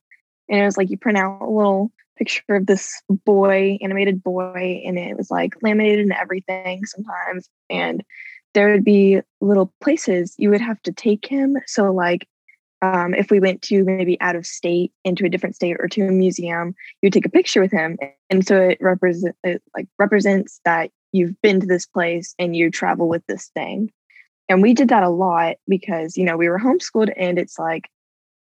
And 0.49 0.59
it 0.59 0.65
was 0.65 0.77
like 0.77 0.89
you 0.89 0.97
print 0.97 1.17
out 1.17 1.41
a 1.41 1.49
little 1.49 1.91
picture 2.17 2.55
of 2.55 2.65
this 2.65 3.01
boy, 3.25 3.77
animated 3.81 4.23
boy, 4.23 4.81
and 4.85 4.97
it 4.97 5.15
was 5.17 5.29
like 5.29 5.55
laminated 5.61 5.99
and 5.99 6.13
everything 6.13 6.85
sometimes. 6.85 7.49
And 7.69 8.03
there 8.53 8.71
would 8.71 8.83
be 8.83 9.21
little 9.39 9.73
places 9.81 10.33
you 10.37 10.49
would 10.49 10.61
have 10.61 10.81
to 10.83 10.91
take 10.91 11.25
him. 11.25 11.57
So 11.67 11.91
like 11.91 12.27
um, 12.81 13.13
if 13.13 13.31
we 13.31 13.39
went 13.39 13.61
to 13.63 13.83
maybe 13.83 14.19
out 14.21 14.35
of 14.35 14.45
state 14.45 14.91
into 15.03 15.25
a 15.25 15.29
different 15.29 15.55
state 15.55 15.77
or 15.79 15.87
to 15.87 16.07
a 16.07 16.11
museum, 16.11 16.75
you 17.01 17.09
take 17.09 17.25
a 17.25 17.29
picture 17.29 17.61
with 17.61 17.71
him, 17.71 17.97
and 18.29 18.45
so 18.45 18.55
it 18.61 18.77
represent 18.81 19.35
it 19.43 19.63
like 19.75 19.87
represents 19.97 20.61
that 20.63 20.91
you've 21.11 21.39
been 21.41 21.59
to 21.59 21.65
this 21.65 21.85
place 21.85 22.35
and 22.37 22.55
you 22.55 22.69
travel 22.69 23.07
with 23.07 23.25
this 23.27 23.49
thing. 23.55 23.91
And 24.49 24.61
we 24.61 24.73
did 24.73 24.89
that 24.89 25.03
a 25.03 25.09
lot 25.09 25.55
because 25.67 26.17
you 26.17 26.23
know 26.23 26.37
we 26.37 26.49
were 26.49 26.59
homeschooled, 26.59 27.11
and 27.17 27.39
it's 27.39 27.57
like 27.57 27.89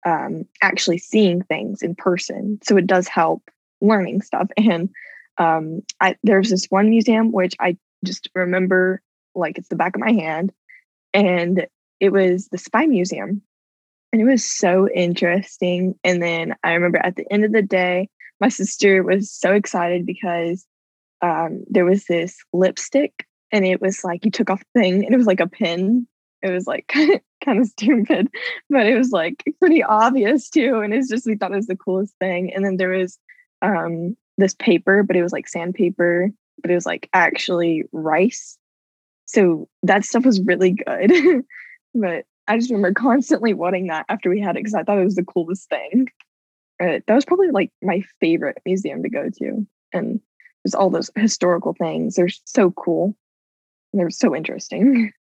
um, 0.05 0.47
actually 0.63 0.99
seeing 0.99 1.43
things 1.43 1.83
in 1.83 1.95
person, 1.95 2.59
so 2.63 2.77
it 2.77 2.87
does 2.87 3.07
help 3.07 3.43
learning 3.81 4.23
stuff. 4.23 4.49
And 4.57 4.91
um, 5.37 5.83
I, 6.01 6.17
there's 6.23 6.51
this 6.51 6.67
one 6.67 6.91
museum 6.91 7.33
which 7.33 7.57
I 7.59 7.77
just 8.05 8.29
remember 8.37 9.03
like 9.35 9.59
it's 9.59 9.69
the 9.69 9.77
back 9.77 9.95
of 9.95 10.01
my 10.01 10.13
hand, 10.13 10.53
and 11.13 11.67
it 12.01 12.11
was 12.11 12.49
the 12.49 12.59
Spy 12.59 12.87
Museum 12.87 13.43
and 14.15 14.21
it 14.21 14.27
was 14.27 14.49
so 14.49 14.89
interesting. 14.91 15.99
And 16.05 16.23
then 16.23 16.55
I 16.63 16.75
remember 16.75 16.99
at 16.99 17.17
the 17.17 17.27
end 17.33 17.45
of 17.45 17.51
the 17.51 17.63
day, 17.63 18.09
my 18.41 18.49
sister 18.49 19.03
was 19.03 19.29
so 19.29 19.53
excited 19.53 20.07
because 20.07 20.65
um, 21.21 21.65
there 21.69 21.85
was 21.85 22.05
this 22.05 22.37
lipstick 22.53 23.27
and 23.51 23.65
it 23.65 23.81
was 23.81 24.05
like 24.05 24.25
you 24.25 24.31
took 24.31 24.51
off 24.51 24.63
the 24.73 24.81
thing 24.81 25.05
and 25.05 25.13
it 25.13 25.17
was 25.17 25.27
like 25.27 25.41
a 25.41 25.49
pin. 25.49 26.07
It 26.43 26.51
was 26.51 26.65
like 26.65 26.87
kind 27.45 27.59
of 27.59 27.67
stupid, 27.67 28.29
but 28.71 28.87
it 28.87 28.97
was 28.97 29.11
like 29.11 29.43
pretty 29.59 29.83
obvious 29.83 30.49
too. 30.49 30.79
And 30.79 30.95
it's 30.95 31.09
just 31.09 31.27
we 31.27 31.35
thought 31.35 31.51
it 31.51 31.57
was 31.57 31.67
the 31.67 31.75
coolest 31.75 32.15
thing. 32.21 32.55
And 32.55 32.65
then 32.65 32.77
there 32.77 32.91
was 32.91 33.19
um, 33.63 34.17
this 34.39 34.55
paper, 34.55 35.03
but 35.03 35.17
it 35.17 35.25
was 35.25 35.33
like 35.33 35.49
sandpaper, 35.49 36.31
but 36.63 36.71
it 36.71 36.75
was 36.77 36.87
like 36.87 37.11
actually 37.15 37.83
rice. 37.91 38.59
So 39.25 39.69
that 39.83 40.05
stuff 40.05 40.25
was 40.25 40.41
really 40.41 40.71
good. 40.71 41.43
but 41.97 42.27
I 42.47 42.57
just 42.57 42.71
remember 42.71 42.93
constantly 43.01 43.55
wanting 43.55 43.89
that 43.89 44.07
after 44.09 44.31
we 44.31 44.41
had 44.41 44.57
it 44.57 44.61
because 44.61 44.75
I 44.75 44.83
thought 44.83 44.99
it 44.99 45.05
was 45.05 45.17
the 45.17 45.25
coolest 45.25 45.69
thing. 45.69 46.09
Uh, 46.83 47.01
that 47.07 47.15
was 47.15 47.25
probably 47.25 47.51
like 47.51 47.71
my 47.83 48.03
favorite 48.21 48.59
museum 48.65 49.03
to 49.03 49.09
go 49.09 49.31
to. 49.39 49.67
And 49.93 50.21
just 50.67 50.75
all 50.75 50.91
those 50.91 51.11
historical 51.15 51.75
things. 51.75 52.15
They're 52.15 52.29
so 52.45 52.71
cool. 52.71 53.17
They're 53.93 54.11
so 54.11 54.35
interesting. 54.35 55.13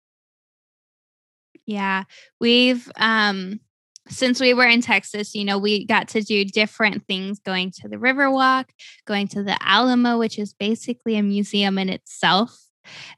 Yeah. 1.67 2.03
We've 2.39 2.87
um 2.97 3.59
since 4.07 4.39
we 4.39 4.53
were 4.53 4.67
in 4.67 4.81
Texas, 4.81 5.33
you 5.33 5.43
know, 5.43 5.57
we 5.57 5.85
got 5.85 6.07
to 6.09 6.21
do 6.21 6.45
different 6.45 7.07
things 7.07 7.39
going 7.39 7.71
to 7.81 7.87
the 7.87 7.95
Riverwalk, 7.95 8.65
going 9.05 9.27
to 9.29 9.41
the 9.41 9.57
Alamo, 9.61 10.19
which 10.19 10.37
is 10.37 10.53
basically 10.53 11.17
a 11.17 11.23
museum 11.23 11.79
in 11.79 11.89
itself. 11.89 12.64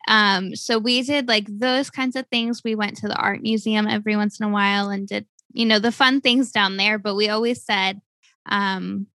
Um, 0.07 0.55
so 0.55 0.77
we 0.77 1.01
did 1.01 1.27
like 1.27 1.45
those 1.49 1.89
kinds 1.89 2.15
of 2.15 2.27
things. 2.27 2.63
We 2.63 2.75
went 2.75 2.97
to 2.97 3.07
the 3.07 3.15
art 3.15 3.41
museum 3.41 3.87
every 3.87 4.15
once 4.15 4.39
in 4.39 4.45
a 4.45 4.51
while 4.51 4.89
and 4.89 5.07
did, 5.07 5.25
you 5.53 5.65
know, 5.65 5.79
the 5.79 5.91
fun 5.91 6.21
things 6.21 6.51
down 6.51 6.77
there. 6.77 6.97
But 6.97 7.15
we 7.15 7.29
always 7.29 7.63
said, 7.63 8.01
um, 8.45 9.07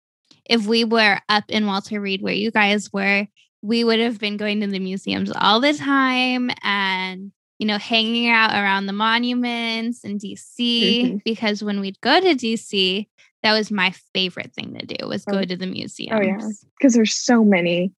if 0.45 0.67
we 0.67 0.85
were 0.85 1.19
up 1.29 1.45
in 1.49 1.67
Walter 1.67 2.01
Reed 2.01 2.23
where 2.23 2.35
you 2.35 2.51
guys 2.51 2.93
were, 2.93 3.27
we 3.63 3.85
would 3.85 4.01
have 4.01 4.19
been 4.19 4.37
going 4.37 4.61
to 4.61 4.67
the 4.67 4.79
museums 4.79 5.31
all 5.39 5.61
the 5.61 5.75
time 5.75 6.51
and 6.63 7.31
you 7.59 7.67
know 7.67 7.77
hanging 7.77 8.31
out 8.31 8.53
around 8.53 8.87
the 8.87 8.93
monuments 8.95 10.03
in 10.03 10.19
DC 10.19 10.41
mm-hmm. 10.59 11.17
because 11.27 11.63
when 11.63 11.79
we'd 11.79 12.01
go 12.01 12.19
to 12.19 12.35
DC 12.35 13.07
that 13.43 13.53
was 13.53 13.71
my 13.71 13.93
favorite 14.15 14.53
thing 14.55 14.75
to 14.75 14.87
do 14.87 15.07
was 15.07 15.25
oh. 15.29 15.33
go 15.33 15.45
to 15.45 15.57
the 15.57 15.67
museums. 15.67 16.13
Oh 16.15 16.23
yeah, 16.23 16.49
because 16.79 16.95
there's 16.95 17.17
so 17.17 17.45
many. 17.45 17.93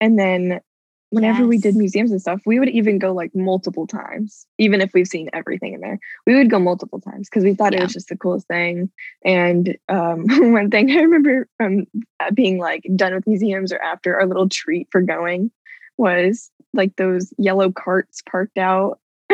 And 0.00 0.18
then 0.18 0.60
whenever 1.10 1.40
yes. 1.40 1.48
we 1.48 1.58
did 1.58 1.76
museums 1.76 2.10
and 2.10 2.20
stuff, 2.20 2.40
we 2.46 2.58
would 2.58 2.68
even 2.68 2.98
go 2.98 3.12
like 3.12 3.34
multiple 3.34 3.86
times, 3.86 4.46
even 4.58 4.80
if 4.80 4.92
we've 4.92 5.06
seen 5.06 5.30
everything 5.32 5.74
in 5.74 5.80
there. 5.80 5.98
We 6.26 6.34
would 6.34 6.50
go 6.50 6.58
multiple 6.58 7.00
times 7.00 7.28
because 7.28 7.44
we 7.44 7.54
thought 7.54 7.72
yeah. 7.72 7.80
it 7.80 7.84
was 7.84 7.92
just 7.92 8.08
the 8.08 8.16
coolest 8.16 8.48
thing. 8.48 8.90
And 9.24 9.76
um, 9.88 10.26
one 10.52 10.70
thing 10.70 10.90
I 10.90 11.00
remember 11.00 11.48
from 11.56 11.86
uh, 12.20 12.30
being 12.32 12.58
like 12.58 12.84
done 12.96 13.14
with 13.14 13.26
museums 13.26 13.72
or 13.72 13.78
after 13.78 14.18
our 14.18 14.26
little 14.26 14.48
treat 14.48 14.88
for 14.90 15.00
going 15.00 15.50
was 15.96 16.50
like 16.72 16.96
those 16.96 17.32
yellow 17.38 17.70
carts 17.70 18.22
parked 18.28 18.58
out. 18.58 19.00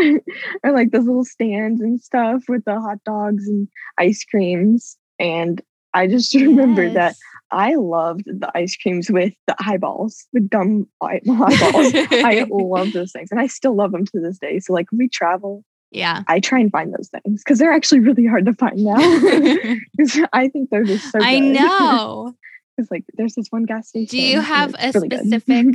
or 0.64 0.72
like 0.72 0.90
those 0.90 1.04
little 1.04 1.24
stands 1.24 1.82
and 1.82 2.00
stuff 2.00 2.44
with 2.48 2.64
the 2.64 2.80
hot 2.80 2.96
dogs 3.04 3.46
and 3.46 3.68
ice 3.98 4.24
creams. 4.24 4.96
And 5.18 5.60
I 5.92 6.06
just 6.06 6.34
remember 6.34 6.84
yes. 6.84 6.94
that 6.94 7.16
I 7.52 7.74
loved 7.74 8.24
the 8.26 8.50
ice 8.54 8.76
creams 8.76 9.10
with 9.10 9.34
the 9.46 9.54
eyeballs, 9.60 10.26
the 10.32 10.40
gum 10.40 10.88
eyeballs. 11.02 11.92
I 11.94 12.46
love 12.50 12.92
those 12.92 13.12
things, 13.12 13.30
and 13.30 13.38
I 13.38 13.46
still 13.46 13.76
love 13.76 13.92
them 13.92 14.06
to 14.06 14.20
this 14.20 14.38
day. 14.38 14.58
So, 14.58 14.72
like, 14.72 14.86
we 14.90 15.08
travel. 15.08 15.64
Yeah, 15.90 16.22
I 16.26 16.40
try 16.40 16.58
and 16.58 16.72
find 16.72 16.94
those 16.94 17.10
things 17.10 17.42
because 17.44 17.58
they're 17.58 17.72
actually 17.72 18.00
really 18.00 18.26
hard 18.26 18.46
to 18.46 18.54
find 18.54 18.78
now. 18.78 18.96
I 20.32 20.48
think 20.48 20.70
they're 20.70 20.84
just 20.84 21.12
so. 21.12 21.20
I 21.20 21.38
good. 21.38 21.52
know. 21.52 22.34
It's 22.78 22.90
like 22.90 23.04
there's 23.14 23.34
this 23.34 23.48
one 23.50 23.64
gas 23.64 23.88
station. 23.88 24.06
Do 24.06 24.20
you 24.20 24.40
have 24.40 24.74
a 24.78 24.90
really 24.94 25.10
specific? 25.10 25.66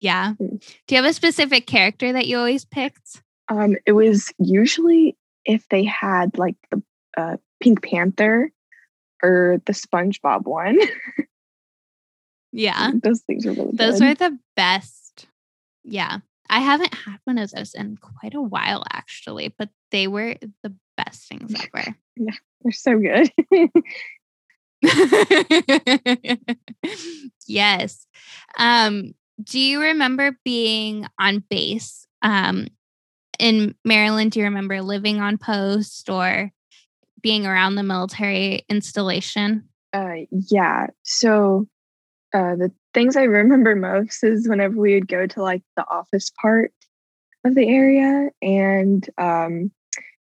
yeah. 0.00 0.34
Hmm. 0.34 0.56
Do 0.88 0.94
you 0.94 0.96
have 0.96 1.08
a 1.08 1.14
specific 1.14 1.68
character 1.68 2.12
that 2.12 2.26
you 2.26 2.36
always 2.36 2.64
picked? 2.64 3.22
Um, 3.48 3.76
it 3.86 3.92
was 3.92 4.32
usually 4.38 5.16
if 5.44 5.68
they 5.68 5.84
had 5.84 6.36
like 6.36 6.56
the 6.72 6.82
uh, 7.16 7.36
Pink 7.60 7.82
Panther 7.82 8.50
or 9.22 9.60
the 9.66 9.72
SpongeBob 9.72 10.44
one. 10.44 10.78
yeah. 12.52 12.92
Those 13.02 13.20
things 13.20 13.46
are 13.46 13.52
really 13.52 13.72
Those 13.72 14.00
good. 14.00 14.08
are 14.08 14.14
the 14.14 14.38
best. 14.56 15.26
Yeah. 15.84 16.18
I 16.48 16.60
haven't 16.60 16.94
had 16.94 17.18
one 17.24 17.38
of 17.38 17.50
those 17.52 17.74
in 17.74 17.96
quite 17.96 18.34
a 18.34 18.42
while 18.42 18.84
actually, 18.92 19.54
but 19.56 19.68
they 19.92 20.08
were 20.08 20.34
the 20.62 20.74
best 20.96 21.28
things 21.28 21.54
ever. 21.54 21.94
yeah, 22.16 22.34
they're 22.62 22.72
so 22.72 22.98
good. 22.98 23.30
yes. 27.46 28.06
Um, 28.58 29.14
do 29.42 29.60
you 29.60 29.80
remember 29.80 30.36
being 30.44 31.06
on 31.18 31.44
base? 31.48 32.06
Um, 32.22 32.66
in 33.38 33.74
Maryland, 33.84 34.32
do 34.32 34.40
you 34.40 34.46
remember 34.46 34.82
living 34.82 35.20
on 35.20 35.38
post 35.38 36.10
or 36.10 36.50
being 37.22 37.46
around 37.46 37.74
the 37.74 37.82
military 37.82 38.64
installation? 38.68 39.68
Uh, 39.92 40.26
yeah. 40.30 40.88
So 41.02 41.66
uh, 42.32 42.56
the 42.56 42.72
things 42.94 43.16
I 43.16 43.24
remember 43.24 43.74
most 43.74 44.22
is 44.22 44.48
whenever 44.48 44.76
we 44.76 44.94
would 44.94 45.08
go 45.08 45.26
to 45.26 45.42
like 45.42 45.62
the 45.76 45.84
office 45.88 46.30
part 46.40 46.72
of 47.44 47.54
the 47.54 47.68
area 47.68 48.30
and 48.42 49.08
um, 49.18 49.70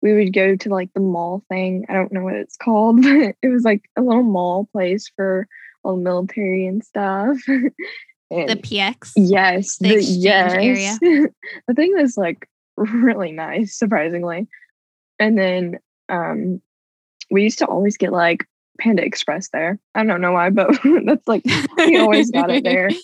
we 0.01 0.13
would 0.13 0.33
go 0.33 0.55
to 0.55 0.69
like 0.69 0.93
the 0.93 1.01
mall 1.01 1.43
thing. 1.49 1.85
I 1.89 1.93
don't 1.93 2.11
know 2.11 2.23
what 2.23 2.35
it's 2.35 2.57
called, 2.57 3.01
but 3.01 3.35
it 3.41 3.47
was 3.47 3.63
like 3.63 3.89
a 3.97 4.01
little 4.01 4.23
mall 4.23 4.67
place 4.71 5.11
for 5.15 5.47
all 5.83 5.95
the 5.95 6.01
military 6.01 6.65
and 6.65 6.83
stuff. 6.83 7.37
and 7.47 8.49
the 8.49 8.55
PX? 8.55 9.11
Yes. 9.15 9.77
The, 9.77 9.95
the 9.95 10.03
yes. 10.03 10.53
area. 10.53 11.27
the 11.67 11.73
thing 11.73 11.93
was 11.95 12.17
like 12.17 12.47
really 12.77 13.31
nice, 13.31 13.77
surprisingly. 13.77 14.47
And 15.19 15.37
then 15.37 15.79
um, 16.09 16.61
we 17.31 17.43
used 17.43 17.59
to 17.59 17.65
always 17.65 17.97
get 17.97 18.11
like 18.11 18.45
Panda 18.79 19.03
Express 19.03 19.49
there. 19.49 19.79
I 19.95 20.03
don't 20.03 20.21
know 20.21 20.33
why, 20.33 20.49
but 20.49 20.77
that's 21.05 21.27
like 21.27 21.43
we 21.77 21.97
always 21.97 22.31
got 22.31 22.49
it 22.49 22.63
there. 22.63 22.89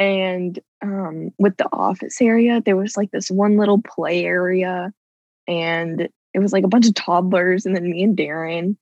And 0.00 0.60
um, 0.80 1.32
with 1.40 1.56
the 1.56 1.68
office 1.72 2.22
area, 2.22 2.62
there 2.64 2.76
was 2.76 2.96
like 2.96 3.10
this 3.10 3.32
one 3.32 3.56
little 3.56 3.82
play 3.82 4.24
area, 4.24 4.92
and 5.48 6.08
it 6.32 6.38
was 6.38 6.52
like 6.52 6.62
a 6.62 6.68
bunch 6.68 6.86
of 6.86 6.94
toddlers, 6.94 7.66
and 7.66 7.74
then 7.74 7.90
me 7.90 8.04
and 8.04 8.16
Darren. 8.16 8.76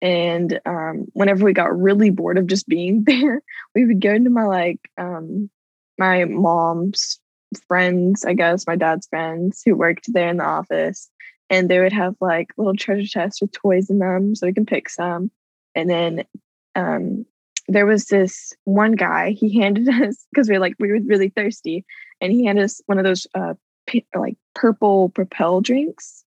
And 0.00 0.58
um, 0.64 1.08
whenever 1.12 1.44
we 1.44 1.52
got 1.52 1.78
really 1.78 2.08
bored 2.08 2.38
of 2.38 2.46
just 2.46 2.66
being 2.66 3.04
there, 3.06 3.42
we 3.74 3.84
would 3.84 4.00
go 4.00 4.14
into 4.14 4.30
my 4.30 4.44
like 4.44 4.80
um, 4.96 5.50
my 5.98 6.24
mom's 6.24 7.20
friends, 7.68 8.24
I 8.24 8.32
guess, 8.32 8.66
my 8.66 8.76
dad's 8.76 9.06
friends 9.06 9.62
who 9.64 9.76
worked 9.76 10.12
there 10.12 10.28
in 10.28 10.38
the 10.38 10.44
office, 10.44 11.10
and 11.52 11.68
they 11.68 11.78
would 11.78 11.92
have 11.92 12.16
like 12.20 12.48
little 12.56 12.74
treasure 12.74 13.06
chests 13.06 13.40
with 13.40 13.52
toys 13.52 13.90
in 13.90 13.98
them 13.98 14.34
so 14.34 14.46
we 14.46 14.52
can 14.52 14.66
pick 14.66 14.88
some 14.88 15.30
and 15.74 15.88
then 15.88 16.24
um, 16.74 17.24
there 17.68 17.86
was 17.86 18.06
this 18.06 18.52
one 18.64 18.92
guy 18.92 19.30
he 19.30 19.60
handed 19.60 19.88
us 20.02 20.26
because 20.32 20.48
we 20.48 20.54
were 20.54 20.60
like 20.60 20.74
we 20.80 20.90
were 20.90 20.98
really 21.04 21.28
thirsty 21.28 21.84
and 22.20 22.32
he 22.32 22.46
handed 22.46 22.64
us 22.64 22.80
one 22.86 22.98
of 22.98 23.04
those 23.04 23.26
uh, 23.34 23.54
p- 23.86 24.06
like 24.14 24.36
purple 24.54 25.10
propel 25.10 25.60
drinks 25.60 26.24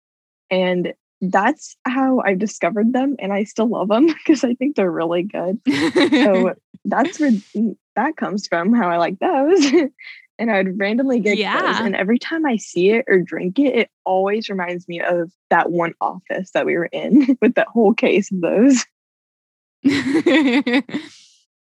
and 0.51 0.93
that's 1.21 1.77
how 1.85 2.21
I 2.21 2.35
discovered 2.35 2.93
them 2.93 3.17
and 3.19 3.33
I 3.33 3.45
still 3.45 3.69
love 3.69 3.89
them 3.89 4.07
because 4.07 4.43
I 4.45 4.55
think 4.55 4.77
they're 4.77 4.91
really 4.91 5.23
good. 5.23 5.61
so 5.69 6.55
that's 6.85 7.21
where 7.21 7.33
that 7.97 8.17
comes 8.17 8.47
from, 8.47 8.73
how 8.73 8.89
I 8.89 8.97
like 8.97 9.19
those. 9.19 9.91
And 10.41 10.51
I'd 10.51 10.79
randomly 10.79 11.21
get 11.21 11.37
Yeah. 11.39 11.61
those. 11.61 11.81
And 11.81 11.95
every 11.95 12.19
time 12.19 12.45
I 12.47 12.57
see 12.57 12.91
it 12.91 13.05
or 13.07 13.19
drink 13.21 13.59
it, 13.59 13.75
it 13.77 13.91
always 14.05 14.49
reminds 14.49 14.89
me 14.89 15.01
of 15.01 15.31
that 15.51 15.71
one 15.71 15.93
office 16.01 16.51
that 16.55 16.67
we 16.67 16.77
were 16.77 16.87
in 16.87 17.37
with 17.43 17.55
that 17.55 17.69
whole 17.69 17.95
case 17.95 18.33
of 18.33 18.41
those. 18.41 18.85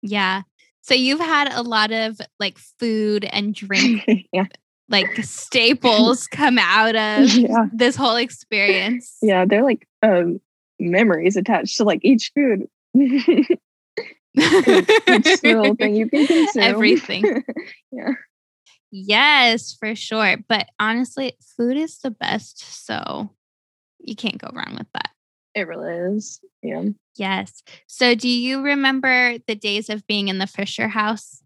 yeah. 0.03 0.43
So 0.83 0.95
you've 0.95 1.21
had 1.21 1.53
a 1.53 1.63
lot 1.63 1.91
of 1.93 2.21
like 2.39 2.59
food 2.59 3.25
and 3.25 3.55
drink 3.55 4.05
yeah. 4.33 4.47
like 4.89 5.09
staples 5.25 6.27
come 6.27 6.59
out 6.59 6.95
of 6.97 7.29
Yeah. 7.35 7.67
this 7.73 7.97
whole 7.97 8.17
experience. 8.17 9.17
Yeah. 9.23 9.45
They're 9.45 9.63
like 9.65 9.87
um, 10.03 10.41
memories 10.79 11.37
attached 11.37 11.77
to 11.79 11.85
like 11.85 12.01
each 12.05 12.33
food. 12.35 12.67
each 12.95 13.59
little 15.43 15.75
thing 15.77 15.95
you 15.97 16.09
can 16.09 16.27
consume. 16.27 16.63
Everything. 16.63 17.43
yeah. 17.93 18.13
Yes, 18.91 19.77
for 19.79 19.95
sure. 19.95 20.37
But 20.49 20.69
honestly, 20.79 21.37
food 21.57 21.77
is 21.77 21.99
the 21.99 22.11
best. 22.11 22.87
So 22.87 23.31
you 24.01 24.17
can't 24.17 24.39
go 24.39 24.51
wrong 24.53 24.75
with 24.77 24.89
that. 24.95 25.11
It 25.55 25.67
really 25.67 26.17
is. 26.17 26.41
Yeah. 26.63 26.85
Yes. 27.17 27.63
So 27.87 28.15
do 28.15 28.29
you 28.29 28.63
remember 28.63 29.39
the 29.47 29.55
days 29.55 29.91
of 29.91 30.07
being 30.07 30.29
in 30.29 30.39
the 30.39 30.47
Fisher 30.47 30.89
house? 30.89 31.43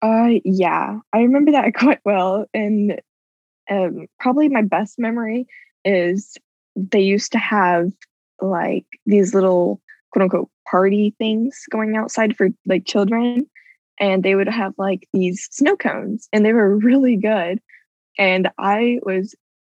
Uh 0.00 0.40
yeah. 0.44 0.98
I 1.12 1.20
remember 1.20 1.52
that 1.52 1.74
quite 1.76 2.00
well. 2.04 2.46
And 2.52 3.00
um 3.70 4.06
probably 4.18 4.48
my 4.48 4.62
best 4.62 4.98
memory 4.98 5.46
is 5.84 6.36
they 6.74 7.02
used 7.02 7.32
to 7.32 7.38
have 7.38 7.92
like 8.40 8.86
these 9.06 9.34
little 9.34 9.80
quote 10.10 10.24
unquote 10.24 10.50
party 10.68 11.14
things 11.18 11.64
going 11.70 11.96
outside 11.96 12.36
for 12.36 12.48
like 12.66 12.86
children. 12.86 13.46
And 14.02 14.22
they 14.22 14.34
would 14.34 14.48
have 14.48 14.74
like 14.76 15.08
these 15.14 15.48
snow 15.50 15.76
cones 15.76 16.28
and 16.32 16.44
they 16.44 16.52
were 16.52 16.76
really 16.76 17.16
good. 17.16 17.60
And 18.18 18.50
I 18.58 18.98
was 19.04 19.34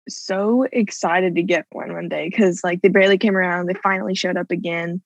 so 0.09 0.67
excited 0.71 1.35
to 1.35 1.43
get 1.43 1.65
one 1.71 1.93
one 1.93 2.09
day 2.09 2.29
because 2.29 2.63
like 2.63 2.81
they 2.81 2.89
barely 2.89 3.17
came 3.17 3.35
around. 3.35 3.65
They 3.65 3.73
finally 3.73 4.13
showed 4.13 4.37
up 4.37 4.51
again. 4.51 5.01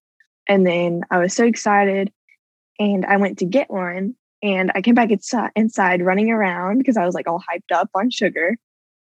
And 0.49 0.65
then 0.65 1.03
I 1.11 1.19
was 1.19 1.33
so 1.33 1.45
excited 1.45 2.11
and 2.79 3.05
I 3.05 3.17
went 3.17 3.37
to 3.39 3.45
get 3.45 3.69
one 3.69 4.15
and 4.43 4.71
I 4.73 4.81
came 4.81 4.95
back 4.95 5.11
inside, 5.11 5.51
inside 5.55 6.01
running 6.01 6.31
around 6.31 6.79
because 6.79 6.97
I 6.97 7.05
was 7.05 7.13
like 7.13 7.27
all 7.27 7.39
hyped 7.39 7.73
up 7.73 7.89
on 7.93 8.09
sugar. 8.09 8.57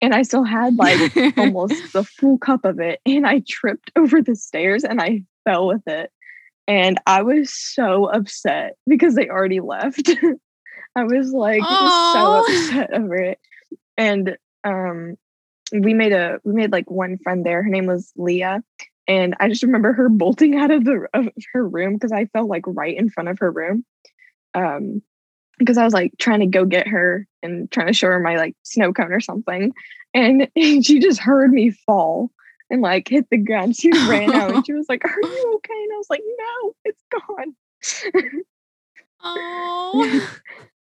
And 0.02 0.14
I 0.14 0.22
still 0.22 0.44
had 0.44 0.76
like 0.76 1.16
almost 1.38 1.94
the 1.94 2.04
full 2.04 2.36
cup 2.36 2.66
of 2.66 2.78
it. 2.78 3.00
And 3.06 3.26
I 3.26 3.42
tripped 3.48 3.90
over 3.96 4.20
the 4.20 4.36
stairs 4.36 4.84
and 4.84 5.00
I 5.00 5.22
fell 5.44 5.66
with 5.66 5.86
it. 5.86 6.10
And 6.66 6.98
I 7.06 7.22
was 7.22 7.52
so 7.52 8.06
upset 8.06 8.76
because 8.86 9.14
they 9.14 9.28
already 9.28 9.60
left. 9.60 10.10
I 10.96 11.04
was 11.04 11.32
like 11.32 11.62
so 12.12 12.34
upset 12.36 12.92
over 12.94 13.16
it. 13.16 13.38
And 13.96 14.36
um 14.64 15.16
we 15.72 15.94
made 15.94 16.12
a 16.12 16.40
we 16.44 16.54
made 16.54 16.72
like 16.72 16.90
one 16.90 17.18
friend 17.18 17.44
there. 17.44 17.62
Her 17.62 17.68
name 17.68 17.86
was 17.86 18.12
Leah. 18.16 18.62
And 19.06 19.34
I 19.38 19.48
just 19.48 19.62
remember 19.62 19.92
her 19.92 20.08
bolting 20.08 20.56
out 20.56 20.70
of 20.70 20.84
the 20.84 21.06
of 21.12 21.28
her 21.52 21.68
room 21.68 21.94
because 21.94 22.12
I 22.12 22.26
fell 22.26 22.46
like 22.46 22.64
right 22.66 22.96
in 22.96 23.10
front 23.10 23.28
of 23.28 23.38
her 23.40 23.50
room. 23.50 23.84
Um 24.54 25.02
because 25.58 25.78
I 25.78 25.84
was 25.84 25.94
like 25.94 26.14
trying 26.18 26.40
to 26.40 26.46
go 26.46 26.64
get 26.64 26.88
her 26.88 27.28
and 27.42 27.70
trying 27.70 27.86
to 27.88 27.92
show 27.92 28.08
her 28.08 28.18
my 28.18 28.36
like 28.36 28.56
snow 28.62 28.92
cone 28.92 29.12
or 29.12 29.20
something. 29.20 29.72
And 30.12 30.48
she 30.56 30.98
just 31.00 31.20
heard 31.20 31.52
me 31.52 31.70
fall 31.70 32.30
and 32.74 32.82
like 32.82 33.08
hit 33.08 33.30
the 33.30 33.38
ground. 33.38 33.76
She 33.76 33.90
ran 33.90 34.32
out 34.32 34.54
and 34.54 34.66
she 34.66 34.74
was 34.74 34.86
like, 34.88 35.04
Are 35.04 35.20
you 35.22 35.52
okay? 35.56 35.82
And 35.82 35.92
I 35.92 35.96
was 35.96 36.10
like, 36.10 36.22
No, 36.38 36.74
it's 36.84 37.02
gone. 37.10 38.44
Oh, 39.22 40.28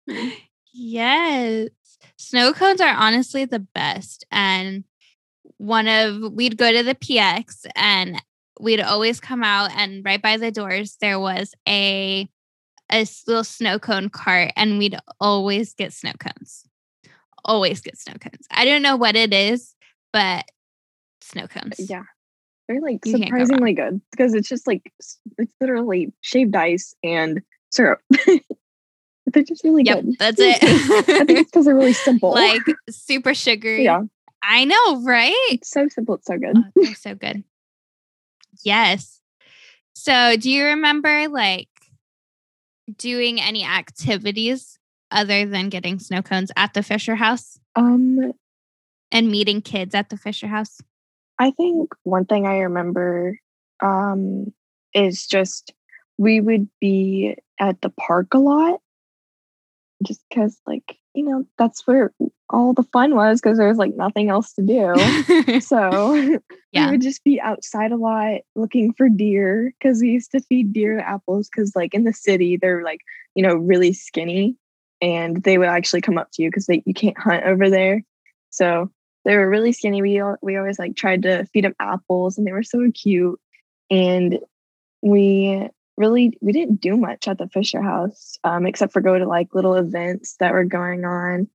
yes. 0.73 1.69
Snow 2.17 2.51
cones 2.53 2.81
are 2.81 2.93
honestly 2.93 3.45
the 3.45 3.59
best. 3.59 4.25
And 4.31 4.83
one 5.57 5.87
of, 5.87 6.33
we'd 6.33 6.57
go 6.57 6.71
to 6.71 6.83
the 6.83 6.95
PX 6.95 7.65
and 7.75 8.21
we'd 8.59 8.81
always 8.81 9.19
come 9.19 9.43
out, 9.43 9.71
and 9.75 10.03
right 10.05 10.21
by 10.21 10.37
the 10.37 10.51
doors, 10.51 10.97
there 11.01 11.19
was 11.19 11.53
a, 11.67 12.27
a 12.91 13.05
little 13.27 13.43
snow 13.43 13.79
cone 13.79 14.09
cart, 14.09 14.51
and 14.55 14.77
we'd 14.77 14.97
always 15.19 15.73
get 15.73 15.93
snow 15.93 16.13
cones. 16.19 16.65
Always 17.45 17.81
get 17.81 17.97
snow 17.97 18.13
cones. 18.19 18.47
I 18.51 18.65
don't 18.65 18.81
know 18.81 18.95
what 18.95 19.15
it 19.15 19.33
is, 19.33 19.75
but 20.11 20.45
snow 21.23 21.47
cones. 21.47 21.75
yeah. 21.89 22.03
They're 22.67 22.79
like 22.81 23.05
You 23.05 23.13
can't 23.17 23.23
go 23.31 23.39
surprisingly 23.39 23.73
good 23.73 24.01
because 24.11 24.33
it's 24.33 24.47
just 24.47 24.67
like 24.67 24.93
it's 25.37 25.53
literally 25.59 26.13
shaved 26.21 26.55
ice 26.55 26.95
and 27.03 27.41
syrup. 27.71 27.99
They're 29.25 29.43
just 29.43 29.63
really 29.63 29.83
Yep, 29.83 30.03
good. 30.03 30.15
that's 30.19 30.39
it. 30.39 30.63
I 30.63 31.01
think 31.25 31.29
it's 31.39 31.51
because 31.51 31.65
they're 31.65 31.75
really 31.75 31.93
simple. 32.09 32.31
like 32.31 32.61
super 32.89 33.33
sugary. 33.33 33.83
yeah, 33.85 34.01
I 34.43 34.65
know, 34.65 35.01
right? 35.03 35.33
it's 35.49 35.69
so 35.69 35.87
simple. 35.89 36.15
It's 36.15 36.27
so 36.27 36.37
good. 36.37 36.55
Oh, 36.57 36.63
they're 36.75 36.93
so 36.95 37.15
good. 37.15 37.43
Yes. 38.63 39.19
So, 39.95 40.35
do 40.37 40.49
you 40.51 40.65
remember 40.65 41.27
like 41.29 41.67
doing 42.97 43.41
any 43.41 43.63
activities 43.65 44.77
other 45.11 45.45
than 45.45 45.69
getting 45.69 45.99
snow 45.99 46.21
cones 46.21 46.51
at 46.55 46.73
the 46.73 46.83
Fisher 46.83 47.15
House 47.15 47.57
Um, 47.75 48.33
and 49.11 49.29
meeting 49.31 49.61
kids 49.61 49.95
at 49.95 50.09
the 50.09 50.17
Fisher 50.17 50.47
House? 50.47 50.79
I 51.39 51.51
think 51.51 51.91
one 52.03 52.25
thing 52.25 52.45
I 52.45 52.59
remember 52.59 53.39
um, 53.81 54.53
is 54.93 55.25
just 55.25 55.73
we 56.17 56.39
would 56.39 56.69
be 56.79 57.35
at 57.59 57.81
the 57.81 57.89
park 57.89 58.33
a 58.33 58.37
lot 58.37 58.79
just 60.03 60.21
because, 60.29 60.59
like, 60.67 60.97
you 61.13 61.23
know, 61.23 61.45
that's 61.57 61.85
where 61.87 62.13
all 62.49 62.73
the 62.73 62.83
fun 62.83 63.15
was 63.15 63.39
because 63.41 63.57
there 63.57 63.67
was 63.67 63.77
like 63.77 63.95
nothing 63.95 64.29
else 64.29 64.53
to 64.53 64.61
do. 64.61 65.59
so 65.61 66.39
Yeah. 66.71 66.85
we 66.85 66.91
would 66.93 67.01
just 67.01 67.23
be 67.23 67.39
outside 67.39 67.91
a 67.91 67.97
lot 67.97 68.41
looking 68.55 68.93
for 68.93 69.07
deer 69.07 69.73
because 69.79 70.01
we 70.01 70.09
used 70.09 70.31
to 70.31 70.41
feed 70.41 70.73
deer 70.73 70.99
apples 70.99 71.49
because, 71.49 71.75
like, 71.75 71.93
in 71.93 72.03
the 72.03 72.13
city, 72.13 72.57
they're 72.57 72.83
like, 72.83 73.01
you 73.35 73.43
know, 73.43 73.55
really 73.55 73.93
skinny 73.93 74.55
and 75.01 75.43
they 75.43 75.57
would 75.57 75.67
actually 75.67 76.01
come 76.01 76.17
up 76.17 76.29
to 76.33 76.41
you 76.41 76.49
because 76.49 76.67
you 76.67 76.93
can't 76.93 77.17
hunt 77.17 77.43
over 77.45 77.69
there. 77.69 78.01
So 78.49 78.89
they 79.25 79.35
were 79.35 79.49
really 79.49 79.71
skinny. 79.71 80.01
We 80.01 80.21
we 80.41 80.57
always 80.57 80.79
like 80.79 80.95
tried 80.95 81.23
to 81.23 81.45
feed 81.45 81.65
them 81.65 81.75
apples, 81.79 82.37
and 82.37 82.45
they 82.45 82.51
were 82.51 82.63
so 82.63 82.89
cute. 82.91 83.39
And 83.89 84.39
we 85.01 85.69
really 85.97 86.37
we 86.41 86.51
didn't 86.51 86.81
do 86.81 86.97
much 86.97 87.27
at 87.27 87.37
the 87.37 87.47
Fisher 87.47 87.81
House, 87.81 88.37
um, 88.43 88.65
except 88.65 88.93
for 88.93 89.01
go 89.01 89.17
to 89.17 89.27
like 89.27 89.53
little 89.53 89.75
events 89.75 90.35
that 90.39 90.53
were 90.53 90.65
going 90.65 91.05
on, 91.05 91.47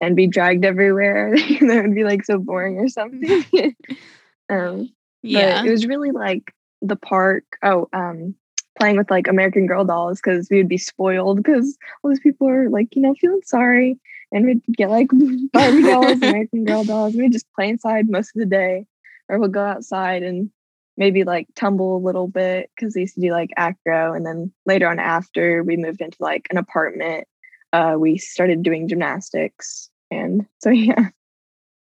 and 0.00 0.16
be 0.16 0.26
dragged 0.26 0.64
everywhere. 0.64 1.34
that 1.60 1.82
would 1.82 1.94
be 1.94 2.04
like 2.04 2.24
so 2.24 2.38
boring 2.38 2.78
or 2.78 2.88
something. 2.88 3.44
um, 4.50 4.90
yeah. 5.22 5.60
but 5.60 5.68
it 5.68 5.70
was 5.70 5.86
really 5.86 6.10
like 6.10 6.52
the 6.82 6.96
park. 6.96 7.44
Oh, 7.62 7.88
um, 7.92 8.34
playing 8.78 8.96
with 8.96 9.10
like 9.10 9.26
American 9.26 9.66
Girl 9.66 9.84
dolls 9.84 10.20
because 10.20 10.48
we 10.50 10.58
would 10.58 10.68
be 10.68 10.78
spoiled 10.78 11.38
because 11.38 11.76
all 12.02 12.10
these 12.10 12.20
people 12.20 12.48
are 12.48 12.70
like, 12.70 12.94
you 12.94 13.02
know, 13.02 13.14
feeling 13.14 13.40
sorry. 13.44 13.98
And 14.32 14.44
we'd 14.44 14.62
get 14.76 14.90
like 14.90 15.08
Barbie 15.52 15.82
dolls, 15.82 16.12
American 16.12 16.64
Girl 16.64 16.84
dolls. 16.84 17.14
We'd 17.14 17.32
just 17.32 17.52
play 17.54 17.68
inside 17.68 18.08
most 18.08 18.36
of 18.36 18.40
the 18.40 18.46
day. 18.46 18.86
Or 19.28 19.38
we'll 19.38 19.48
go 19.48 19.64
outside 19.64 20.22
and 20.22 20.50
maybe 20.96 21.24
like 21.24 21.46
tumble 21.54 21.96
a 21.96 22.04
little 22.04 22.28
bit 22.28 22.70
because 22.74 22.94
we 22.94 23.02
used 23.02 23.14
to 23.14 23.20
do 23.20 23.30
like 23.30 23.50
acro. 23.56 24.14
And 24.14 24.26
then 24.26 24.52
later 24.66 24.88
on 24.88 24.98
after 24.98 25.62
we 25.62 25.76
moved 25.76 26.00
into 26.00 26.16
like 26.20 26.46
an 26.50 26.58
apartment, 26.58 27.26
uh, 27.72 27.96
we 27.98 28.18
started 28.18 28.62
doing 28.62 28.88
gymnastics. 28.88 29.90
And 30.10 30.46
so 30.60 30.70
yeah. 30.70 31.10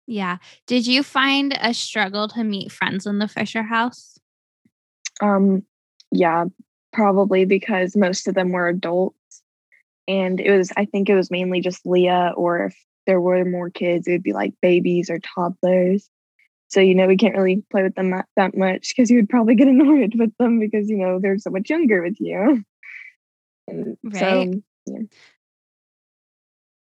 yeah. 0.06 0.36
Did 0.66 0.86
you 0.86 1.02
find 1.02 1.56
a 1.60 1.72
struggle 1.74 2.28
to 2.28 2.44
meet 2.44 2.70
friends 2.72 3.06
in 3.06 3.18
the 3.18 3.28
Fisher 3.28 3.62
House? 3.62 4.18
Um, 5.20 5.62
yeah, 6.10 6.44
probably 6.92 7.44
because 7.44 7.96
most 7.96 8.26
of 8.28 8.34
them 8.34 8.50
were 8.50 8.68
adults. 8.68 9.16
And 10.10 10.40
it 10.40 10.50
was, 10.50 10.72
I 10.76 10.86
think 10.86 11.08
it 11.08 11.14
was 11.14 11.30
mainly 11.30 11.60
just 11.60 11.86
Leah, 11.86 12.32
or 12.36 12.66
if 12.66 12.76
there 13.06 13.20
were 13.20 13.44
more 13.44 13.70
kids, 13.70 14.08
it 14.08 14.12
would 14.12 14.24
be 14.24 14.32
like 14.32 14.52
babies 14.60 15.08
or 15.08 15.20
toddlers. 15.20 16.10
So, 16.66 16.80
you 16.80 16.96
know, 16.96 17.06
we 17.06 17.16
can't 17.16 17.36
really 17.36 17.62
play 17.70 17.84
with 17.84 17.94
them 17.94 18.10
that- 18.36 18.56
much 18.56 18.88
because 18.88 19.08
you 19.08 19.18
would 19.18 19.28
probably 19.28 19.54
get 19.54 19.68
annoyed 19.68 20.14
with 20.18 20.36
them 20.38 20.58
because, 20.58 20.90
you 20.90 20.96
know, 20.96 21.20
they're 21.20 21.38
so 21.38 21.50
much 21.50 21.70
younger 21.70 22.02
with 22.02 22.16
you. 22.18 22.64
And 23.68 23.96
Right. 24.02 24.52
so, 24.86 25.06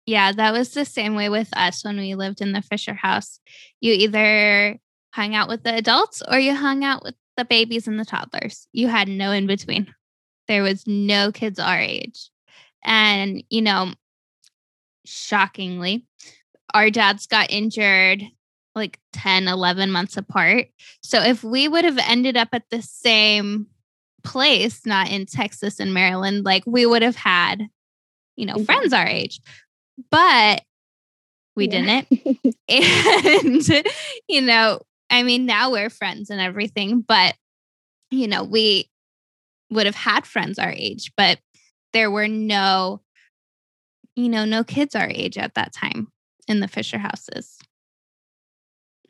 Yeah, 0.07 0.31
that 0.31 0.53
was 0.53 0.73
the 0.73 0.85
same 0.85 1.17
way 1.17 1.29
with 1.29 1.49
us 1.57 1.85
when 1.85 1.99
we 1.99 2.15
lived 2.15 2.41
in 2.41 2.53
the 2.53 2.63
Fisher 2.63 2.95
house. 2.95 3.41
You 3.81 3.93
either 3.93 4.79
hung 5.13 5.35
out 5.35 5.49
with 5.49 5.65
the 5.65 5.75
adults 5.75 6.23
or 6.31 6.39
you 6.39 6.55
hung 6.55 6.85
out 6.85 7.03
with 7.03 7.17
the 7.37 7.45
babies 7.45 7.89
and 7.89 7.99
the 7.99 8.05
toddlers. 8.05 8.69
You 8.73 8.87
had 8.87 9.09
no 9.09 9.33
in 9.33 9.49
between. 9.49 9.93
There 10.47 10.63
was 10.63 10.87
no 10.87 11.33
kids 11.33 11.59
our 11.59 11.79
age. 11.79 12.31
And, 12.85 13.43
you 13.51 13.63
know, 13.63 13.93
shockingly, 15.05 16.07
our 16.75 16.91
dads 16.91 17.27
got 17.27 17.51
injured 17.51 18.23
like 18.75 18.99
10, 19.13 19.49
11 19.49 19.91
months 19.91 20.17
apart. 20.17 20.69
So 21.03 21.21
if 21.21 21.43
we 21.43 21.69
would 21.69 21.85
have 21.85 21.99
ended 21.99 22.37
up 22.37 22.49
at 22.53 22.65
the 22.71 22.83
same 22.83 23.67
place, 24.23 24.87
not 24.87 25.11
in 25.11 25.27
Texas 25.27 25.81
and 25.81 25.93
Maryland, 25.93 26.45
like 26.45 26.63
we 26.67 26.87
would 26.87 27.03
have 27.03 27.17
had, 27.17 27.69
you 28.37 28.47
know, 28.47 28.55
mm-hmm. 28.55 28.65
friends 28.65 28.93
our 28.93 29.07
age. 29.07 29.41
But 30.11 30.63
we 31.57 31.69
yeah. 31.69 32.05
didn't. 32.09 32.45
and, 32.69 33.85
you 34.29 34.41
know, 34.41 34.81
I 35.11 35.23
mean, 35.23 35.47
now 35.47 35.73
we're 35.73 35.91
friends 35.91 36.31
and 36.31 36.41
everything, 36.41 37.01
but, 37.01 37.35
you 38.11 38.29
know, 38.29 38.45
we 38.45 38.89
would 39.71 39.87
have 39.87 39.97
had 39.97 40.27
friends 40.27 40.59
our 40.59 40.71
age, 40.71 41.13
but 41.17 41.39
there 41.93 42.11
were 42.11 42.29
no, 42.29 43.01
you 44.17 44.29
know, 44.29 44.45
no 44.45 44.65
kids 44.65 44.95
our 44.95 45.09
age 45.09 45.39
at 45.39 45.55
that 45.55 45.73
time 45.73 46.09
in 46.49 46.61
the 46.61 46.69
Fisher 46.69 46.99
houses. 46.99 47.59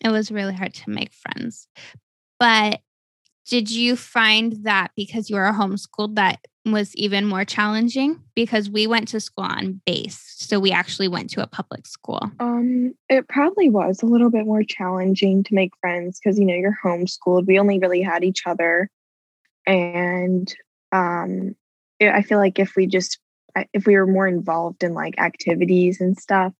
It 0.03 0.09
was 0.09 0.31
really 0.31 0.55
hard 0.55 0.75
to 0.75 0.91
make 0.91 1.13
friends. 1.13 1.69
But 2.39 2.81
did 3.51 3.71
you 3.71 3.97
find 3.97 4.65
that 4.65 4.93
because 4.97 5.29
you 5.29 5.37
were 5.37 5.53
homeschooled 5.53 6.15
that 6.15 6.39
was 6.67 6.95
even 6.95 7.27
more 7.27 7.45
challenging 7.45 8.21
because 8.35 8.71
we 8.71 8.87
went 8.87 9.09
to 9.09 9.19
school 9.19 9.45
on 9.45 9.81
base 9.87 10.23
so 10.37 10.61
we 10.61 10.71
actually 10.71 11.09
went 11.09 11.31
to 11.31 11.43
a 11.43 11.47
public 11.47 11.87
school 11.87 12.31
um 12.39 12.95
it 13.09 13.27
probably 13.29 13.71
was 13.71 14.03
a 14.03 14.07
little 14.07 14.31
bit 14.31 14.45
more 14.45 14.63
challenging 14.63 15.43
to 15.43 15.55
make 15.55 15.71
friends 15.81 16.21
because 16.23 16.39
you 16.39 16.45
know 16.45 16.55
you're 16.55 16.79
homeschooled 16.85 17.47
we 17.47 17.59
only 17.59 17.79
really 17.79 18.03
had 18.03 18.23
each 18.23 18.47
other 18.47 18.91
and 19.67 20.55
um 20.93 21.55
i 22.01 22.23
feel 22.23 22.39
like 22.39 22.59
if 22.59 22.77
we 22.77 22.87
just 22.87 23.19
if 23.73 23.87
we 23.87 23.97
were 23.97 24.07
more 24.07 24.29
involved 24.29 24.83
in 24.83 24.95
like 24.95 25.19
activities 25.19 26.01
and 26.01 26.17
stuff 26.17 26.53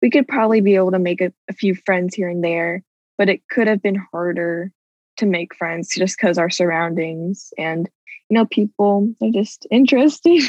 we 0.00 0.10
could 0.10 0.26
probably 0.26 0.60
be 0.60 0.74
able 0.74 0.90
to 0.90 0.98
make 0.98 1.20
a, 1.20 1.32
a 1.48 1.52
few 1.52 1.74
friends 1.74 2.14
here 2.14 2.28
and 2.28 2.42
there 2.42 2.82
but 3.18 3.28
it 3.28 3.46
could 3.48 3.66
have 3.66 3.82
been 3.82 4.02
harder 4.10 4.70
to 5.16 5.26
make 5.26 5.54
friends 5.54 5.90
just 5.94 6.16
because 6.16 6.38
our 6.38 6.50
surroundings 6.50 7.52
and 7.58 7.88
you 8.28 8.34
know 8.34 8.46
people 8.46 9.08
are 9.22 9.30
just 9.30 9.66
interesting 9.70 10.40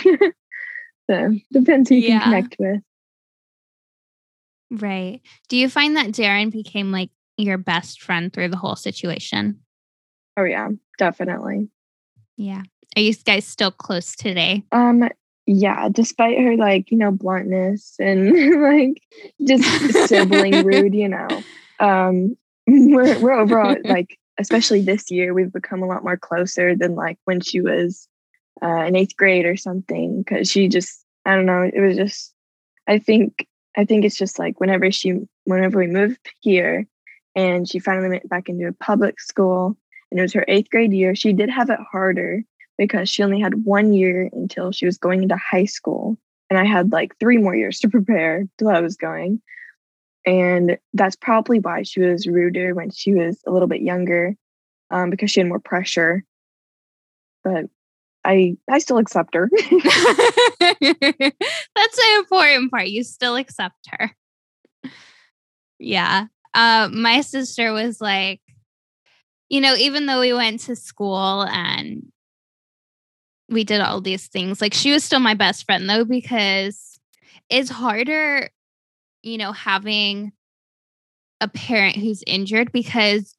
so 1.09 1.33
depends 1.51 1.89
who 1.89 1.95
you 1.95 2.09
yeah. 2.09 2.19
can 2.19 2.31
connect 2.31 2.55
with. 2.59 2.81
Right. 4.71 5.21
Do 5.49 5.57
you 5.57 5.69
find 5.69 5.97
that 5.97 6.07
darren 6.07 6.51
became 6.51 6.91
like 6.91 7.11
your 7.37 7.57
best 7.57 8.01
friend 8.01 8.31
through 8.31 8.49
the 8.49 8.57
whole 8.57 8.75
situation? 8.75 9.59
Oh 10.37 10.43
yeah 10.43 10.69
definitely 10.97 11.69
yeah 12.37 12.61
are 12.95 13.01
you 13.01 13.13
guys 13.25 13.45
still 13.45 13.71
close 13.71 14.15
today 14.15 14.63
um 14.71 15.07
yeah 15.45 15.89
despite 15.89 16.39
her 16.39 16.55
like 16.55 16.89
you 16.91 16.97
know 16.97 17.11
bluntness 17.11 17.95
and 17.99 18.61
like 18.61 19.01
just 19.45 20.07
sibling 20.07 20.65
rude 20.65 20.95
you 20.95 21.09
know 21.09 21.27
um 21.79 22.35
we're, 22.67 23.19
we're 23.19 23.33
overall 23.33 23.75
like 23.83 24.17
especially 24.39 24.81
this 24.81 25.11
year, 25.11 25.33
we've 25.33 25.51
become 25.51 25.83
a 25.83 25.87
lot 25.87 26.03
more 26.03 26.17
closer 26.17 26.75
than 26.75 26.95
like 26.95 27.17
when 27.25 27.41
she 27.41 27.61
was 27.61 28.07
uh, 28.61 28.83
in 28.85 28.95
eighth 28.95 29.15
grade 29.15 29.45
or 29.45 29.55
something. 29.55 30.23
Because 30.23 30.49
she 30.49 30.67
just, 30.67 31.03
I 31.25 31.35
don't 31.35 31.45
know, 31.45 31.69
it 31.71 31.79
was 31.79 31.95
just, 31.95 32.33
I 32.87 32.99
think, 32.99 33.47
I 33.77 33.85
think 33.85 34.05
it's 34.05 34.17
just 34.17 34.39
like 34.39 34.59
whenever 34.59 34.91
she, 34.91 35.19
whenever 35.45 35.79
we 35.79 35.87
moved 35.87 36.31
here, 36.39 36.87
and 37.35 37.67
she 37.67 37.79
finally 37.79 38.09
went 38.09 38.29
back 38.29 38.49
into 38.49 38.67
a 38.67 38.73
public 38.73 39.19
school, 39.19 39.75
and 40.13 40.19
it 40.19 40.21
was 40.21 40.33
her 40.33 40.45
eighth 40.47 40.69
grade 40.69 40.93
year. 40.93 41.15
She 41.15 41.33
did 41.33 41.49
have 41.49 41.71
it 41.71 41.79
harder 41.91 42.43
because 42.77 43.09
she 43.09 43.23
only 43.23 43.39
had 43.39 43.65
one 43.65 43.93
year 43.93 44.29
until 44.31 44.71
she 44.71 44.85
was 44.85 44.95
going 44.95 45.23
into 45.23 45.35
high 45.35 45.65
school, 45.65 46.19
and 46.51 46.59
I 46.59 46.65
had 46.65 46.91
like 46.91 47.17
three 47.19 47.37
more 47.37 47.55
years 47.55 47.79
to 47.79 47.89
prepare 47.89 48.47
till 48.59 48.69
I 48.69 48.79
was 48.79 48.95
going. 48.95 49.41
And 50.23 50.77
that's 50.93 51.15
probably 51.15 51.59
why 51.59 51.81
she 51.81 51.99
was 51.99 52.27
ruder 52.27 52.75
when 52.75 52.91
she 52.91 53.15
was 53.15 53.41
a 53.47 53.51
little 53.51 53.67
bit 53.67 53.81
younger, 53.81 54.35
um, 54.91 55.09
because 55.09 55.31
she 55.31 55.39
had 55.39 55.49
more 55.49 55.59
pressure. 55.59 56.23
But 57.43 57.65
I 58.23 58.55
I 58.69 58.77
still 58.77 58.99
accept 58.99 59.33
her. 59.33 59.49
that's 59.59 59.71
the 60.59 62.15
important 62.19 62.69
part. 62.69 62.87
You 62.87 63.03
still 63.03 63.35
accept 63.35 63.89
her. 63.89 64.11
Yeah. 65.79 66.27
Uh, 66.53 66.87
my 66.93 67.21
sister 67.21 67.73
was 67.73 67.99
like, 67.99 68.41
you 69.53 69.61
know, 69.61 69.75
even 69.75 70.07
though 70.07 70.19
we 70.19 70.33
went 70.33 70.61
to 70.61 70.75
school 70.75 71.43
and 71.43 72.11
we 73.49 73.63
did 73.63 73.81
all 73.81 74.01
these 74.01 74.27
things, 74.27 74.61
like 74.61 74.73
she 74.73 74.91
was 74.91 75.03
still 75.03 75.19
my 75.19 75.35
best 75.35 75.65
friend 75.65 75.87
though, 75.87 76.05
because 76.05 76.99
it's 77.49 77.69
harder 77.69 78.49
you 79.23 79.37
know, 79.37 79.53
having 79.53 80.33
a 81.41 81.47
parent 81.47 81.95
who's 81.95 82.23
injured 82.27 82.71
because 82.71 83.35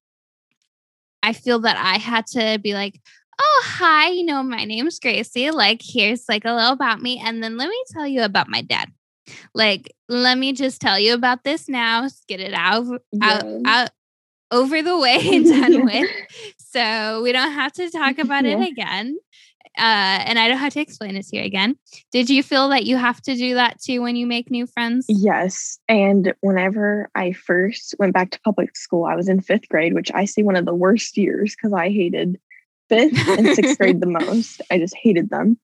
I 1.23 1.33
feel 1.33 1.61
that 1.61 1.77
I 1.77 1.99
had 1.99 2.27
to 2.29 2.59
be 2.59 2.75
like, 2.75 3.01
oh, 3.39 3.63
hi, 3.67 4.09
you 4.09 4.25
know, 4.25 4.43
my 4.43 4.65
name's 4.65 4.99
Gracie. 4.99 5.51
Like, 5.51 5.81
here's 5.83 6.25
like 6.29 6.45
a 6.45 6.55
little 6.55 6.73
about 6.73 7.01
me. 7.01 7.23
And 7.25 7.43
then 7.43 7.57
let 7.57 7.69
me 7.69 7.85
tell 7.93 8.07
you 8.07 8.23
about 8.23 8.49
my 8.49 8.63
dad. 8.63 8.91
Like, 9.55 9.95
let 10.09 10.37
me 10.37 10.53
just 10.53 10.81
tell 10.81 10.99
you 10.99 11.15
about 11.15 11.45
this 11.45 11.69
now, 11.69 12.09
get 12.29 12.41
it 12.41 12.53
out, 12.53 12.87
out, 13.23 13.45
out 13.65 13.91
over 14.55 14.83
the 14.83 14.99
way 14.99 15.21
and 15.33 15.45
done 15.47 15.85
with. 15.85 16.11
So 16.59 17.23
we 17.23 17.33
don't 17.33 17.53
have 17.53 17.73
to 17.75 17.91
talk 17.91 18.19
about 18.19 18.45
yeah. 18.45 18.59
it 18.59 18.69
again 18.69 19.19
uh, 19.77 20.23
and 20.27 20.39
I 20.39 20.47
don't 20.47 20.59
have 20.59 20.73
to 20.75 20.81
explain 20.81 21.17
it 21.17 21.27
to 21.27 21.37
you 21.37 21.43
again. 21.43 21.77
Did 22.13 22.31
you 22.31 22.45
feel 22.45 22.69
that 22.69 22.85
you 22.85 22.97
have 22.97 23.21
to 23.23 23.35
do 23.35 23.55
that 23.55 23.81
too 23.81 24.03
when 24.03 24.15
you 24.15 24.25
make 24.25 24.51
new 24.51 24.67
friends? 24.67 25.07
Yes. 25.09 25.79
And 25.89 26.33
whenever 26.43 27.11
I 27.17 27.33
first 27.33 27.95
went 27.99 28.15
back 28.15 28.31
to 28.31 28.41
public 28.43 28.77
school, 28.77 29.05
I 29.05 29.17
was 29.17 29.29
in 29.29 29.41
fifth 29.41 29.69
grade, 29.69 29.93
which 29.93 30.13
I 30.15 30.27
see 30.27 30.45
one 30.45 30.55
of 30.55 30.65
the 30.65 30.75
worst 30.75 31.17
years 31.17 31.57
because 31.57 31.73
I 31.73 31.89
hated 31.89 32.39
fifth 32.89 33.19
and 33.29 33.49
sixth 33.49 33.79
grade 33.79 34.01
the 34.01 34.07
most. 34.07 34.61
I 34.71 34.79
just 34.79 34.95
hated 34.95 35.29
them. 35.29 35.59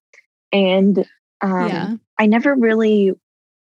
And 0.51 0.99
um, 1.39 1.69
yeah. 1.69 1.95
I 2.19 2.25
never 2.25 2.53
really, 2.53 3.13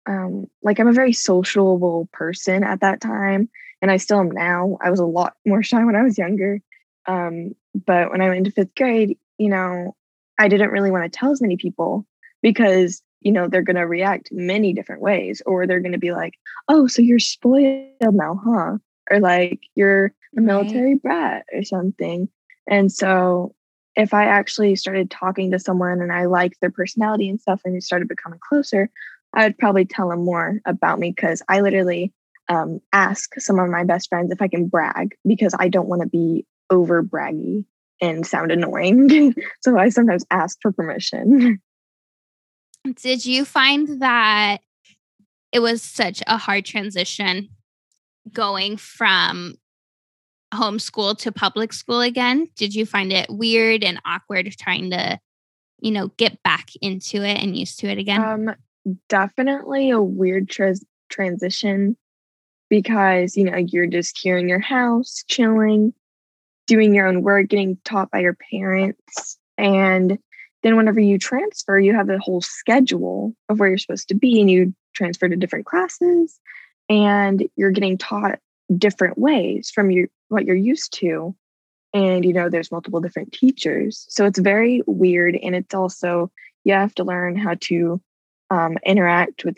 um, 0.07 0.47
like, 0.63 0.79
I'm 0.79 0.89
a 0.89 0.93
very 0.93 1.13
sociable 1.13 2.09
person 2.13 2.63
at 2.63 2.81
that 2.81 3.01
time. 3.01 3.51
And 3.81 3.91
I 3.91 3.97
still 3.97 4.21
am 4.21 4.31
now. 4.31 4.79
I 4.83 4.91
was 4.91 5.01
a 5.01 5.07
lot 5.07 5.35
more 5.47 5.63
shy 5.65 5.85
when 5.85 5.97
I 5.97 6.03
was 6.03 6.19
younger. 6.19 6.61
Um, 7.07 7.55
but 7.87 8.11
when 8.11 8.21
I 8.21 8.29
went 8.29 8.39
into 8.39 8.51
fifth 8.51 8.75
grade, 8.75 9.19
you 9.39 9.49
know, 9.49 9.95
I 10.39 10.49
didn't 10.49 10.71
really 10.71 10.91
want 10.91 11.11
to 11.11 11.17
tell 11.17 11.33
as 11.33 11.41
many 11.41 11.57
people 11.57 12.07
because 12.43 13.03
you 13.21 13.33
know 13.33 13.49
they're 13.49 13.63
going 13.63 13.77
to 13.77 13.87
react 13.87 14.31
many 14.33 14.73
different 14.73 15.03
ways 15.03 15.43
or 15.47 15.67
they're 15.67 15.81
going 15.81 15.93
to 15.93 15.99
be 15.99 16.13
like 16.13 16.35
oh 16.69 16.87
so 16.87 17.03
you're 17.03 17.19
spoiled 17.19 17.89
now 18.01 18.41
huh 18.45 18.79
or 19.11 19.21
like 19.21 19.61
you're 19.75 20.13
a 20.37 20.41
military 20.41 20.93
right. 20.93 21.03
brat 21.03 21.47
or 21.53 21.63
something 21.63 22.29
and 22.69 22.93
so 22.93 23.55
if 23.97 24.15
i 24.15 24.25
actually 24.25 24.77
started 24.77 25.11
talking 25.11 25.51
to 25.51 25.59
someone 25.59 26.01
and 26.01 26.13
i 26.13 26.27
liked 26.27 26.61
their 26.61 26.71
personality 26.71 27.29
and 27.29 27.41
stuff 27.41 27.61
and 27.65 27.75
we 27.75 27.81
started 27.81 28.09
becoming 28.09 28.39
closer 28.49 28.89
i 29.35 29.45
would 29.45 29.59
probably 29.59 29.85
tell 29.85 30.09
them 30.11 30.25
more 30.25 30.61
about 30.65 30.99
me 30.99 31.11
because 31.11 31.43
i 31.49 31.61
literally 31.61 32.13
um, 32.49 32.81
ask 32.93 33.35
some 33.39 33.59
of 33.59 33.69
my 33.69 33.85
best 33.85 34.09
friends 34.09 34.31
if 34.33 34.41
i 34.41 34.49
can 34.49 34.69
brag 34.69 35.15
because 35.27 35.55
i 35.59 35.69
don't 35.69 35.89
want 35.89 36.03
to 36.03 36.09
be 36.09 36.47
over 36.71 37.03
braggy 37.03 37.65
and 38.01 38.27
sound 38.27 38.53
annoying. 38.53 39.35
so 39.61 39.79
I 39.79 39.89
sometimes 39.89 40.25
ask 40.31 40.59
for 40.61 40.73
permission. 40.73 41.61
Did 42.97 43.25
you 43.25 43.45
find 43.45 44.01
that 44.01 44.61
it 45.53 45.61
was 45.61 45.83
such 45.83 46.23
a 46.27 46.37
hard 46.37 46.65
transition 46.65 47.51
going 48.33 48.77
from 48.77 49.55
homeschool 50.55 51.19
to 51.19 51.33
public 51.33 51.73
school 51.73 52.01
again? 52.01 52.49
Did 52.57 52.75
you 52.75 52.87
find 52.87 53.13
it 53.13 53.29
weird 53.29 53.85
and 53.85 54.01
awkward 54.05 54.51
trying 54.59 54.91
to, 54.91 55.19
you 55.81 55.91
know, 55.91 56.09
get 56.17 56.43
back 56.43 56.71
into 56.81 57.23
it 57.23 57.43
and 57.43 57.57
used 57.57 57.81
to 57.81 57.89
it 57.89 57.99
again? 57.99 58.23
Um, 58.23 58.55
definitely 59.09 59.91
a 59.91 60.01
weird 60.01 60.51
transition 61.11 61.97
because, 62.69 63.37
you 63.37 63.45
know, 63.45 63.57
you're 63.57 63.87
just 63.87 64.19
here 64.19 64.39
in 64.39 64.49
your 64.49 64.61
house, 64.61 65.25
chilling, 65.29 65.93
doing 66.67 66.95
your 66.95 67.07
own 67.07 67.23
work, 67.23 67.49
getting 67.49 67.79
taught 67.85 68.11
by 68.11 68.21
your 68.21 68.37
parents. 68.51 69.39
And 69.57 70.19
then 70.63 70.77
whenever 70.77 71.01
you 71.01 71.19
transfer, 71.19 71.79
you 71.79 71.95
have 71.95 72.11
a 72.11 72.19
whole 72.19 72.41
schedule 72.41 73.35
of 73.49 73.59
where 73.59 73.69
you're 73.69 73.79
supposed 73.79 74.09
to 74.09 74.15
be 74.15 74.41
and 74.41 74.51
you 74.51 74.75
transfer 74.95 75.29
to 75.29 75.37
different 75.37 75.67
classes 75.67 76.39
and 76.89 77.49
you're 77.57 77.71
getting 77.71 77.99
taught 77.99 78.39
different 78.77 79.17
ways 79.19 79.71
from 79.71 79.91
your 79.91 80.09
what 80.29 80.45
you're 80.45 80.57
used 80.57 80.93
to. 80.95 81.35
And 81.95 82.25
you 82.25 82.33
know, 82.33 82.51
there's 82.51 82.71
multiple 82.71 83.01
different 83.01 83.33
teachers. 83.33 84.05
So 84.09 84.27
it's 84.27 84.39
very 84.39 84.83
weird. 84.87 85.37
And 85.37 85.55
it's 85.55 85.75
also 85.75 86.31
you 86.65 86.75
have 86.75 86.95
to 86.97 87.05
learn 87.05 87.37
how 87.37 87.55
to 87.63 88.01
um, 88.51 88.79
interact 88.85 89.45
with 89.45 89.57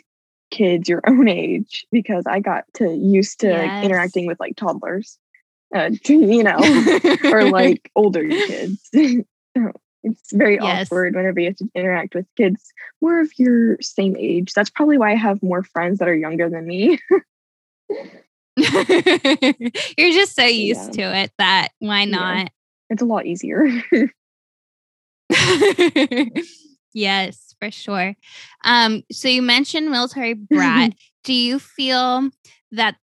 kids 0.51 0.87
your 0.87 1.01
own 1.07 1.27
age 1.27 1.85
because 1.91 2.25
I 2.27 2.39
got 2.39 2.65
to 2.75 2.93
used 2.93 3.39
to 3.39 3.47
yes. 3.47 3.85
interacting 3.85 4.27
with 4.27 4.39
like 4.39 4.55
toddlers 4.55 5.17
uh, 5.73 5.89
you 6.05 6.43
know, 6.43 6.59
or 7.31 7.43
like 7.49 7.91
older 7.95 8.27
kids. 8.27 8.89
it's 8.93 10.33
very 10.33 10.55
yes. 10.55 10.87
awkward 10.87 11.15
whenever 11.15 11.39
you 11.39 11.47
have 11.47 11.55
to 11.57 11.69
interact 11.75 12.15
with 12.15 12.25
kids 12.35 12.73
more 13.01 13.19
of 13.19 13.31
your 13.37 13.77
same 13.81 14.15
age. 14.17 14.53
That's 14.53 14.69
probably 14.69 14.97
why 14.97 15.11
I 15.11 15.15
have 15.15 15.41
more 15.43 15.63
friends 15.63 15.99
that 15.99 16.07
are 16.07 16.15
younger 16.15 16.49
than 16.49 16.65
me. 16.65 16.99
You're 18.57 20.11
just 20.11 20.35
so 20.35 20.45
used 20.45 20.97
yeah. 20.97 21.11
to 21.11 21.17
it 21.17 21.31
that 21.37 21.69
why 21.79 22.05
not? 22.05 22.37
Yeah. 22.37 22.47
It's 22.89 23.01
a 23.01 23.05
lot 23.05 23.25
easier. 23.25 23.65
yes, 26.93 27.50
for 27.61 27.69
sure. 27.69 28.15
Um, 28.63 29.03
so 29.11 29.27
you 29.27 29.41
mentioned 29.41 29.91
military 29.91 30.33
brat. 30.33 30.93
Do 31.23 31.33
you 31.33 31.59
feel 31.59 32.29
that 32.71 32.95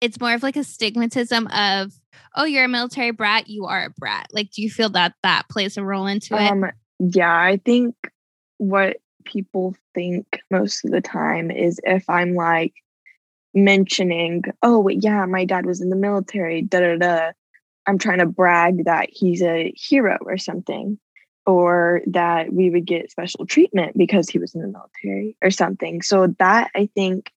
it's 0.00 0.20
more 0.20 0.34
of 0.34 0.42
like 0.42 0.56
a 0.56 0.60
stigmatism 0.60 1.46
of, 1.52 1.92
oh, 2.34 2.44
you're 2.44 2.64
a 2.64 2.68
military 2.68 3.12
brat, 3.12 3.48
you 3.48 3.66
are 3.66 3.86
a 3.86 3.90
brat? 3.90 4.26
Like, 4.32 4.50
do 4.50 4.62
you 4.62 4.70
feel 4.70 4.90
that 4.90 5.14
that 5.22 5.48
plays 5.48 5.76
a 5.76 5.84
role 5.84 6.06
into 6.06 6.34
it? 6.34 6.50
Um, 6.50 6.66
yeah, 6.98 7.32
I 7.32 7.60
think 7.64 7.94
what 8.56 8.96
people 9.24 9.76
think 9.94 10.40
most 10.50 10.84
of 10.84 10.90
the 10.90 11.00
time 11.00 11.50
is 11.50 11.80
if 11.84 12.08
I'm 12.08 12.34
like 12.34 12.74
mentioning, 13.54 14.42
oh, 14.62 14.88
yeah, 14.88 15.24
my 15.26 15.44
dad 15.44 15.66
was 15.66 15.80
in 15.80 15.90
the 15.90 15.96
military, 15.96 16.62
da 16.62 16.80
da 16.80 16.96
da, 16.96 17.32
I'm 17.86 17.98
trying 17.98 18.18
to 18.18 18.26
brag 18.26 18.84
that 18.86 19.08
he's 19.12 19.42
a 19.42 19.72
hero 19.76 20.18
or 20.22 20.38
something, 20.38 20.98
or 21.48 22.02
that 22.04 22.52
we 22.52 22.68
would 22.68 22.84
get 22.84 23.10
special 23.10 23.46
treatment 23.46 23.96
because 23.96 24.28
he 24.28 24.38
was 24.38 24.54
in 24.54 24.60
the 24.60 24.68
military 24.68 25.34
or 25.40 25.50
something. 25.50 26.02
So 26.02 26.26
that 26.38 26.70
I 26.74 26.90
think 26.94 27.32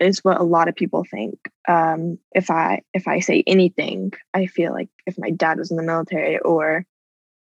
is 0.00 0.24
what 0.24 0.40
a 0.40 0.42
lot 0.42 0.66
of 0.66 0.74
people 0.74 1.04
think. 1.08 1.38
Um, 1.68 2.18
if 2.32 2.50
I 2.50 2.82
if 2.94 3.06
I 3.06 3.20
say 3.20 3.44
anything, 3.46 4.12
I 4.34 4.46
feel 4.46 4.72
like 4.72 4.88
if 5.06 5.16
my 5.16 5.30
dad 5.30 5.58
was 5.58 5.70
in 5.70 5.76
the 5.76 5.84
military 5.84 6.40
or 6.40 6.84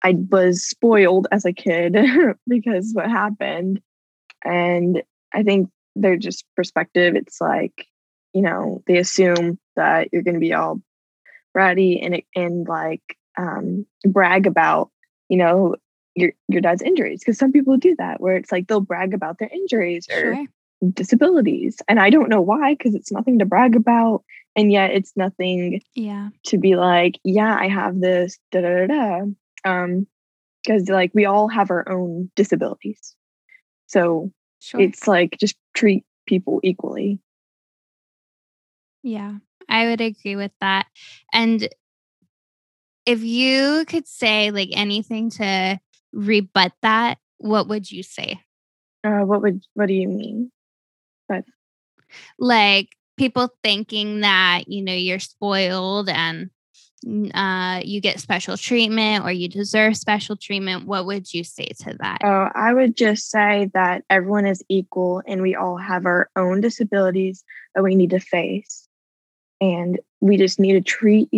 I 0.02 0.16
was 0.32 0.66
spoiled 0.66 1.28
as 1.30 1.44
a 1.44 1.52
kid 1.52 1.96
because 2.48 2.90
what 2.92 3.08
happened. 3.08 3.80
And 4.44 5.04
I 5.32 5.44
think 5.44 5.70
they're 5.94 6.16
just 6.16 6.44
perspective. 6.56 7.14
It's 7.14 7.40
like, 7.40 7.86
you 8.34 8.42
know, 8.42 8.82
they 8.88 8.96
assume 8.96 9.60
that 9.76 10.08
you're 10.12 10.22
to 10.34 10.40
be 10.40 10.54
all 10.54 10.80
bratty 11.56 12.04
and 12.04 12.20
and 12.34 12.66
like 12.66 13.16
um, 13.38 13.86
brag 14.04 14.48
about, 14.48 14.90
you 15.28 15.36
know, 15.36 15.76
your 16.20 16.32
your 16.48 16.60
dad's 16.60 16.82
injuries 16.82 17.20
because 17.20 17.38
some 17.38 17.52
people 17.52 17.76
do 17.76 17.94
that 17.96 18.20
where 18.20 18.36
it's 18.36 18.52
like 18.52 18.68
they'll 18.68 18.80
brag 18.80 19.14
about 19.14 19.38
their 19.38 19.48
injuries 19.48 20.06
or 20.10 20.34
sure. 20.34 20.46
disabilities 20.92 21.78
and 21.88 21.98
i 21.98 22.10
don't 22.10 22.28
know 22.28 22.40
why 22.40 22.74
because 22.74 22.94
it's 22.94 23.12
nothing 23.12 23.38
to 23.38 23.44
brag 23.44 23.74
about 23.74 24.22
and 24.56 24.70
yet 24.70 24.90
it's 24.90 25.12
nothing 25.16 25.80
yeah 25.94 26.28
to 26.44 26.58
be 26.58 26.76
like 26.76 27.18
yeah 27.24 27.56
i 27.58 27.68
have 27.68 28.00
this 28.00 28.38
da 28.52 28.60
da 28.60 28.86
da 28.86 28.86
da 28.86 29.20
um 29.64 30.06
because 30.62 30.88
like 30.88 31.10
we 31.14 31.24
all 31.24 31.48
have 31.48 31.70
our 31.70 31.88
own 31.88 32.30
disabilities 32.36 33.14
so 33.86 34.30
sure. 34.60 34.80
it's 34.80 35.08
like 35.08 35.36
just 35.40 35.56
treat 35.74 36.04
people 36.26 36.60
equally 36.62 37.18
yeah 39.02 39.34
i 39.68 39.86
would 39.86 40.00
agree 40.00 40.36
with 40.36 40.52
that 40.60 40.86
and 41.32 41.68
if 43.06 43.22
you 43.22 43.84
could 43.88 44.06
say 44.06 44.50
like 44.50 44.68
anything 44.72 45.30
to 45.30 45.80
rebut 46.12 46.72
that 46.82 47.18
what 47.38 47.68
would 47.68 47.90
you 47.90 48.02
say 48.02 48.40
uh 49.04 49.20
what 49.20 49.42
would 49.42 49.62
what 49.74 49.86
do 49.86 49.94
you 49.94 50.08
mean 50.08 50.50
but 51.28 51.44
like 52.38 52.88
people 53.16 53.48
thinking 53.62 54.20
that 54.20 54.64
you 54.66 54.82
know 54.82 54.92
you're 54.92 55.18
spoiled 55.18 56.08
and 56.08 56.50
uh, 57.34 57.80
you 57.84 58.00
get 58.00 58.20
special 58.20 58.56
treatment 58.56 59.24
or 59.24 59.32
you 59.32 59.48
deserve 59.48 59.96
special 59.96 60.36
treatment, 60.36 60.86
what 60.86 61.06
would 61.06 61.32
you 61.32 61.44
say 61.44 61.68
to 61.80 61.96
that? 61.98 62.18
Oh, 62.22 62.48
I 62.54 62.74
would 62.74 62.96
just 62.96 63.30
say 63.30 63.70
that 63.72 64.04
everyone 64.10 64.46
is 64.46 64.62
equal 64.68 65.22
and 65.26 65.40
we 65.40 65.54
all 65.54 65.78
have 65.78 66.04
our 66.04 66.28
own 66.36 66.60
disabilities 66.60 67.42
that 67.74 67.82
we 67.82 67.94
need 67.94 68.10
to 68.10 68.20
face. 68.20 68.86
And 69.60 69.98
we 70.20 70.36
just 70.36 70.60
need 70.60 70.74
to 70.74 70.80
treat 70.80 71.28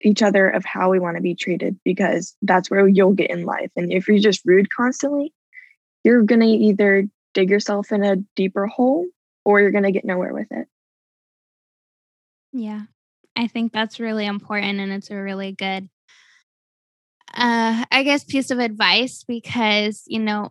each 0.00 0.22
other 0.22 0.48
of 0.48 0.64
how 0.64 0.90
we 0.90 0.98
want 0.98 1.16
to 1.16 1.22
be 1.22 1.34
treated 1.34 1.78
because 1.84 2.36
that's 2.42 2.70
where 2.70 2.88
you'll 2.88 3.12
get 3.12 3.30
in 3.30 3.44
life. 3.44 3.70
And 3.76 3.92
if 3.92 4.08
you're 4.08 4.18
just 4.18 4.42
rude 4.44 4.68
constantly, 4.74 5.32
you're 6.02 6.22
going 6.22 6.40
to 6.40 6.46
either 6.46 7.08
dig 7.34 7.50
yourself 7.50 7.92
in 7.92 8.02
a 8.02 8.16
deeper 8.34 8.66
hole 8.66 9.06
or 9.44 9.60
you're 9.60 9.70
going 9.70 9.84
to 9.84 9.92
get 9.92 10.04
nowhere 10.04 10.34
with 10.34 10.48
it. 10.50 10.66
Yeah. 12.52 12.82
I 13.36 13.46
think 13.46 13.72
that's 13.72 14.00
really 14.00 14.26
important 14.26 14.80
and 14.80 14.92
it's 14.92 15.10
a 15.10 15.16
really 15.16 15.52
good 15.52 15.88
uh 17.34 17.84
I 17.90 18.02
guess 18.02 18.24
piece 18.24 18.50
of 18.50 18.58
advice 18.58 19.24
because, 19.26 20.02
you 20.06 20.18
know, 20.18 20.50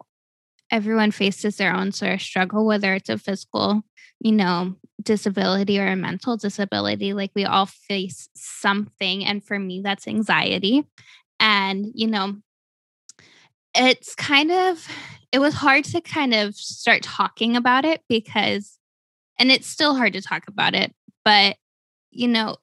everyone 0.71 1.11
faces 1.11 1.57
their 1.57 1.75
own 1.75 1.91
sort 1.91 2.13
of 2.13 2.21
struggle 2.21 2.65
whether 2.65 2.95
it's 2.95 3.09
a 3.09 3.19
physical, 3.19 3.83
you 4.19 4.31
know, 4.31 4.75
disability 5.01 5.79
or 5.79 5.87
a 5.87 5.95
mental 5.95 6.37
disability 6.37 7.13
like 7.13 7.31
we 7.35 7.45
all 7.45 7.65
face 7.65 8.29
something 8.35 9.25
and 9.25 9.43
for 9.43 9.57
me 9.57 9.81
that's 9.81 10.07
anxiety. 10.07 10.85
And, 11.39 11.87
you 11.95 12.07
know, 12.07 12.35
it's 13.75 14.15
kind 14.15 14.51
of 14.51 14.87
it 15.31 15.39
was 15.39 15.53
hard 15.53 15.85
to 15.85 16.01
kind 16.01 16.33
of 16.33 16.55
start 16.55 17.03
talking 17.03 17.55
about 17.55 17.85
it 17.85 18.01
because 18.09 18.77
and 19.39 19.51
it's 19.51 19.67
still 19.67 19.95
hard 19.95 20.13
to 20.13 20.21
talk 20.21 20.43
about 20.47 20.75
it, 20.75 20.93
but 21.23 21.57
you 22.11 22.27
know, 22.27 22.57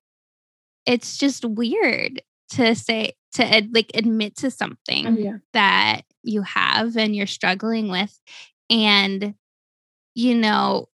it's 0.86 1.16
just 1.16 1.44
weird 1.44 2.22
to 2.50 2.74
say 2.74 3.12
to 3.32 3.68
like 3.72 3.90
admit 3.94 4.36
to 4.36 4.50
something 4.50 5.06
oh, 5.06 5.16
yeah. 5.18 5.36
that 5.52 6.02
you 6.22 6.42
have 6.42 6.96
and 6.96 7.14
you're 7.14 7.26
struggling 7.26 7.88
with 7.88 8.18
and 8.70 9.34
you 10.14 10.34
know 10.34 10.88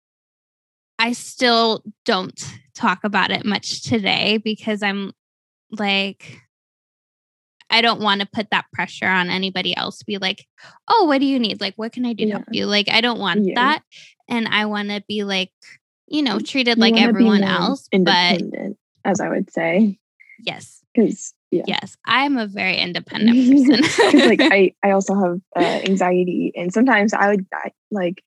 i 0.99 1.13
still 1.13 1.83
don't 2.05 2.45
talk 2.75 3.05
about 3.05 3.31
it 3.31 3.45
much 3.45 3.83
today 3.83 4.39
because 4.39 4.83
i'm 4.83 5.13
like 5.71 6.41
I 7.71 7.81
don't 7.81 8.01
want 8.01 8.21
to 8.21 8.27
put 8.27 8.51
that 8.51 8.67
pressure 8.73 9.09
on 9.09 9.31
anybody 9.31 9.77
else 9.77 10.03
be 10.05 10.19
like, 10.19 10.47
oh, 10.87 11.07
what 11.07 11.19
do 11.19 11.25
you 11.27 11.41
need? 11.41 11.61
Like, 11.61 11.75
what 11.75 11.93
can 11.93 12.07
I 12.07 12.13
do 12.13 12.27
to 12.27 12.31
help 12.33 12.45
you? 12.53 12.67
Like, 12.67 12.89
I 12.89 13.01
don't 13.01 13.19
want 13.19 13.47
yeah. 13.47 13.55
that. 13.57 13.83
And 14.29 14.47
I 14.47 14.67
want 14.67 14.91
to 14.91 15.03
be 15.09 15.25
like, 15.25 15.51
you 16.07 16.23
know, 16.23 16.39
treated 16.39 16.77
you 16.77 16.81
like 16.81 16.97
everyone 16.97 17.43
else. 17.43 17.89
But 17.91 18.43
as 19.05 19.19
I 19.19 19.29
would 19.29 19.51
say. 19.51 19.99
Yes. 20.39 20.85
Because 20.95 21.35
yeah. 21.51 21.63
Yes, 21.69 21.97
I'm 22.05 22.37
a 22.37 22.49
very 22.49 22.77
independent 22.79 23.37
person. 23.67 24.13
Because 24.13 24.27
like 24.27 24.41
I, 24.53 24.75
I 24.83 24.91
also 24.91 25.15
have 25.15 25.41
uh, 25.57 25.89
anxiety, 25.89 26.53
and 26.57 26.73
sometimes 26.73 27.13
I 27.13 27.29
would 27.29 27.47
I, 27.53 27.71
like 27.93 28.25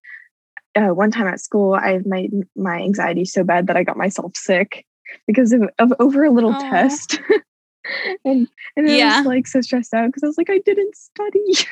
uh, 0.77 0.93
one 0.93 1.11
time 1.11 1.27
at 1.27 1.41
school, 1.41 1.73
I 1.73 1.99
made 2.05 2.31
my 2.55 2.77
anxiety 2.77 3.25
so 3.25 3.43
bad 3.43 3.67
that 3.67 3.77
I 3.77 3.83
got 3.83 3.97
myself 3.97 4.33
sick 4.35 4.85
because 5.25 5.51
of, 5.53 5.63
of 5.79 5.93
over 5.99 6.23
a 6.23 6.31
little 6.31 6.53
Aww. 6.53 6.69
test. 6.69 7.19
and 8.25 8.47
and 8.75 8.89
I 8.89 9.17
was 9.17 9.25
like 9.25 9.47
so 9.47 9.61
stressed 9.61 9.93
out 9.93 10.07
because 10.07 10.23
I 10.23 10.27
was 10.27 10.37
like 10.37 10.49
I 10.49 10.59
didn't 10.59 10.95
study. 10.95 11.67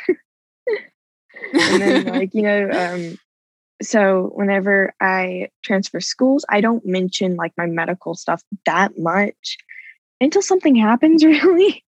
and 1.54 1.82
then 1.82 2.06
like 2.06 2.34
you 2.34 2.42
know 2.42 2.70
um 2.72 3.18
so 3.82 4.32
whenever 4.34 4.94
I 5.02 5.50
transfer 5.62 6.00
schools, 6.00 6.46
I 6.48 6.62
don't 6.62 6.86
mention 6.86 7.36
like 7.36 7.52
my 7.58 7.66
medical 7.66 8.16
stuff 8.16 8.42
that 8.66 8.98
much 8.98 9.58
until 10.22 10.42
something 10.42 10.76
happens 10.76 11.24
really. 11.26 11.84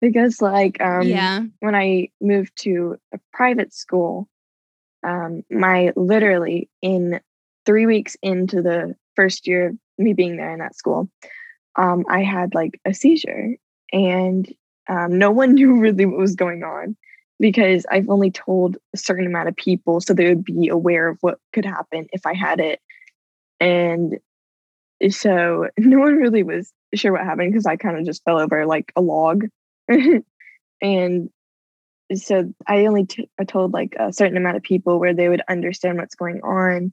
because 0.00 0.42
like 0.42 0.80
um 0.80 1.06
yeah. 1.06 1.42
when 1.60 1.74
I 1.74 2.08
moved 2.20 2.52
to 2.62 2.98
a 3.14 3.18
private 3.32 3.72
school, 3.72 4.28
um 5.02 5.42
my 5.50 5.92
literally 5.96 6.68
in 6.82 7.20
3 7.66 7.86
weeks 7.86 8.16
into 8.22 8.62
the 8.62 8.94
first 9.16 9.46
year 9.46 9.68
of 9.68 9.76
me 9.98 10.12
being 10.12 10.36
there 10.36 10.52
in 10.52 10.60
that 10.60 10.76
school, 10.76 11.08
um 11.76 12.04
I 12.08 12.22
had 12.22 12.54
like 12.54 12.80
a 12.84 12.94
seizure 12.94 13.56
and 13.92 14.52
um, 14.88 15.18
no 15.18 15.30
one 15.30 15.54
knew 15.54 15.76
really 15.76 16.06
what 16.06 16.18
was 16.18 16.34
going 16.34 16.62
on 16.62 16.96
because 17.38 17.86
I've 17.90 18.10
only 18.10 18.30
told 18.30 18.76
a 18.94 18.98
certain 18.98 19.26
amount 19.26 19.48
of 19.48 19.56
people 19.56 20.00
so 20.00 20.12
they 20.12 20.28
would 20.28 20.44
be 20.44 20.68
aware 20.68 21.08
of 21.08 21.18
what 21.22 21.38
could 21.54 21.64
happen 21.64 22.06
if 22.12 22.26
I 22.26 22.34
had 22.34 22.60
it. 22.60 22.80
And 23.60 24.18
so 25.08 25.68
no 25.78 25.98
one 25.98 26.16
really 26.16 26.42
was 26.42 26.72
sure 26.94 27.12
what 27.12 27.24
happened 27.24 27.52
because 27.52 27.66
I 27.66 27.76
kind 27.76 27.98
of 27.98 28.04
just 28.04 28.24
fell 28.24 28.38
over 28.38 28.66
like 28.66 28.92
a 28.96 29.00
log. 29.00 29.46
and 30.82 31.30
so 32.14 32.52
I 32.66 32.86
only 32.86 33.06
t- 33.06 33.30
I 33.38 33.44
told 33.44 33.72
like 33.72 33.94
a 33.98 34.12
certain 34.12 34.36
amount 34.36 34.56
of 34.56 34.62
people 34.62 34.98
where 34.98 35.14
they 35.14 35.28
would 35.28 35.42
understand 35.48 35.98
what's 35.98 36.14
going 36.14 36.40
on. 36.42 36.92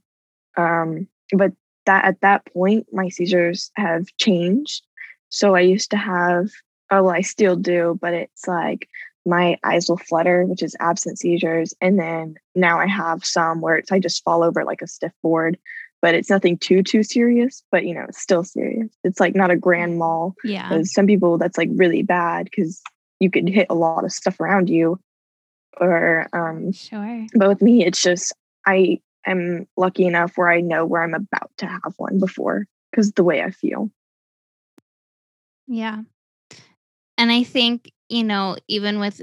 Um, 0.57 1.07
but 1.31 1.53
that 1.85 2.05
at 2.05 2.21
that 2.21 2.45
point, 2.53 2.87
my 2.91 3.09
seizures 3.09 3.71
have 3.75 4.05
changed. 4.17 4.83
So 5.29 5.55
I 5.55 5.61
used 5.61 5.91
to 5.91 5.97
have, 5.97 6.49
oh, 6.91 7.03
well, 7.03 7.09
I 7.09 7.21
still 7.21 7.55
do, 7.55 7.97
but 8.01 8.13
it's 8.13 8.47
like 8.47 8.87
my 9.25 9.57
eyes 9.63 9.89
will 9.89 9.97
flutter, 9.97 10.45
which 10.45 10.63
is 10.63 10.75
absent 10.79 11.19
seizures. 11.19 11.73
And 11.81 11.99
then 11.99 12.35
now 12.55 12.79
I 12.79 12.87
have 12.87 13.25
some 13.25 13.61
where 13.61 13.75
it's 13.75 13.91
I 13.91 13.99
just 13.99 14.23
fall 14.23 14.43
over 14.43 14.63
like 14.63 14.81
a 14.81 14.87
stiff 14.87 15.11
board, 15.21 15.57
but 16.01 16.13
it's 16.13 16.29
nothing 16.29 16.57
too 16.57 16.83
too 16.83 17.03
serious. 17.03 17.63
But 17.71 17.85
you 17.85 17.93
know, 17.93 18.05
it's 18.07 18.21
still 18.21 18.43
serious. 18.43 18.89
It's 19.03 19.19
like 19.19 19.35
not 19.35 19.51
a 19.51 19.57
grand 19.57 19.97
mal. 19.97 20.35
Yeah. 20.43 20.81
Some 20.83 21.07
people 21.07 21.37
that's 21.37 21.57
like 21.57 21.69
really 21.73 22.03
bad 22.03 22.45
because 22.45 22.81
you 23.19 23.31
could 23.31 23.49
hit 23.49 23.67
a 23.69 23.75
lot 23.75 24.05
of 24.05 24.11
stuff 24.11 24.39
around 24.39 24.69
you. 24.69 24.99
Or 25.79 26.27
um 26.33 26.71
sure. 26.71 27.25
But 27.33 27.49
with 27.49 27.61
me, 27.61 27.85
it's 27.85 28.01
just 28.01 28.33
I 28.65 28.99
am 29.25 29.67
lucky 29.77 30.05
enough 30.05 30.33
where 30.37 30.49
I 30.49 30.61
know 30.61 30.85
where 30.85 31.03
I'm 31.03 31.13
about 31.13 31.51
to 31.57 31.67
have 31.67 31.93
one 31.97 32.19
before 32.19 32.65
because 32.91 33.11
the 33.11 33.23
way 33.23 33.41
I 33.41 33.51
feel. 33.51 33.89
Yeah. 35.67 36.01
And 37.17 37.31
I 37.31 37.43
think 37.43 37.91
you 38.09 38.23
know, 38.23 38.57
even 38.67 38.99
with 38.99 39.21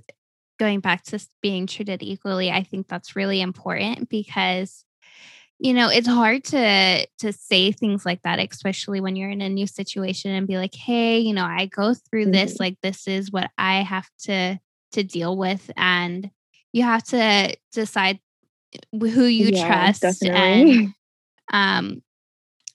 going 0.58 0.80
back 0.80 1.02
to 1.04 1.18
being 1.42 1.66
treated 1.66 2.02
equally, 2.02 2.50
I 2.50 2.62
think 2.62 2.86
that's 2.86 3.16
really 3.16 3.40
important 3.40 4.08
because 4.08 4.84
you 5.58 5.72
know 5.72 5.88
it's 5.88 6.08
hard 6.08 6.44
to 6.44 7.06
to 7.18 7.32
say 7.32 7.70
things 7.70 8.04
like 8.04 8.20
that 8.22 8.38
especially 8.38 9.00
when 9.00 9.16
you're 9.16 9.30
in 9.30 9.40
a 9.40 9.48
new 9.48 9.66
situation 9.66 10.30
and 10.30 10.46
be 10.46 10.58
like 10.58 10.74
hey 10.74 11.18
you 11.18 11.32
know 11.32 11.44
i 11.44 11.66
go 11.66 11.94
through 11.94 12.24
mm-hmm. 12.24 12.32
this 12.32 12.58
like 12.58 12.76
this 12.82 13.06
is 13.06 13.30
what 13.30 13.50
i 13.56 13.82
have 13.82 14.08
to 14.18 14.58
to 14.92 15.04
deal 15.04 15.36
with 15.36 15.70
and 15.76 16.30
you 16.74 16.82
have 16.82 17.04
to 17.04 17.56
decide 17.72 18.18
who 18.92 19.24
you 19.24 19.50
yeah, 19.52 19.66
trust 19.66 20.02
definitely. 20.02 20.86
and 20.86 20.94
um 21.52 22.02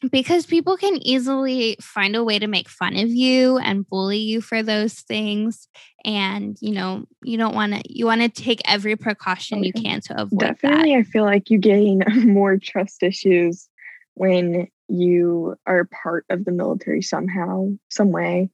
because 0.09 0.45
people 0.45 0.77
can 0.77 0.95
easily 1.05 1.75
find 1.81 2.15
a 2.15 2.23
way 2.23 2.39
to 2.39 2.47
make 2.47 2.69
fun 2.69 2.95
of 2.95 3.09
you 3.09 3.57
and 3.57 3.85
bully 3.85 4.17
you 4.17 4.39
for 4.39 4.63
those 4.63 4.93
things 4.93 5.67
and 6.05 6.57
you 6.61 6.71
know 6.71 7.03
you 7.21 7.37
don't 7.37 7.53
want 7.53 7.73
to 7.73 7.81
you 7.85 8.05
want 8.05 8.21
to 8.21 8.29
take 8.29 8.61
every 8.65 8.95
precaution 8.95 9.63
you 9.63 9.73
can 9.73 9.99
to 9.99 10.13
avoid 10.13 10.39
definitely 10.39 10.93
that. 10.93 10.99
i 10.99 11.03
feel 11.03 11.25
like 11.25 11.49
you 11.49 11.57
gain 11.57 12.01
more 12.25 12.57
trust 12.57 13.03
issues 13.03 13.67
when 14.13 14.67
you 14.87 15.55
are 15.67 15.89
part 16.03 16.25
of 16.29 16.45
the 16.45 16.51
military 16.51 17.01
somehow 17.01 17.67
some 17.89 18.11
way 18.13 18.49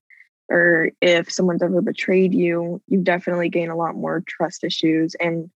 or 0.49 0.91
if 1.01 1.31
someone's 1.31 1.63
ever 1.63 1.81
betrayed 1.81 2.33
you 2.33 2.81
you 2.87 3.01
definitely 3.01 3.49
gain 3.49 3.69
a 3.69 3.75
lot 3.75 3.95
more 3.95 4.23
trust 4.27 4.63
issues. 4.63 5.15
And 5.15 5.49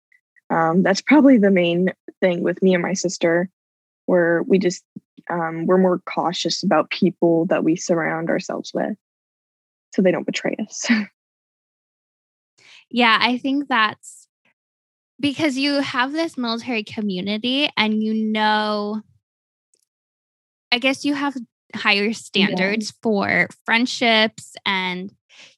um, 0.49 0.81
that's 0.83 1.01
probably 1.01 1.37
the 1.37 1.51
main 1.51 1.93
thing 2.21 2.41
with 2.41 2.61
me 2.61 2.73
and 2.73 2.83
my 2.83 2.93
sister 2.93 3.49
where 4.05 4.43
we 4.43 4.57
just 4.57 4.83
um, 5.29 5.67
we're 5.67 5.77
more 5.77 5.99
cautious 5.99 6.63
about 6.63 6.89
people 6.89 7.45
that 7.45 7.63
we 7.63 7.75
surround 7.75 8.29
ourselves 8.29 8.71
with 8.73 8.97
so 9.93 10.01
they 10.01 10.11
don't 10.11 10.25
betray 10.25 10.55
us. 10.59 10.85
Yeah 12.91 13.17
i 13.21 13.37
think 13.37 13.67
that's 13.67 14.27
because 15.19 15.57
you 15.57 15.81
have 15.81 16.11
this 16.11 16.37
military 16.37 16.83
community 16.83 17.69
and 17.77 18.01
you 18.01 18.13
know 18.13 19.01
i 20.71 20.79
guess 20.79 21.05
you 21.05 21.13
have 21.13 21.35
higher 21.75 22.13
standards 22.13 22.87
yeah. 22.87 22.99
for 23.01 23.47
friendships 23.65 24.55
and 24.65 25.11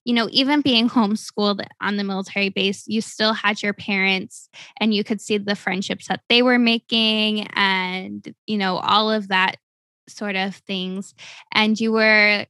you 0.04 0.14
know, 0.14 0.28
even 0.30 0.60
being 0.60 0.88
homeschooled 0.88 1.64
on 1.80 1.96
the 1.96 2.04
military 2.04 2.48
base, 2.48 2.86
you 2.86 3.00
still 3.00 3.32
had 3.32 3.62
your 3.62 3.72
parents 3.72 4.48
and 4.80 4.94
you 4.94 5.04
could 5.04 5.20
see 5.20 5.38
the 5.38 5.56
friendships 5.56 6.08
that 6.08 6.20
they 6.28 6.42
were 6.42 6.58
making 6.58 7.46
and, 7.48 8.34
you 8.46 8.58
know, 8.58 8.76
all 8.76 9.10
of 9.10 9.28
that 9.28 9.56
sort 10.08 10.36
of 10.36 10.56
things. 10.56 11.14
And 11.52 11.78
you 11.78 11.92
were, 11.92 12.46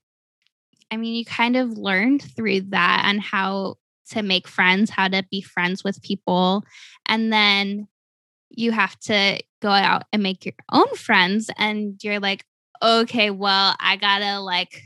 I 0.90 0.96
mean, 0.96 1.14
you 1.14 1.24
kind 1.24 1.56
of 1.56 1.78
learned 1.78 2.22
through 2.22 2.62
that 2.70 3.04
and 3.06 3.20
how 3.20 3.76
to 4.10 4.22
make 4.22 4.48
friends, 4.48 4.90
how 4.90 5.08
to 5.08 5.24
be 5.30 5.40
friends 5.40 5.82
with 5.84 6.02
people. 6.02 6.64
And 7.06 7.32
then 7.32 7.88
you 8.50 8.72
have 8.72 8.98
to 9.00 9.40
go 9.60 9.70
out 9.70 10.04
and 10.12 10.22
make 10.22 10.44
your 10.44 10.54
own 10.70 10.94
friends. 10.94 11.50
And 11.56 12.02
you're 12.02 12.20
like, 12.20 12.44
okay, 12.82 13.30
well, 13.30 13.74
I 13.78 13.96
gotta 13.96 14.40
like 14.40 14.82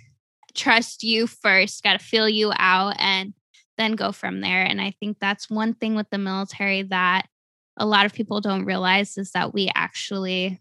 trust 0.54 1.02
you 1.02 1.26
first, 1.26 1.82
got 1.82 1.98
to 1.98 2.04
feel 2.04 2.28
you 2.28 2.52
out, 2.56 2.96
and 2.98 3.34
then 3.78 3.92
go 3.92 4.12
from 4.12 4.40
there. 4.40 4.62
And 4.62 4.80
I 4.80 4.94
think 4.98 5.18
that's 5.20 5.50
one 5.50 5.74
thing 5.74 5.94
with 5.94 6.08
the 6.10 6.18
military 6.18 6.82
that 6.84 7.28
a 7.76 7.86
lot 7.86 8.06
of 8.06 8.14
people 8.14 8.40
don't 8.40 8.64
realize 8.64 9.18
is 9.18 9.32
that 9.32 9.52
we 9.52 9.70
actually 9.74 10.60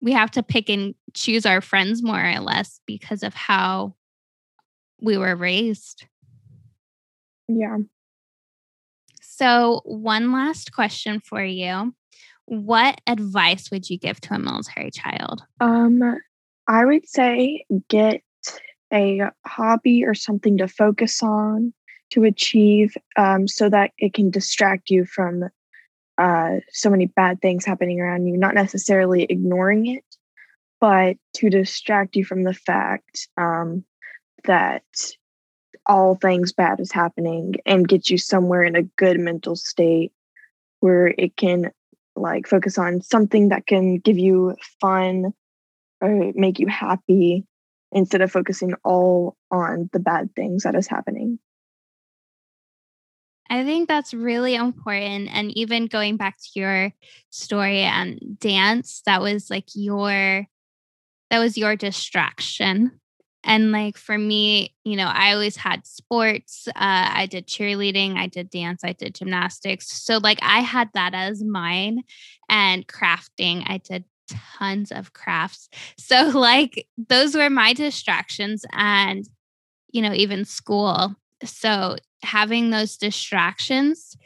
we 0.00 0.12
have 0.12 0.30
to 0.30 0.42
pick 0.42 0.68
and 0.68 0.94
choose 1.12 1.44
our 1.44 1.60
friends 1.60 2.02
more 2.02 2.24
or 2.24 2.40
less 2.40 2.80
because 2.86 3.22
of 3.22 3.34
how 3.34 3.94
we 5.00 5.16
were 5.16 5.34
raised. 5.34 6.06
Yeah. 7.48 7.78
So, 9.20 9.82
one 9.84 10.32
last 10.32 10.72
question 10.72 11.20
for 11.20 11.42
you. 11.42 11.94
What 12.46 13.00
advice 13.06 13.70
would 13.70 13.90
you 13.90 13.98
give 13.98 14.20
to 14.22 14.34
a 14.34 14.38
military 14.38 14.90
child? 14.90 15.42
Um, 15.60 16.18
I 16.68 16.84
would 16.84 17.08
say 17.08 17.64
get 17.88 18.22
a 18.92 19.22
hobby 19.46 20.04
or 20.04 20.14
something 20.14 20.58
to 20.58 20.68
focus 20.68 21.22
on 21.22 21.72
to 22.10 22.24
achieve 22.24 22.94
um, 23.16 23.48
so 23.48 23.68
that 23.68 23.92
it 23.98 24.14
can 24.14 24.30
distract 24.30 24.90
you 24.90 25.04
from 25.04 25.44
uh, 26.18 26.56
so 26.70 26.90
many 26.90 27.06
bad 27.06 27.40
things 27.40 27.64
happening 27.64 28.00
around 28.00 28.26
you, 28.26 28.36
not 28.36 28.54
necessarily 28.54 29.24
ignoring 29.24 29.86
it, 29.86 30.04
but 30.80 31.16
to 31.34 31.50
distract 31.50 32.16
you 32.16 32.24
from 32.24 32.44
the 32.44 32.54
fact 32.54 33.28
um, 33.36 33.84
that 34.44 34.84
all 35.86 36.14
things 36.14 36.52
bad 36.52 36.80
is 36.80 36.92
happening 36.92 37.54
and 37.64 37.88
get 37.88 38.10
you 38.10 38.18
somewhere 38.18 38.62
in 38.62 38.76
a 38.76 38.82
good 38.82 39.18
mental 39.18 39.56
state 39.56 40.12
where 40.80 41.08
it 41.18 41.36
can 41.36 41.70
like 42.14 42.46
focus 42.46 42.78
on 42.78 43.00
something 43.00 43.48
that 43.48 43.66
can 43.66 43.98
give 43.98 44.18
you 44.18 44.54
fun 44.80 45.32
or 46.00 46.32
make 46.34 46.58
you 46.58 46.66
happy 46.66 47.44
instead 47.92 48.20
of 48.20 48.30
focusing 48.30 48.74
all 48.84 49.36
on 49.50 49.88
the 49.92 50.00
bad 50.00 50.34
things 50.34 50.62
that 50.62 50.74
is 50.74 50.86
happening. 50.86 51.38
I 53.50 53.64
think 53.64 53.88
that's 53.88 54.12
really 54.12 54.54
important. 54.54 55.30
And 55.32 55.56
even 55.56 55.86
going 55.86 56.16
back 56.16 56.36
to 56.38 56.60
your 56.60 56.92
story 57.30 57.80
and 57.80 58.38
dance, 58.38 59.02
that 59.06 59.22
was 59.22 59.48
like 59.48 59.68
your 59.74 60.46
that 61.30 61.38
was 61.38 61.58
your 61.58 61.76
distraction. 61.76 63.00
And 63.44 63.70
like 63.72 63.96
for 63.96 64.18
me, 64.18 64.74
you 64.84 64.96
know, 64.96 65.06
I 65.06 65.32
always 65.32 65.56
had 65.56 65.86
sports. 65.86 66.68
Uh, 66.68 66.72
I 66.76 67.26
did 67.30 67.46
cheerleading, 67.46 68.16
I 68.16 68.26
did 68.26 68.50
dance, 68.50 68.82
I 68.84 68.92
did 68.92 69.14
gymnastics. 69.14 69.88
So 70.02 70.18
like 70.18 70.38
I 70.42 70.60
had 70.60 70.90
that 70.94 71.14
as 71.14 71.42
mine. 71.42 72.02
And 72.48 72.86
crafting, 72.86 73.64
I 73.66 73.78
did 73.78 74.04
tons 74.28 74.92
of 74.92 75.12
crafts. 75.12 75.68
So, 75.96 76.28
like, 76.34 76.86
those 76.96 77.34
were 77.34 77.50
my 77.50 77.72
distractions, 77.72 78.64
and, 78.72 79.26
you 79.90 80.02
know, 80.02 80.12
even 80.12 80.44
school. 80.44 81.14
So, 81.44 81.96
having 82.22 82.70
those 82.70 82.96
distractions, 82.96 84.16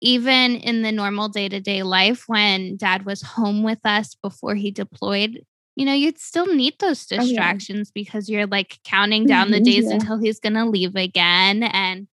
even 0.00 0.56
in 0.56 0.82
the 0.82 0.92
normal 0.92 1.28
day 1.28 1.48
to 1.48 1.60
day 1.60 1.82
life 1.82 2.24
when 2.26 2.76
dad 2.76 3.06
was 3.06 3.22
home 3.22 3.62
with 3.62 3.80
us 3.84 4.14
before 4.14 4.54
he 4.54 4.70
deployed, 4.70 5.40
you 5.74 5.84
know, 5.84 5.92
you'd 5.92 6.18
still 6.18 6.46
need 6.54 6.74
those 6.78 7.06
distractions 7.06 7.88
oh, 7.88 7.92
yeah. 7.94 8.02
because 8.04 8.28
you're 8.28 8.46
like 8.46 8.78
counting 8.84 9.26
down 9.26 9.50
the 9.50 9.60
days 9.60 9.84
yeah. 9.84 9.94
until 9.94 10.18
he's 10.18 10.40
going 10.40 10.54
to 10.54 10.64
leave 10.64 10.96
again. 10.96 11.62
And, 11.62 12.08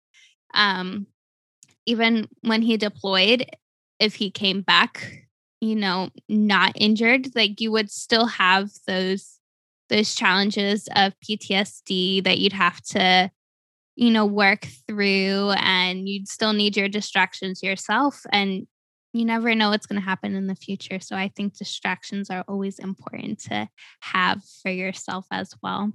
um, 0.55 1.07
even 1.87 2.29
when 2.43 2.63
he 2.63 2.77
deployed, 2.77 3.47
if 3.99 4.15
he 4.15 4.31
came 4.31 4.63
back 4.63 5.27
you 5.61 5.77
know, 5.77 6.11
not 6.29 6.73
injured, 6.75 7.35
like 7.35 7.61
you 7.61 7.71
would 7.73 7.91
still 7.91 8.27
have 8.27 8.71
those 8.87 9.39
those 9.89 10.15
challenges 10.15 10.89
of 10.95 11.13
PTSD 11.21 12.23
that 12.25 12.39
you'd 12.39 12.53
have 12.53 12.81
to 12.83 13.31
you 13.97 14.11
know 14.11 14.25
work 14.25 14.67
through 14.89 15.51
and 15.59 16.09
you'd 16.09 16.29
still 16.29 16.53
need 16.53 16.77
your 16.77 16.89
distractions 16.89 17.63
yourself 17.63 18.23
and 18.33 18.67
you 19.13 19.25
never 19.25 19.55
know 19.55 19.71
what's 19.71 19.87
going 19.87 20.01
to 20.01 20.05
happen 20.05 20.35
in 20.35 20.47
the 20.47 20.55
future 20.55 21.01
so 21.01 21.17
i 21.17 21.29
think 21.37 21.57
distractions 21.57 22.31
are 22.31 22.45
always 22.49 22.79
important 22.79 23.39
to 23.39 23.69
have 24.01 24.41
for 24.63 24.71
yourself 24.71 25.27
as 25.31 25.53
well 25.63 25.93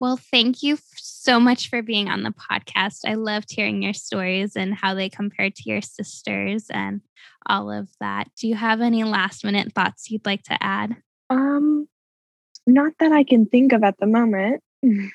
well, 0.00 0.16
thank 0.16 0.62
you 0.62 0.78
so 0.96 1.40
much 1.40 1.70
for 1.70 1.82
being 1.82 2.08
on 2.08 2.22
the 2.22 2.32
podcast. 2.32 3.00
I 3.06 3.14
loved 3.14 3.50
hearing 3.50 3.82
your 3.82 3.94
stories 3.94 4.56
and 4.56 4.74
how 4.74 4.94
they 4.94 5.08
compared 5.08 5.54
to 5.56 5.62
your 5.66 5.82
sisters 5.82 6.66
and 6.70 7.00
all 7.46 7.70
of 7.70 7.88
that. 8.00 8.28
Do 8.38 8.48
you 8.48 8.54
have 8.54 8.80
any 8.80 9.04
last 9.04 9.44
minute 9.44 9.72
thoughts 9.72 10.10
you'd 10.10 10.26
like 10.26 10.42
to 10.44 10.62
add? 10.62 10.96
Um, 11.30 11.88
not 12.66 12.92
that 13.00 13.12
I 13.12 13.24
can 13.24 13.46
think 13.46 13.72
of 13.72 13.82
at 13.82 13.98
the 13.98 14.06
moment. 14.06 14.62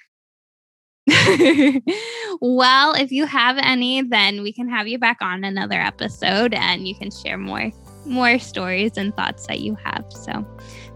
well, 2.41 2.93
if 2.93 3.11
you 3.11 3.25
have 3.25 3.57
any, 3.57 4.01
then 4.01 4.41
we 4.41 4.53
can 4.53 4.69
have 4.69 4.87
you 4.87 4.99
back 4.99 5.17
on 5.21 5.43
another 5.43 5.79
episode 5.79 6.53
and 6.53 6.87
you 6.87 6.95
can 6.95 7.11
share 7.11 7.37
more 7.37 7.71
more 8.05 8.39
stories 8.39 8.93
and 8.97 9.15
thoughts 9.15 9.45
that 9.47 9.59
you 9.59 9.75
have. 9.83 10.05
So, 10.09 10.45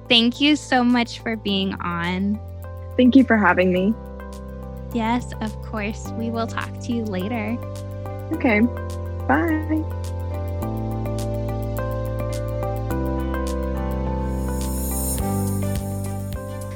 thank 0.10 0.40
you 0.40 0.56
so 0.56 0.84
much 0.84 1.20
for 1.20 1.36
being 1.36 1.74
on. 1.76 2.40
Thank 2.98 3.16
you 3.16 3.24
for 3.24 3.38
having 3.38 3.72
me. 3.72 3.94
Yes, 4.94 5.34
of 5.42 5.60
course. 5.64 6.10
We 6.18 6.30
will 6.30 6.48
talk 6.48 6.70
to 6.82 6.94
you 6.94 7.04
later. 7.04 7.58
Okay. 8.32 8.62
Bye. 9.28 9.84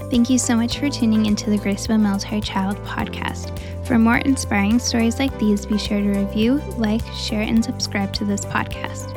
Thank 0.10 0.30
you 0.30 0.40
so 0.40 0.56
much 0.56 0.80
for 0.80 0.90
tuning 0.90 1.26
into 1.26 1.50
the 1.50 1.58
Grace 1.58 1.86
of 1.86 1.92
a 1.92 1.98
Military 1.98 2.42
Child 2.42 2.78
podcast. 2.86 3.58
For 3.86 4.00
more 4.00 4.18
inspiring 4.18 4.80
stories 4.80 5.20
like 5.20 5.38
these, 5.38 5.66
be 5.66 5.78
sure 5.78 6.02
to 6.02 6.10
review, 6.10 6.56
like, 6.78 7.06
share, 7.14 7.42
and 7.42 7.64
subscribe 7.64 8.14
to 8.14 8.26
this 8.26 8.46
podcast. 8.46 9.17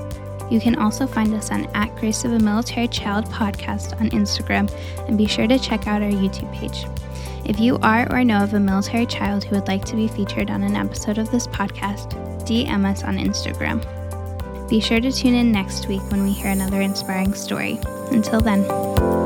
You 0.50 0.60
can 0.60 0.76
also 0.76 1.06
find 1.06 1.32
us 1.34 1.50
on 1.50 1.66
at 1.74 1.94
Grace 1.96 2.24
of 2.24 2.32
a 2.32 2.38
Military 2.38 2.88
Child 2.88 3.26
podcast 3.26 3.98
on 4.00 4.10
Instagram 4.10 4.70
and 5.06 5.16
be 5.16 5.26
sure 5.26 5.46
to 5.46 5.58
check 5.58 5.86
out 5.86 6.02
our 6.02 6.10
YouTube 6.10 6.52
page. 6.52 6.84
If 7.44 7.58
you 7.58 7.78
are 7.78 8.10
or 8.12 8.24
know 8.24 8.42
of 8.42 8.54
a 8.54 8.60
military 8.60 9.06
child 9.06 9.44
who 9.44 9.56
would 9.56 9.68
like 9.68 9.84
to 9.86 9.96
be 9.96 10.08
featured 10.08 10.50
on 10.50 10.62
an 10.62 10.76
episode 10.76 11.18
of 11.18 11.30
this 11.30 11.46
podcast, 11.46 12.12
DM 12.44 12.84
us 12.84 13.02
on 13.04 13.16
Instagram. 13.16 13.80
Be 14.68 14.80
sure 14.80 15.00
to 15.00 15.10
tune 15.10 15.34
in 15.34 15.50
next 15.50 15.88
week 15.88 16.02
when 16.10 16.22
we 16.22 16.32
hear 16.32 16.50
another 16.50 16.80
inspiring 16.80 17.34
story. 17.34 17.78
Until 18.10 18.40
then. 18.40 19.19